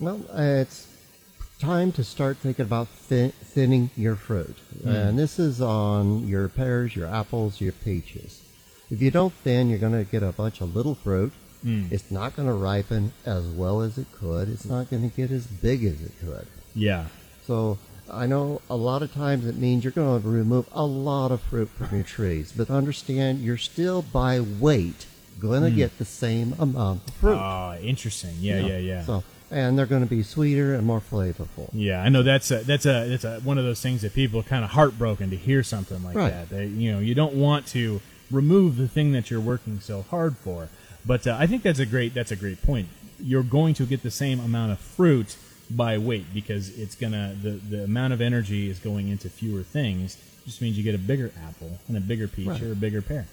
Well, 0.00 0.22
uh, 0.32 0.62
it's 0.62 0.88
time 1.58 1.92
to 1.92 2.02
start 2.02 2.38
thinking 2.38 2.64
about 2.64 2.88
thin- 2.88 3.32
thinning 3.32 3.90
your 3.94 4.16
fruit. 4.16 4.56
Mm. 4.82 5.08
And 5.08 5.18
this 5.18 5.38
is 5.38 5.60
on 5.60 6.26
your 6.26 6.48
pears, 6.48 6.96
your 6.96 7.06
apples, 7.06 7.60
your 7.60 7.72
peaches. 7.72 8.40
If 8.90 9.02
you 9.02 9.10
don't 9.10 9.32
thin, 9.32 9.68
you're 9.68 9.78
going 9.78 9.92
to 9.92 10.10
get 10.10 10.22
a 10.22 10.32
bunch 10.32 10.62
of 10.62 10.74
little 10.74 10.94
fruit. 10.94 11.32
Mm. 11.64 11.92
It's 11.92 12.10
not 12.10 12.36
going 12.36 12.48
to 12.48 12.54
ripen 12.54 13.12
as 13.26 13.44
well 13.44 13.82
as 13.82 13.98
it 13.98 14.06
could. 14.12 14.48
It's 14.48 14.64
not 14.64 14.88
going 14.88 15.08
to 15.08 15.14
get 15.14 15.30
as 15.30 15.46
big 15.46 15.84
as 15.84 16.00
it 16.02 16.12
could. 16.20 16.46
Yeah. 16.74 17.06
So 17.46 17.78
I 18.10 18.26
know 18.26 18.60
a 18.68 18.76
lot 18.76 19.02
of 19.02 19.12
times 19.14 19.46
it 19.46 19.56
means 19.56 19.82
you're 19.84 19.90
going 19.92 20.20
to 20.22 20.28
remove 20.28 20.66
a 20.72 20.84
lot 20.84 21.32
of 21.32 21.40
fruit 21.40 21.68
from 21.70 21.88
your 21.96 22.04
trees, 22.04 22.52
but 22.56 22.70
understand 22.70 23.40
you're 23.40 23.56
still 23.56 24.02
by 24.02 24.40
weight 24.40 25.06
going 25.40 25.62
to 25.62 25.70
Mm. 25.70 25.76
get 25.76 25.98
the 25.98 26.04
same 26.04 26.54
amount 26.58 27.00
of 27.08 27.14
fruit. 27.14 27.36
Ah, 27.36 27.76
interesting. 27.78 28.34
Yeah, 28.40 28.56
You 28.56 28.62
know, 28.62 28.68
yeah, 28.68 28.78
yeah. 28.78 29.04
So, 29.04 29.24
and 29.50 29.78
they're 29.78 29.86
going 29.86 30.02
to 30.02 30.08
be 30.08 30.22
sweeter 30.22 30.74
and 30.74 30.86
more 30.86 31.00
flavorful. 31.00 31.70
Yeah, 31.72 32.02
I 32.02 32.08
know 32.08 32.22
that's 32.22 32.50
a, 32.50 32.58
that's 32.64 32.86
a 32.86 33.08
that's 33.08 33.24
a, 33.24 33.40
one 33.40 33.58
of 33.58 33.64
those 33.64 33.80
things 33.80 34.02
that 34.02 34.14
people 34.14 34.40
are 34.40 34.44
kind 34.44 34.64
of 34.64 34.70
heartbroken 34.70 35.30
to 35.30 35.36
hear 35.36 35.62
something 35.62 36.02
like 36.04 36.14
Right. 36.16 36.30
that. 36.30 36.48
They, 36.50 36.66
you 36.66 36.92
know, 36.92 36.98
you 36.98 37.14
don't 37.14 37.34
want 37.34 37.66
to 37.68 38.00
remove 38.30 38.76
the 38.76 38.88
thing 38.88 39.12
that 39.12 39.30
you're 39.30 39.40
working 39.40 39.80
so 39.80 40.02
hard 40.10 40.36
for. 40.36 40.68
But 41.06 41.26
uh, 41.26 41.36
I 41.38 41.46
think 41.46 41.62
that's 41.62 41.78
a 41.78 41.86
great 41.86 42.14
that's 42.14 42.30
a 42.32 42.36
great 42.36 42.62
point. 42.62 42.88
You're 43.20 43.42
going 43.42 43.74
to 43.74 43.86
get 43.86 44.02
the 44.02 44.10
same 44.10 44.40
amount 44.40 44.72
of 44.72 44.78
fruit 44.78 45.36
by 45.70 45.98
weight 45.98 46.26
because 46.34 46.76
it's 46.78 46.94
gonna 46.94 47.34
the 47.42 47.50
the 47.52 47.84
amount 47.84 48.12
of 48.12 48.20
energy 48.20 48.68
is 48.68 48.78
going 48.78 49.08
into 49.08 49.28
fewer 49.28 49.62
things. 49.62 50.16
Just 50.44 50.60
means 50.60 50.76
you 50.76 50.84
get 50.84 50.94
a 50.94 50.98
bigger 50.98 51.32
apple 51.48 51.78
and 51.88 51.96
a 51.96 52.00
bigger 52.00 52.28
peach 52.28 52.46
Right. 52.48 52.62
or 52.62 52.72
a 52.72 52.76
bigger 52.76 53.00
pear. 53.02 53.26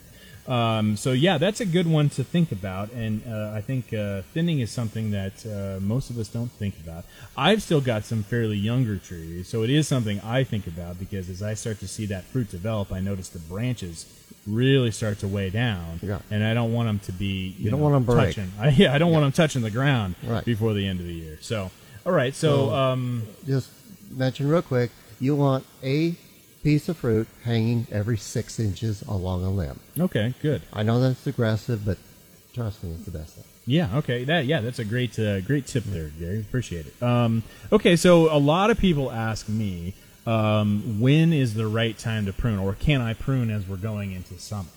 Um, 0.48 0.98
so 0.98 1.12
yeah, 1.12 1.38
that's 1.38 1.60
a 1.62 1.66
good 1.66 1.86
one 1.86 2.10
to 2.12 2.24
think 2.24 2.52
about, 2.52 2.92
and 2.94 3.22
uh, 3.28 3.52
I 3.54 3.62
think 3.62 3.94
uh, 3.94 4.24
thinning 4.34 4.60
is 4.60 4.72
something 4.72 5.12
that 5.12 5.46
uh, 5.46 5.80
most 5.82 6.10
of 6.10 6.18
us 6.18 6.30
don't 6.30 6.52
think 6.54 6.74
about. 6.84 7.06
I've 7.38 7.62
still 7.62 7.80
got 7.82 8.06
some 8.06 8.24
fairly 8.24 8.58
younger 8.58 8.98
trees, 8.98 9.48
so 9.48 9.62
it 9.62 9.70
is 9.70 9.88
something 9.88 10.20
I 10.22 10.44
think 10.44 10.66
about 10.66 10.98
because 11.00 11.30
as 11.30 11.44
I 11.44 11.54
start 11.54 11.80
to 11.82 11.88
see 11.88 12.08
that 12.08 12.24
fruit 12.24 12.50
develop, 12.50 12.92
I 12.92 13.02
notice 13.02 13.30
the 13.30 13.38
branches 13.40 14.08
really 14.48 14.90
start 14.90 15.20
to 15.20 15.28
weigh 15.28 15.52
down, 15.52 16.00
Yeah. 16.02 16.20
and 16.32 16.44
I 16.44 16.56
don't 16.56 16.74
want 16.74 16.88
them 16.90 17.00
to 17.06 17.12
be 17.12 17.54
you, 17.60 17.66
You 17.66 17.70
don't 17.70 17.80
know, 17.80 17.90
want 17.90 17.96
'em 17.98 18.04
break. 18.04 18.36
touching. 18.36 18.52
I, 18.60 18.70
yeah, 18.84 18.96
I 18.96 18.98
don't 18.98 19.12
want 19.12 19.24
them 19.24 19.32
touching 19.34 19.62
the 19.62 19.70
ground 19.70 20.16
Right. 20.24 20.44
before 20.44 20.74
the 20.74 20.88
end 20.88 21.00
of 21.02 21.06
the 21.06 21.14
year. 21.14 21.38
So, 21.42 21.70
all 22.06 22.12
right, 22.14 22.34
so, 22.36 22.68
So- 22.68 22.74
um, 22.76 23.24
Just 23.46 23.70
mention 24.12 24.48
real 24.48 24.62
quick, 24.62 24.92
you 25.20 25.36
want 25.36 25.66
a 25.84 26.16
piece 26.64 26.88
of 26.90 26.98
fruit 26.98 27.28
hanging 27.44 27.88
every 27.92 28.18
six 28.18 28.60
inches 28.60 29.02
along 29.04 29.44
a 29.44 29.50
limb. 29.50 29.80
okay, 30.00 30.34
good. 30.42 30.62
I 30.74 30.84
know 30.84 31.00
that's 31.00 31.26
aggressive, 31.26 31.86
but 31.86 31.98
trust 32.54 32.84
me, 32.84 32.92
it's 32.92 33.06
the 33.06 33.12
best 33.12 33.36
thing. 33.36 33.46
Yeah. 33.68 33.96
Okay. 33.98 34.24
That. 34.24 34.46
Yeah. 34.48 34.60
That's 34.62 34.80
a 34.80 34.84
great, 34.84 35.18
uh, 35.20 35.40
great 35.42 35.68
tip 35.68 35.84
there, 35.86 36.10
Gary. 36.20 36.40
Appreciate 36.40 36.88
it. 36.88 37.02
Um, 37.04 37.44
okay. 37.72 37.96
So 37.96 38.36
a 38.36 38.38
lot 38.40 38.72
of 38.72 38.80
people 38.80 39.12
ask 39.12 39.48
me, 39.48 39.94
um, 40.26 41.00
when 41.00 41.32
is 41.32 41.54
the 41.54 41.68
right 41.68 41.96
time 41.98 42.26
to 42.26 42.34
prune, 42.34 42.58
or 42.58 42.74
can 42.74 43.02
I 43.02 43.14
prune 43.14 43.52
as 43.52 43.68
we're 43.68 43.78
going 43.78 44.12
into 44.14 44.38
summer? 44.40 44.70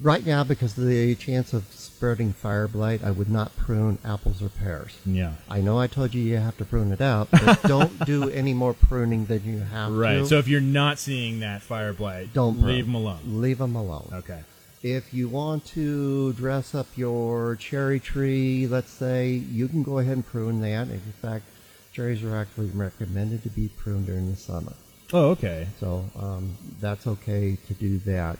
Right 0.00 0.24
now, 0.24 0.44
because 0.44 0.78
of 0.78 0.86
the 0.86 1.14
chance 1.14 1.52
of 1.52 1.64
spreading 1.70 2.32
fire 2.32 2.66
blight, 2.66 3.04
I 3.04 3.10
would 3.10 3.30
not 3.30 3.54
prune 3.56 3.98
apples 4.04 4.42
or 4.42 4.48
pears. 4.48 4.96
Yeah. 5.04 5.34
I 5.48 5.60
know 5.60 5.78
I 5.78 5.86
told 5.88 6.14
you 6.14 6.22
you 6.22 6.38
have 6.38 6.56
to 6.58 6.64
prune 6.64 6.90
it 6.90 7.02
out, 7.02 7.28
but 7.30 7.62
don't 7.66 8.04
do 8.06 8.30
any 8.30 8.54
more 8.54 8.72
pruning 8.72 9.26
than 9.26 9.44
you 9.44 9.58
have 9.60 9.90
to. 9.90 9.94
Right. 9.94 10.14
to. 10.18 10.26
So 10.26 10.38
if 10.38 10.48
you're 10.48 10.60
not 10.62 10.98
seeing 10.98 11.40
that 11.40 11.60
fire 11.60 11.92
blight, 11.92 12.32
don't 12.32 12.60
prune. 12.60 12.66
leave 12.74 12.86
them 12.86 12.94
alone. 12.94 13.20
Leave 13.26 13.58
them 13.58 13.76
alone. 13.76 14.08
Okay. 14.12 14.40
If 14.82 15.14
you 15.14 15.28
want 15.28 15.64
to 15.66 16.32
dress 16.34 16.74
up 16.74 16.86
your 16.96 17.56
cherry 17.56 18.00
tree, 18.00 18.66
let's 18.66 18.90
say, 18.90 19.30
you 19.30 19.68
can 19.68 19.82
go 19.82 19.98
ahead 19.98 20.14
and 20.14 20.26
prune 20.26 20.60
that. 20.60 20.88
In 20.88 21.00
fact, 21.22 21.44
cherries 21.92 22.22
are 22.24 22.36
actually 22.36 22.68
recommended 22.68 23.42
to 23.44 23.50
be 23.50 23.68
pruned 23.68 24.06
during 24.06 24.30
the 24.30 24.36
summer. 24.36 24.74
Oh, 25.12 25.30
okay. 25.30 25.68
So 25.78 26.04
um, 26.18 26.56
that's 26.80 27.06
okay 27.06 27.56
to 27.66 27.74
do 27.74 27.98
that. 28.00 28.38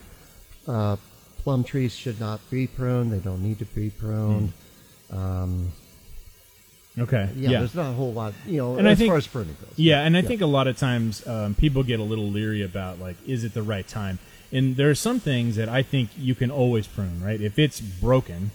Uh, 0.67 0.97
plum 1.45 1.63
trees 1.63 1.95
should 1.95 2.19
not 2.19 2.41
be 2.51 2.67
pruned. 2.67 3.13
They 3.13 3.19
don't 3.19 3.43
need 3.43 3.59
to 3.61 3.67
be 3.67 3.91
pruned. 3.91 4.53
Um, 5.13 5.73
Okay. 6.99 7.29
yeah, 7.37 7.51
Yeah. 7.51 7.59
there's 7.59 7.75
not 7.75 7.91
a 7.91 7.93
whole 7.95 8.13
lot, 8.13 8.35
you 8.47 8.59
know, 8.59 8.77
And 8.77 8.87
as 8.87 8.93
I 8.93 8.95
think, 8.99 9.09
far 9.11 9.17
as 9.19 9.27
pruning 9.27 9.57
goes. 9.61 9.73
Yeah, 9.77 10.03
and 10.03 10.17
I 10.17 10.23
think 10.23 10.41
a 10.41 10.47
lot 10.47 10.69
of 10.69 10.79
times 10.79 11.27
um, 11.27 11.55
people 11.55 11.83
get 11.83 11.99
a 12.01 12.05
little 12.05 12.31
leery 12.31 12.63
about 12.63 13.01
like, 13.01 13.17
is 13.27 13.43
it 13.45 13.53
the 13.53 13.63
right 13.63 13.87
time? 13.87 14.19
And 14.53 14.77
there 14.77 14.89
are 14.91 14.95
some 14.95 15.19
things 15.21 15.57
that 15.57 15.69
I 15.69 15.83
think 15.83 16.11
you 16.17 16.35
can 16.37 16.51
always 16.51 16.87
prune. 16.87 17.21
Right? 17.23 17.41
If 17.41 17.59
it's 17.59 17.81
broken, 17.81 18.53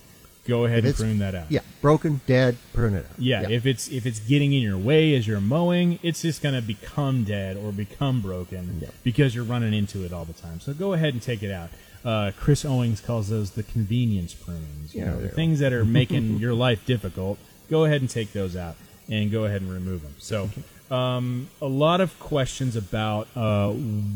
go 0.47 0.63
ahead 0.63 0.85
and 0.85 0.95
prune 0.95 1.19
that 1.19 1.35
out. 1.35 1.47
Yeah, 1.51 1.59
broken, 1.81 2.21
dead, 2.25 2.55
prune 2.71 2.93
it 2.93 3.05
out. 3.09 3.19
Yeah, 3.19 3.49
if 3.49 3.65
it's 3.65 3.89
if 3.89 4.05
it's 4.05 4.19
getting 4.19 4.53
in 4.53 4.61
your 4.61 4.77
way 4.77 5.13
as 5.15 5.27
you're 5.27 5.41
mowing, 5.41 5.99
it's 6.01 6.21
just 6.21 6.41
going 6.41 6.55
to 6.55 6.61
become 6.61 7.25
dead 7.25 7.57
or 7.57 7.73
become 7.73 8.21
broken 8.21 8.85
because 9.03 9.35
you're 9.35 9.43
running 9.43 9.73
into 9.73 10.05
it 10.05 10.13
all 10.13 10.23
the 10.23 10.33
time. 10.33 10.61
So 10.61 10.73
go 10.73 10.93
ahead 10.93 11.13
and 11.13 11.21
take 11.21 11.43
it 11.43 11.51
out. 11.51 11.69
Uh, 12.05 12.31
Chris 12.39 12.63
Owings 12.63 13.01
calls 13.01 13.29
those 13.29 13.51
the 13.51 13.63
convenience 13.63 14.33
prunings. 14.33 14.93
You 14.93 15.01
Yeah, 15.01 15.11
know, 15.11 15.21
the 15.21 15.29
things 15.29 15.59
that 15.59 15.73
are 15.73 15.85
making 15.99 16.37
your 16.37 16.53
life 16.53 16.85
difficult. 16.85 17.37
Go 17.69 17.85
ahead 17.85 18.01
and 18.01 18.09
take 18.09 18.33
those 18.33 18.55
out 18.55 18.75
and 19.09 19.31
go 19.31 19.45
ahead 19.45 19.61
and 19.61 19.71
remove 19.71 20.01
them. 20.01 20.15
So, 20.17 20.49
um, 20.89 21.49
a 21.61 21.67
lot 21.67 22.01
of 22.01 22.17
questions 22.19 22.75
about 22.75 23.27
uh, 23.35 23.71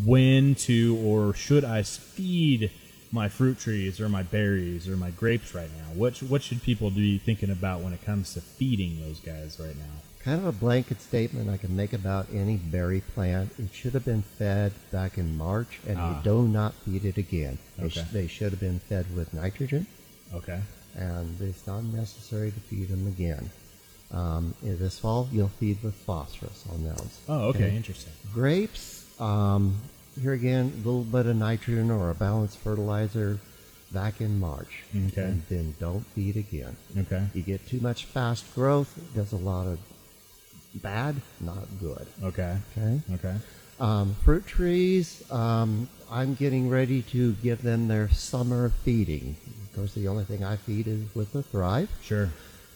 when 0.05 0.55
to 0.55 0.97
or 1.03 1.33
should 1.33 1.63
I 1.63 1.83
feed 1.83 2.71
my 3.11 3.29
fruit 3.29 3.59
trees 3.59 4.01
or 4.01 4.09
my 4.09 4.23
berries 4.23 4.89
or 4.89 4.97
my 4.97 5.11
grapes 5.11 5.53
right 5.53 5.69
now? 5.77 5.93
What 5.93 6.17
what 6.23 6.41
should 6.41 6.63
people 6.63 6.89
be 6.89 7.19
thinking 7.19 7.51
about 7.51 7.81
when 7.81 7.93
it 7.93 8.03
comes 8.03 8.33
to 8.33 8.41
feeding 8.41 8.99
those 9.01 9.19
guys 9.19 9.59
right 9.59 9.77
now? 9.77 10.01
Kind 10.23 10.39
of 10.39 10.45
a 10.45 10.51
blanket 10.53 11.01
statement 11.01 11.49
I 11.49 11.57
can 11.57 11.75
make 11.75 11.91
about 11.91 12.27
any 12.33 12.55
berry 12.55 13.01
plant. 13.01 13.51
It 13.59 13.73
should 13.73 13.93
have 13.93 14.05
been 14.05 14.21
fed 14.21 14.71
back 14.89 15.17
in 15.17 15.35
March, 15.37 15.79
and 15.85 15.97
Ah. 15.97 16.17
you 16.17 16.23
do 16.23 16.47
not 16.47 16.73
feed 16.75 17.03
it 17.03 17.17
again. 17.17 17.57
They, 17.77 17.89
sh- 17.89 18.09
they 18.13 18.27
should 18.27 18.51
have 18.51 18.59
been 18.61 18.79
fed 18.79 19.05
with 19.15 19.33
nitrogen, 19.33 19.85
Okay. 20.33 20.61
and 20.95 21.41
it's 21.41 21.67
not 21.67 21.83
necessary 21.83 22.51
to 22.51 22.59
feed 22.61 22.87
them 22.87 23.05
again. 23.05 23.49
Um, 24.11 24.53
this 24.63 24.97
fall, 24.99 25.27
you'll 25.31 25.49
feed 25.49 25.83
with 25.83 25.95
phosphorus 25.95 26.63
on 26.71 26.85
those. 26.85 27.19
Oh, 27.27 27.49
okay, 27.49 27.75
interesting. 27.75 28.13
Grapes, 28.33 29.03
um, 29.19 29.75
here 30.21 30.31
again, 30.33 30.71
a 30.73 30.77
little 30.77 31.03
bit 31.03 31.25
of 31.25 31.35
nitrogen 31.35 31.91
or 31.91 32.09
a 32.11 32.15
balanced 32.15 32.59
fertilizer 32.59 33.39
back 33.91 34.21
in 34.21 34.39
March. 34.39 34.83
Okay. 35.07 35.21
And 35.23 35.43
then 35.49 35.75
don't 35.81 36.05
feed 36.15 36.37
again. 36.37 36.77
Okay. 36.97 37.27
You 37.33 37.41
get 37.41 37.67
too 37.67 37.81
much 37.81 38.05
fast 38.05 38.45
growth, 38.55 38.97
it 38.97 39.13
does 39.15 39.33
a 39.33 39.37
lot 39.37 39.67
of 39.67 39.79
bad, 40.75 41.15
not 41.39 41.65
good. 41.79 42.07
Okay. 42.23 42.57
Okay. 42.77 43.01
Okay. 43.13 43.35
Um, 43.79 44.15
fruit 44.23 44.45
trees, 44.45 45.23
um, 45.31 45.89
I'm 46.09 46.35
getting 46.35 46.69
ready 46.69 47.01
to 47.03 47.33
give 47.33 47.63
them 47.63 47.87
their 47.87 48.09
summer 48.09 48.69
feeding. 48.69 49.35
Of 49.63 49.75
course, 49.75 49.93
the 49.93 50.07
only 50.07 50.25
thing 50.25 50.43
I 50.43 50.57
feed 50.57 50.87
is 50.87 51.03
with 51.15 51.33
the 51.33 51.43
Thrive. 51.43 51.89
Sure. 52.01 52.29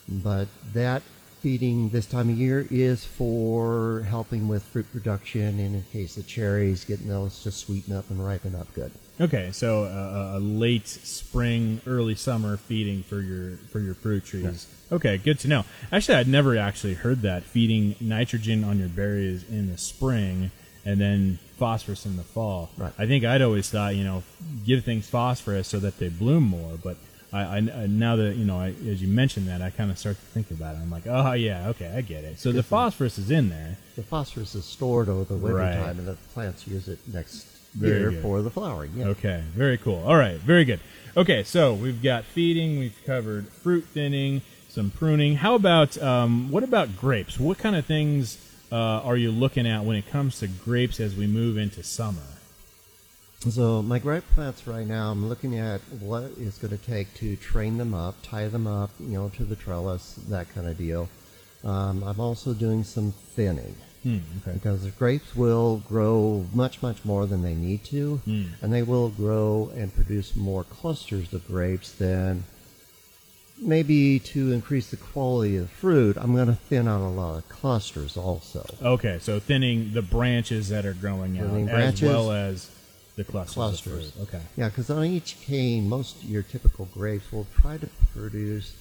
But 0.09 0.47
that 0.73 1.03
feeding 1.41 1.89
this 1.89 2.05
time 2.05 2.29
of 2.29 2.37
year 2.37 2.67
is 2.69 3.05
for 3.05 4.05
helping 4.09 4.47
with 4.47 4.63
fruit 4.63 4.91
production 4.91 5.59
and 5.59 5.75
in 5.75 5.83
case 5.91 6.17
of 6.17 6.27
cherries, 6.27 6.85
getting 6.85 7.07
those 7.07 7.43
to 7.43 7.51
sweeten 7.51 7.95
up 7.95 8.09
and 8.09 8.23
ripen 8.23 8.55
up 8.55 8.73
good. 8.73 8.91
Okay, 9.19 9.51
so 9.51 9.85
uh, 9.85 10.37
a 10.37 10.39
late 10.39 10.87
spring, 10.87 11.81
early 11.87 12.15
summer 12.15 12.57
feeding 12.57 13.01
for 13.03 13.19
your 13.19 13.57
for 13.71 13.79
your 13.79 13.95
fruit 13.95 14.25
trees. 14.25 14.67
Okay, 14.91 15.17
good 15.17 15.39
to 15.39 15.47
know. 15.47 15.65
Actually, 15.91 16.19
I'd 16.19 16.27
never 16.27 16.57
actually 16.57 16.93
heard 16.93 17.21
that 17.23 17.43
feeding 17.43 17.95
nitrogen 17.99 18.63
on 18.63 18.77
your 18.77 18.89
berries 18.89 19.43
in 19.49 19.71
the 19.71 19.77
spring 19.77 20.51
and 20.85 21.01
then 21.01 21.39
phosphorus 21.57 22.05
in 22.05 22.15
the 22.15 22.23
fall. 22.23 22.69
Right. 22.77 22.93
I 22.97 23.07
think 23.07 23.25
I'd 23.25 23.41
always 23.41 23.69
thought 23.69 23.95
you 23.95 24.03
know 24.03 24.23
give 24.65 24.85
things 24.85 25.09
phosphorus 25.09 25.67
so 25.67 25.79
that 25.79 25.97
they 25.97 26.09
bloom 26.09 26.43
more, 26.43 26.77
but 26.81 26.97
I, 27.33 27.57
I 27.57 27.59
now 27.87 28.15
that 28.15 28.35
you 28.37 28.45
know 28.45 28.57
I, 28.57 28.67
as 28.87 29.01
you 29.01 29.07
mentioned 29.07 29.47
that 29.49 29.61
I 29.61 29.69
kind 29.69 29.91
of 29.91 29.97
start 29.97 30.15
to 30.15 30.25
think 30.27 30.49
about 30.51 30.75
it. 30.75 30.79
I'm 30.79 30.89
like, 30.89 31.07
oh 31.07 31.33
yeah, 31.33 31.67
okay, 31.69 31.93
I 31.95 32.01
get 32.01 32.23
it. 32.23 32.39
So 32.39 32.51
the 32.51 32.63
phosphorus 32.63 33.17
is 33.17 33.29
in 33.31 33.49
there. 33.49 33.77
The 33.95 34.03
phosphorus 34.03 34.55
is 34.55 34.63
stored 34.65 35.09
over 35.09 35.25
the 35.25 35.35
winter 35.39 35.57
Right. 35.57 35.75
time, 35.75 35.99
and 35.99 36.07
the 36.07 36.13
plants 36.33 36.65
use 36.67 36.87
it 36.87 36.99
next 37.11 37.45
Very 37.75 37.99
year 37.99 38.11
good. 38.11 38.21
for 38.21 38.41
the 38.41 38.49
flowering. 38.49 38.91
Yeah. 38.95 39.07
Okay, 39.07 39.43
very 39.55 39.77
cool. 39.77 40.01
All 40.07 40.15
right, 40.15 40.37
very 40.37 40.63
good. 40.65 40.79
Okay, 41.17 41.43
so 41.43 41.73
we've 41.73 42.01
got 42.01 42.23
feeding, 42.23 42.79
we've 42.79 42.97
covered 43.05 43.47
fruit 43.49 43.83
thinning, 43.85 44.41
some 44.69 44.89
pruning. 44.91 45.35
How 45.35 45.55
about 45.55 45.97
um, 46.01 46.49
what 46.51 46.63
about 46.63 46.95
grapes? 46.95 47.39
What 47.39 47.57
kind 47.57 47.75
of 47.75 47.85
things 47.85 48.37
uh, 48.71 48.75
are 48.75 49.17
you 49.17 49.31
looking 49.31 49.67
at 49.67 49.83
when 49.83 49.95
it 49.97 50.09
comes 50.09 50.39
to 50.39 50.47
grapes 50.47 50.99
as 51.01 51.15
we 51.15 51.27
move 51.27 51.57
into 51.57 51.83
summer? 51.83 52.21
So 53.39 53.81
my 53.83 53.99
grape 53.99 54.23
plants 54.33 54.65
right 54.65 54.85
now, 54.87 55.11
I'm 55.11 55.29
looking 55.29 55.57
at 55.59 55.79
what 55.99 56.31
it's 56.37 56.57
going 56.57 56.75
to 56.77 56.83
take 56.83 57.13
to 57.15 57.35
train 57.35 57.77
them 57.77 57.93
up, 57.93 58.15
tie 58.23 58.47
them 58.47 58.65
up, 58.65 58.89
you 58.99 59.09
know, 59.09 59.29
to 59.37 59.43
the 59.43 59.55
trellis, 59.55 60.15
that 60.29 60.53
kind 60.53 60.67
of 60.67 60.77
deal. 60.77 61.07
Um, 61.63 62.03
I'm 62.03 62.19
also 62.19 62.53
doing 62.53 62.83
some 62.83 63.11
thinning 63.11 63.75
Hmm, 64.03 64.17
okay. 64.41 64.53
because 64.53 64.83
the 64.83 64.91
grapes 64.91 65.35
will 65.35 65.77
grow 65.87 66.45
much, 66.53 66.81
much 66.81 67.03
more 67.05 67.25
than 67.25 67.41
they 67.43 67.53
need 67.55 67.83
to, 67.85 68.17
Hmm. 68.25 68.43
and 68.61 68.71
they 68.73 68.83
will 68.83 69.09
grow 69.09 69.71
and 69.75 69.93
produce 69.93 70.35
more 70.35 70.63
clusters 70.63 71.31
of 71.33 71.47
grapes 71.47 71.91
than 71.91 72.43
maybe 73.59 74.19
to 74.19 74.51
increase 74.51 74.89
the 74.91 74.97
quality 74.97 75.57
of 75.57 75.63
the 75.63 75.75
fruit. 75.75 76.15
I'm 76.17 76.35
going 76.35 76.47
to 76.47 76.53
thin 76.55 76.87
out 76.87 77.01
a 77.01 77.09
lot 77.09 77.37
of 77.37 77.49
clusters 77.49 78.15
also. 78.17 78.65
Okay, 78.81 79.17
so 79.19 79.39
thinning 79.39 79.93
the 79.93 80.03
branches 80.03 80.69
that 80.69 80.85
are 80.85 80.93
growing 80.93 81.39
out 81.39 81.47
Thinning 81.47 81.69
as 81.69 82.01
well 82.01 82.31
as 82.31 82.69
the 83.17 83.23
clusters. 83.25 83.53
clusters. 83.55 84.13
Okay. 84.21 84.39
Yeah, 84.55 84.69
because 84.69 84.89
on 84.89 85.03
each 85.03 85.37
cane, 85.41 85.89
most 85.89 86.23
your 86.23 86.43
typical 86.43 86.85
grapes 86.93 87.29
will 87.31 87.47
try 87.59 87.77
to 87.77 87.87
produce 88.15 88.73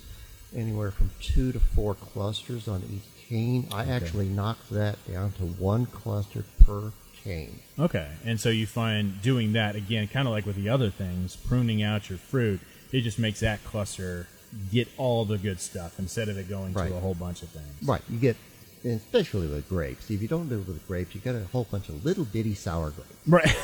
anywhere 0.54 0.92
from 0.92 1.10
two 1.20 1.50
to 1.52 1.58
four 1.58 1.94
clusters 1.94 2.68
on 2.68 2.82
each 2.92 3.28
cane. 3.28 3.66
I 3.72 3.86
actually 3.86 4.28
knocked 4.28 4.70
that 4.70 4.96
down 5.10 5.32
to 5.32 5.42
one 5.42 5.86
cluster 5.86 6.44
per 6.64 6.92
cane. 7.24 7.58
Okay, 7.78 8.08
and 8.24 8.38
so 8.38 8.50
you 8.50 8.66
find 8.66 9.20
doing 9.22 9.54
that 9.54 9.74
again, 9.74 10.06
kind 10.06 10.28
of 10.28 10.32
like 10.32 10.46
with 10.46 10.56
the 10.56 10.68
other 10.68 10.90
things, 10.90 11.34
pruning 11.34 11.82
out 11.82 12.08
your 12.08 12.18
fruit, 12.18 12.60
it 12.92 13.00
just 13.00 13.18
makes 13.18 13.40
that 13.40 13.64
cluster 13.64 14.28
get 14.70 14.86
all 14.96 15.24
the 15.24 15.36
good 15.38 15.60
stuff 15.60 15.98
instead 15.98 16.28
of 16.28 16.38
it 16.38 16.48
going 16.48 16.72
Right. 16.72 16.88
to 16.90 16.94
a 16.96 17.00
whole 17.00 17.14
bunch 17.14 17.42
of 17.42 17.48
things. 17.48 17.66
Right, 17.82 18.02
you 18.08 18.18
get, 18.18 18.36
especially 18.84 19.46
with 19.48 19.68
grapes. 19.68 20.10
If 20.10 20.22
you 20.22 20.28
don't 20.28 20.48
do 20.48 20.60
it 20.60 20.66
with 20.68 20.86
grapes, 20.86 21.14
you 21.14 21.20
get 21.20 21.34
a 21.34 21.44
whole 21.52 21.66
bunch 21.70 21.88
of 21.88 22.04
little 22.04 22.24
bitty 22.24 22.54
sour 22.54 22.90
grapes. 22.90 23.12
Right. 23.26 23.56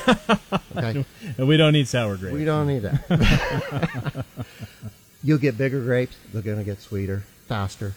Okay, 0.75 1.05
and 1.37 1.47
we 1.47 1.57
don't 1.57 1.73
need 1.73 1.87
sour 1.87 2.17
grapes. 2.17 2.33
we 2.33 2.45
don't 2.45 2.67
need 2.67 2.79
that. 2.83 4.25
You'll 5.23 5.37
get 5.37 5.57
bigger 5.57 5.81
grapes. 5.81 6.15
They're 6.33 6.41
going 6.41 6.57
to 6.57 6.63
get 6.65 6.81
sweeter, 6.81 7.23
faster. 7.47 7.93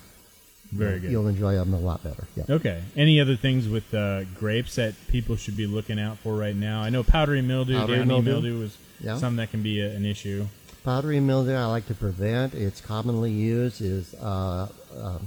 Very 0.73 0.93
You'll- 0.95 1.01
good. 1.01 1.11
You'll 1.11 1.29
enjoy 1.29 1.55
them 1.55 1.75
a 1.75 1.79
lot 1.81 2.03
better. 2.05 2.27
Yeah. 2.37 2.45
Okay. 2.51 2.83
Any 2.97 3.21
other 3.21 3.37
things 3.37 3.69
with 3.69 3.93
uh, 3.95 4.25
grapes 4.39 4.77
that 4.77 4.95
people 5.09 5.37
should 5.37 5.57
be 5.57 5.67
looking 5.67 5.99
out 5.99 6.19
for 6.19 6.35
right 6.37 6.55
now? 6.57 6.83
I 6.83 6.91
know 6.91 7.03
powdery 7.03 7.43
mildew, 7.43 7.79
Powdery 7.79 7.99
downy 7.99 8.09
mildew. 8.09 8.31
mildew, 8.33 8.62
is 8.62 8.77
Yeah. 9.01 9.17
something 9.19 9.37
that 9.39 9.51
can 9.51 9.62
be 9.62 9.81
a, 9.81 9.91
an 9.91 10.05
issue. 10.05 10.47
Powdery 10.85 11.19
mildew 11.21 11.55
I 11.55 11.67
like 11.67 11.87
to 11.89 11.95
prevent. 11.95 12.55
It's 12.55 12.81
commonly 12.81 13.33
used 13.33 13.81
is 13.83 14.14
uh, 14.14 14.69
um, 15.01 15.27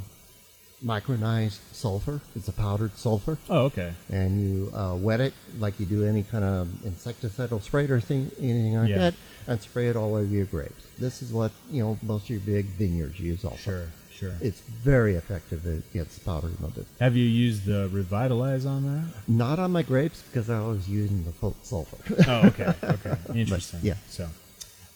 micronized 0.84 1.60
sulfur. 1.74 2.22
It's 2.36 2.48
a 2.48 2.52
powdered 2.54 2.96
sulfur, 2.98 3.38
Oh, 3.50 3.66
okay. 3.66 3.94
and 4.10 4.42
you 4.42 4.72
uh, 4.76 4.96
wet 4.96 5.20
it 5.22 5.34
like 5.60 5.80
you 5.80 5.86
do 5.86 6.06
any 6.06 6.24
kind 6.24 6.44
of 6.44 6.68
insecticidal 6.86 7.62
spray 7.62 7.86
or 7.88 8.00
thing, 8.00 8.32
anything 8.40 8.76
like 8.76 8.90
Yeah. 8.90 8.98
that, 8.98 9.14
and 9.48 9.62
spray 9.62 9.88
it 9.88 9.96
all 9.96 10.16
over 10.16 10.24
your 10.24 10.46
grapes. 10.46 10.86
This 10.98 11.22
is 11.22 11.32
what 11.34 11.52
you 11.72 11.84
know 11.84 11.98
most 12.02 12.24
of 12.26 12.30
your 12.32 12.40
big 12.42 12.66
vineyards 12.78 13.20
use. 13.20 13.44
Also, 13.44 13.58
Sure, 13.58 13.88
sure. 14.12 14.34
it's 14.42 14.62
very 14.62 15.16
effective 15.16 15.66
against 15.66 16.24
powdery 16.26 16.54
mildew. 16.60 16.84
Have 17.00 17.16
you 17.18 17.26
used 17.26 17.66
the 17.66 17.90
Revitalize 17.92 18.66
on 18.66 18.84
that? 18.84 19.06
Not 19.28 19.60
on 19.60 19.72
my 19.72 19.84
grapes 19.84 20.22
because 20.22 20.50
I 20.50 20.62
was 20.62 20.88
using 20.90 21.26
the 21.26 21.34
sulfur. 21.64 21.98
Oh, 22.28 22.48
okay, 22.48 22.74
okay, 22.84 23.18
interesting. 23.40 23.80
yeah. 23.84 23.96
So, 24.10 24.28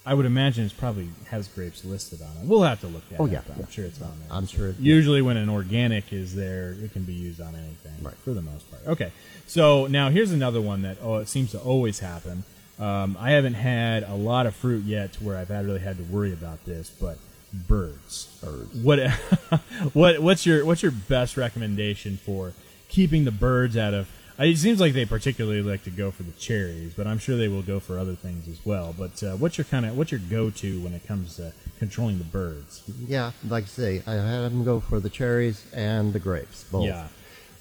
I 0.06 0.14
would 0.14 0.26
imagine 0.26 0.66
it's 0.66 0.74
probably 0.74 1.08
has 1.30 1.48
grapes 1.48 1.86
listed 1.86 2.22
on 2.22 2.28
it. 2.42 2.46
We'll 2.48 2.64
have 2.64 2.82
to 2.82 2.88
look 2.88 3.04
at 3.14 3.20
Oh, 3.22 3.26
it. 3.26 3.32
yeah, 3.32 3.42
but 3.48 3.54
I'm 3.56 3.62
yeah. 3.62 3.66
sure 3.70 3.86
it's 3.86 4.02
on 4.02 4.12
there. 4.20 4.28
I'm 4.32 4.48
sure 4.48 4.68
it- 4.70 4.80
Usually, 4.80 5.22
when 5.22 5.38
an 5.38 5.50
organic 5.50 6.12
is 6.12 6.36
there, 6.36 6.74
it 6.84 6.92
can 6.92 7.04
be 7.04 7.14
used 7.14 7.40
on 7.40 7.56
anything, 7.56 7.94
Right. 8.02 8.14
For 8.26 8.34
the 8.34 8.42
most 8.42 8.70
part. 8.70 8.86
Okay. 8.86 9.12
So 9.48 9.88
now 9.88 10.10
here's 10.10 10.32
another 10.32 10.60
one 10.62 10.82
that 10.82 10.98
oh, 11.02 11.18
it 11.18 11.28
seems 11.30 11.52
to 11.52 11.60
always 11.60 12.00
happen. 12.00 12.44
Um, 12.80 13.16
I 13.20 13.32
haven't 13.32 13.54
had 13.54 14.04
a 14.04 14.16
lot 14.16 14.46
of 14.46 14.56
fruit 14.56 14.84
yet 14.84 15.14
to 15.14 15.24
where 15.24 15.38
I've 15.38 15.48
had 15.50 15.66
really 15.66 15.80
had 15.80 15.98
to 15.98 16.04
worry 16.04 16.34
about 16.34 16.66
this, 16.66 16.90
but 16.90 17.18
birds. 17.54 18.28
Birds. 18.44 18.76
What 18.76 19.10
what 19.94 20.20
what's 20.20 20.46
your 20.46 20.66
what's 20.66 20.82
your 20.82 20.92
best 20.92 21.38
recommendation 21.38 22.18
for 22.18 22.54
keeping 22.90 23.24
the 23.26 23.32
birds 23.32 23.78
out 23.78 23.94
of? 23.94 24.10
It 24.40 24.58
seems 24.58 24.80
like 24.80 24.94
they 24.94 25.06
particularly 25.06 25.62
like 25.62 25.84
to 25.84 25.92
go 25.92 26.10
for 26.10 26.24
the 26.24 26.32
cherries, 26.34 26.94
but 26.96 27.06
I'm 27.06 27.20
sure 27.20 27.38
they 27.38 27.48
will 27.48 27.62
go 27.62 27.80
for 27.80 28.00
other 28.00 28.16
things 28.16 28.48
as 28.48 28.66
well. 28.66 28.96
But 28.98 29.22
uh, 29.22 29.36
what's 29.36 29.58
your 29.58 29.66
kind 29.66 29.86
of 29.86 29.96
what's 29.96 30.12
your 30.12 30.22
go 30.30 30.50
to 30.50 30.82
when 30.82 30.94
it 30.94 31.06
comes 31.08 31.36
to 31.36 31.54
controlling 31.78 32.18
the 32.18 32.24
birds? 32.24 32.84
Yeah, 33.08 33.32
like 33.48 33.66
I 33.66 33.68
say, 33.68 34.02
I 34.08 34.14
had 34.14 34.52
them 34.52 34.64
go 34.64 34.80
for 34.80 35.00
the 35.00 35.10
cherries 35.10 35.66
and 35.74 36.14
the 36.14 36.20
grapes, 36.20 36.64
both. 36.64 36.86
Yeah. 36.86 37.08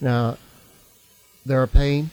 Now, 0.01 0.39
they're 1.45 1.63
a 1.63 1.69
pain, 1.69 2.11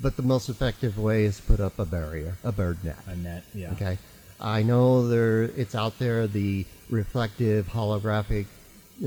but 0.00 0.16
the 0.16 0.22
most 0.22 0.48
effective 0.48 0.98
way 0.98 1.24
is 1.24 1.38
to 1.38 1.42
put 1.42 1.60
up 1.60 1.78
a 1.78 1.86
barrier, 1.86 2.36
a 2.44 2.52
bird 2.52 2.84
net. 2.84 2.98
A 3.06 3.16
net, 3.16 3.44
yeah. 3.54 3.72
Okay. 3.72 3.98
I 4.40 4.62
know 4.62 5.08
there, 5.08 5.44
it's 5.44 5.74
out 5.74 5.98
there, 5.98 6.26
the 6.26 6.66
reflective 6.90 7.68
holographic 7.68 8.46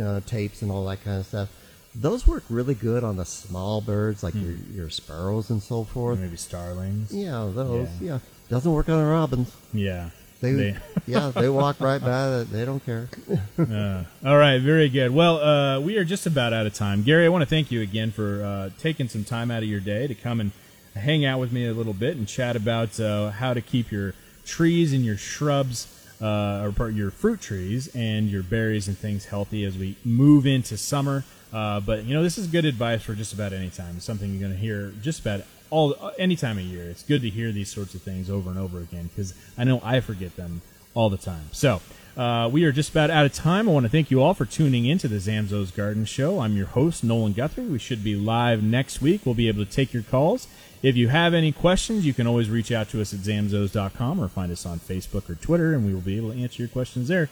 uh, 0.02 0.22
tapes 0.22 0.62
and 0.62 0.72
all 0.72 0.86
that 0.86 1.04
kind 1.04 1.20
of 1.20 1.26
stuff. 1.28 1.50
Those 1.96 2.28
work 2.28 2.44
really 2.50 2.76
good 2.76 3.04
on 3.04 3.18
the 3.18 3.26
small 3.26 3.82
birds 3.82 4.22
like 4.24 4.36
your, 4.36 4.54
your 4.72 4.90
sparrows 4.90 5.50
and 5.50 5.62
so 5.62 5.84
forth. 5.84 6.20
Maybe 6.20 6.38
starlings. 6.38 7.14
Yeah, 7.14 7.50
those. 7.54 7.88
Yeah. 8.00 8.14
Yeah. 8.14 8.20
Doesn't 8.50 8.72
work 8.72 8.90
on 8.90 8.98
the 9.04 9.10
robins. 9.10 9.52
Yeah. 9.74 10.10
They, 10.40 10.52
They- 10.54 10.78
yeah, 11.08 11.32
they 11.36 11.50
walk 11.50 11.78
right 11.82 12.00
by 12.00 12.08
that. 12.30 12.48
They 12.52 12.64
don't 12.64 12.84
care. 12.86 13.10
Uh, 13.58 14.04
all 14.26 14.38
right, 14.38 14.60
very 14.60 14.88
good. 14.88 15.12
Well, 15.14 15.40
uh, 15.42 15.80
we 15.82 15.98
are 15.98 16.06
just 16.06 16.26
about 16.26 16.54
out 16.54 16.66
of 16.66 16.74
time. 16.74 17.04
Gary, 17.04 17.26
I 17.26 17.30
want 17.30 17.42
to 17.42 17.46
thank 17.50 17.72
you 17.72 17.82
again 17.82 18.12
for 18.12 18.44
uh, 18.44 18.70
taking 18.80 19.10
some 19.10 19.24
time 19.24 19.50
out 19.52 19.64
of 19.64 19.70
your 19.70 19.80
day 19.82 20.08
to 20.08 20.16
come 20.16 20.40
and 20.40 20.52
hang 20.96 21.26
out 21.26 21.40
with 21.40 21.52
me 21.52 21.68
a 21.68 21.74
little 21.74 21.94
bit 21.94 22.16
and 22.18 22.28
chat 22.28 22.56
about 22.56 23.00
uh, 23.00 23.32
how 23.32 23.54
to 23.54 23.62
keep 23.62 23.92
your 23.92 24.14
trees 24.46 24.94
and 24.94 25.04
your 25.04 25.18
shrubs, 25.18 25.88
uh, 26.22 26.62
or 26.64 26.72
part- 26.72 26.94
your 26.94 27.12
fruit 27.12 27.42
trees 27.42 27.94
and 27.96 28.30
your 28.30 28.44
berries 28.44 28.88
and 28.88 28.98
things 28.98 29.26
healthy 29.26 29.64
as 29.66 29.78
we 29.78 29.96
move 30.06 30.46
into 30.46 30.78
summer. 30.78 31.24
Uh, 31.52 31.80
but 31.80 32.04
you 32.06 32.14
know, 32.14 32.24
this 32.24 32.38
is 32.38 32.48
good 32.48 32.66
advice 32.66 33.02
for 33.02 33.16
just 33.16 33.34
about 33.34 33.54
any 33.54 33.70
time. 33.70 33.96
It's 33.98 34.06
something 34.06 34.30
you're 34.30 34.40
going 34.40 34.54
to 34.54 34.58
hear 34.58 34.94
just 35.02 35.22
about 35.22 35.42
all 35.70 36.12
any 36.18 36.36
time 36.36 36.58
of 36.58 36.64
year. 36.64 36.90
It's 36.90 37.04
good 37.04 37.22
to 37.22 37.30
hear 37.30 37.52
these 37.52 37.70
sorts 37.70 37.94
of 37.96 38.02
things 38.02 38.30
over 38.30 38.50
and 38.50 38.60
over 38.60 38.80
again 38.80 39.10
because 39.14 39.34
I 39.58 39.64
know 39.64 39.82
I 39.84 40.00
forget 40.00 40.36
them 40.36 40.62
all 40.94 41.10
the 41.10 41.18
time. 41.18 41.50
So 41.52 41.82
uh, 42.18 42.50
we 42.52 42.64
are 42.66 42.72
just 42.72 42.92
about 42.92 43.10
out 43.10 43.26
of 43.26 43.34
time. 43.34 43.70
I 43.70 43.72
want 43.72 43.86
to 43.86 43.90
thank 43.90 44.12
you 44.12 44.22
all 44.22 44.34
for 44.34 44.46
tuning 44.46 44.86
in 44.86 44.98
to 45.00 45.08
the 45.08 45.18
Zamzows 45.18 45.76
Garden 45.76 46.06
Show. 46.06 46.40
I'm 46.40 46.56
your 46.58 46.68
host, 46.68 47.04
Nolan 47.04 47.34
Guthrie. 47.34 47.66
We 47.66 47.80
should 47.80 48.04
be 48.04 48.16
live 48.16 48.64
next 48.64 49.02
week. 49.02 49.22
We'll 49.26 49.36
be 49.36 49.48
able 49.48 49.66
to 49.66 49.72
take 49.72 49.94
your 49.94 50.04
calls. 50.04 50.48
If 50.82 50.96
you 50.96 51.10
have 51.10 51.34
any 51.34 51.52
questions, 51.52 52.06
you 52.06 52.14
can 52.14 52.26
always 52.26 52.50
reach 52.50 52.72
out 52.72 52.90
to 52.90 53.02
us 53.02 53.14
at 53.14 53.20
zamzows.com 53.20 54.20
or 54.20 54.28
find 54.30 54.52
us 54.52 54.66
on 54.66 54.80
Facebook 54.80 55.30
or 55.30 55.36
Twitter, 55.36 55.74
and 55.74 55.86
we 55.86 55.94
will 55.94 56.02
be 56.02 56.18
able 56.18 56.32
to 56.32 56.42
answer 56.42 56.62
your 56.62 56.70
questions 56.70 57.10
there. 57.10 57.30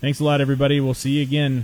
Thanks 0.00 0.20
a 0.20 0.24
lot, 0.24 0.40
everybody. 0.40 0.80
We'll 0.80 0.94
see 0.94 1.18
you 1.18 1.22
again. 1.22 1.62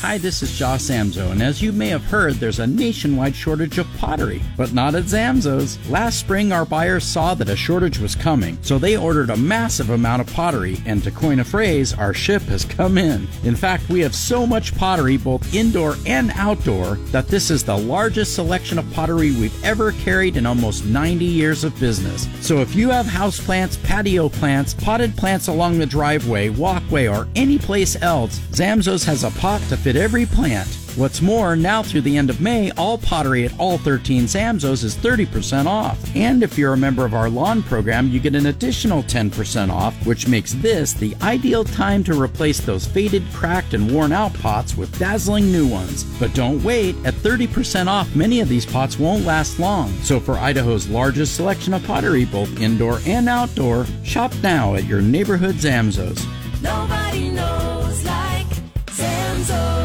Hi, 0.00 0.18
this 0.18 0.42
is 0.42 0.52
Josh 0.52 0.82
Zamzow, 0.82 1.32
and 1.32 1.42
as 1.42 1.62
you 1.62 1.72
may 1.72 1.88
have 1.88 2.04
heard, 2.04 2.34
there's 2.34 2.58
a 2.58 2.66
nationwide 2.66 3.34
shortage 3.34 3.78
of 3.78 3.90
pottery, 3.96 4.42
but 4.54 4.74
not 4.74 4.94
at 4.94 5.04
Zamzows. 5.04 5.78
Last 5.88 6.20
spring, 6.20 6.52
our 6.52 6.66
buyers 6.66 7.02
saw 7.02 7.32
that 7.32 7.48
a 7.48 7.56
shortage 7.56 7.98
was 7.98 8.14
coming, 8.14 8.58
so 8.60 8.78
they 8.78 8.98
ordered 8.98 9.30
a 9.30 9.36
massive 9.38 9.88
amount 9.88 10.20
of 10.20 10.32
pottery, 10.34 10.76
and 10.84 11.02
to 11.02 11.10
coin 11.10 11.40
a 11.40 11.44
phrase, 11.44 11.94
our 11.94 12.12
ship 12.12 12.42
has 12.42 12.62
come 12.62 12.98
in. 12.98 13.26
In 13.42 13.56
fact, 13.56 13.88
we 13.88 14.00
have 14.00 14.14
so 14.14 14.46
much 14.46 14.76
pottery, 14.76 15.16
both 15.16 15.54
indoor 15.54 15.96
and 16.04 16.30
outdoor, 16.34 16.96
that 17.10 17.28
this 17.28 17.50
is 17.50 17.64
the 17.64 17.76
largest 17.76 18.34
selection 18.34 18.78
of 18.78 18.92
pottery 18.92 19.30
we've 19.30 19.64
ever 19.64 19.92
carried 19.92 20.36
in 20.36 20.44
almost 20.44 20.84
90 20.84 21.24
years 21.24 21.64
of 21.64 21.78
business. 21.80 22.28
So 22.42 22.58
if 22.58 22.74
you 22.74 22.90
have 22.90 23.06
houseplants, 23.06 23.82
patio 23.82 24.28
plants, 24.28 24.74
potted 24.74 25.16
plants 25.16 25.48
along 25.48 25.78
the 25.78 25.86
driveway, 25.86 26.50
walkway, 26.50 27.08
or 27.08 27.28
any 27.34 27.56
place 27.56 28.00
else, 28.02 28.38
Zamzows 28.50 29.02
has 29.06 29.24
a 29.24 29.30
pot 29.30 29.62
to 29.62 29.85
fit 29.86 29.94
every 29.94 30.26
plant. 30.26 30.66
What's 30.96 31.22
more, 31.22 31.54
now 31.54 31.80
through 31.80 32.00
the 32.00 32.16
end 32.16 32.28
of 32.28 32.40
May, 32.40 32.72
all 32.72 32.98
pottery 32.98 33.44
at 33.44 33.56
all 33.56 33.78
13 33.78 34.24
Zamzows 34.24 34.82
is 34.82 34.96
30% 34.96 35.66
off. 35.66 35.96
And 36.16 36.42
if 36.42 36.58
you're 36.58 36.72
a 36.72 36.76
member 36.76 37.04
of 37.04 37.14
our 37.14 37.30
lawn 37.30 37.62
program, 37.62 38.08
you 38.08 38.18
get 38.18 38.34
an 38.34 38.46
additional 38.46 39.04
10% 39.04 39.70
off, 39.70 39.94
which 40.04 40.26
makes 40.26 40.54
this 40.54 40.92
the 40.92 41.14
ideal 41.22 41.62
time 41.62 42.02
to 42.02 42.20
replace 42.20 42.58
those 42.58 42.84
faded, 42.84 43.22
cracked, 43.32 43.74
and 43.74 43.88
worn 43.88 44.10
out 44.10 44.34
pots 44.34 44.76
with 44.76 44.98
dazzling 44.98 45.52
new 45.52 45.68
ones. 45.68 46.02
But 46.18 46.34
don't 46.34 46.64
wait, 46.64 46.96
at 47.04 47.14
30% 47.14 47.86
off, 47.86 48.12
many 48.16 48.40
of 48.40 48.48
these 48.48 48.66
pots 48.66 48.98
won't 48.98 49.24
last 49.24 49.60
long. 49.60 49.92
So 50.02 50.18
for 50.18 50.34
Idaho's 50.34 50.88
largest 50.88 51.36
selection 51.36 51.74
of 51.74 51.84
pottery, 51.84 52.24
both 52.24 52.60
indoor 52.60 52.98
and 53.06 53.28
outdoor, 53.28 53.86
shop 54.02 54.32
now 54.42 54.74
at 54.74 54.82
your 54.86 55.00
neighborhood 55.00 55.54
Zamzows. 55.54 56.26
Nobody 56.60 57.28
knows 57.28 58.04
like 58.04 58.46
Zamzows. 58.86 59.75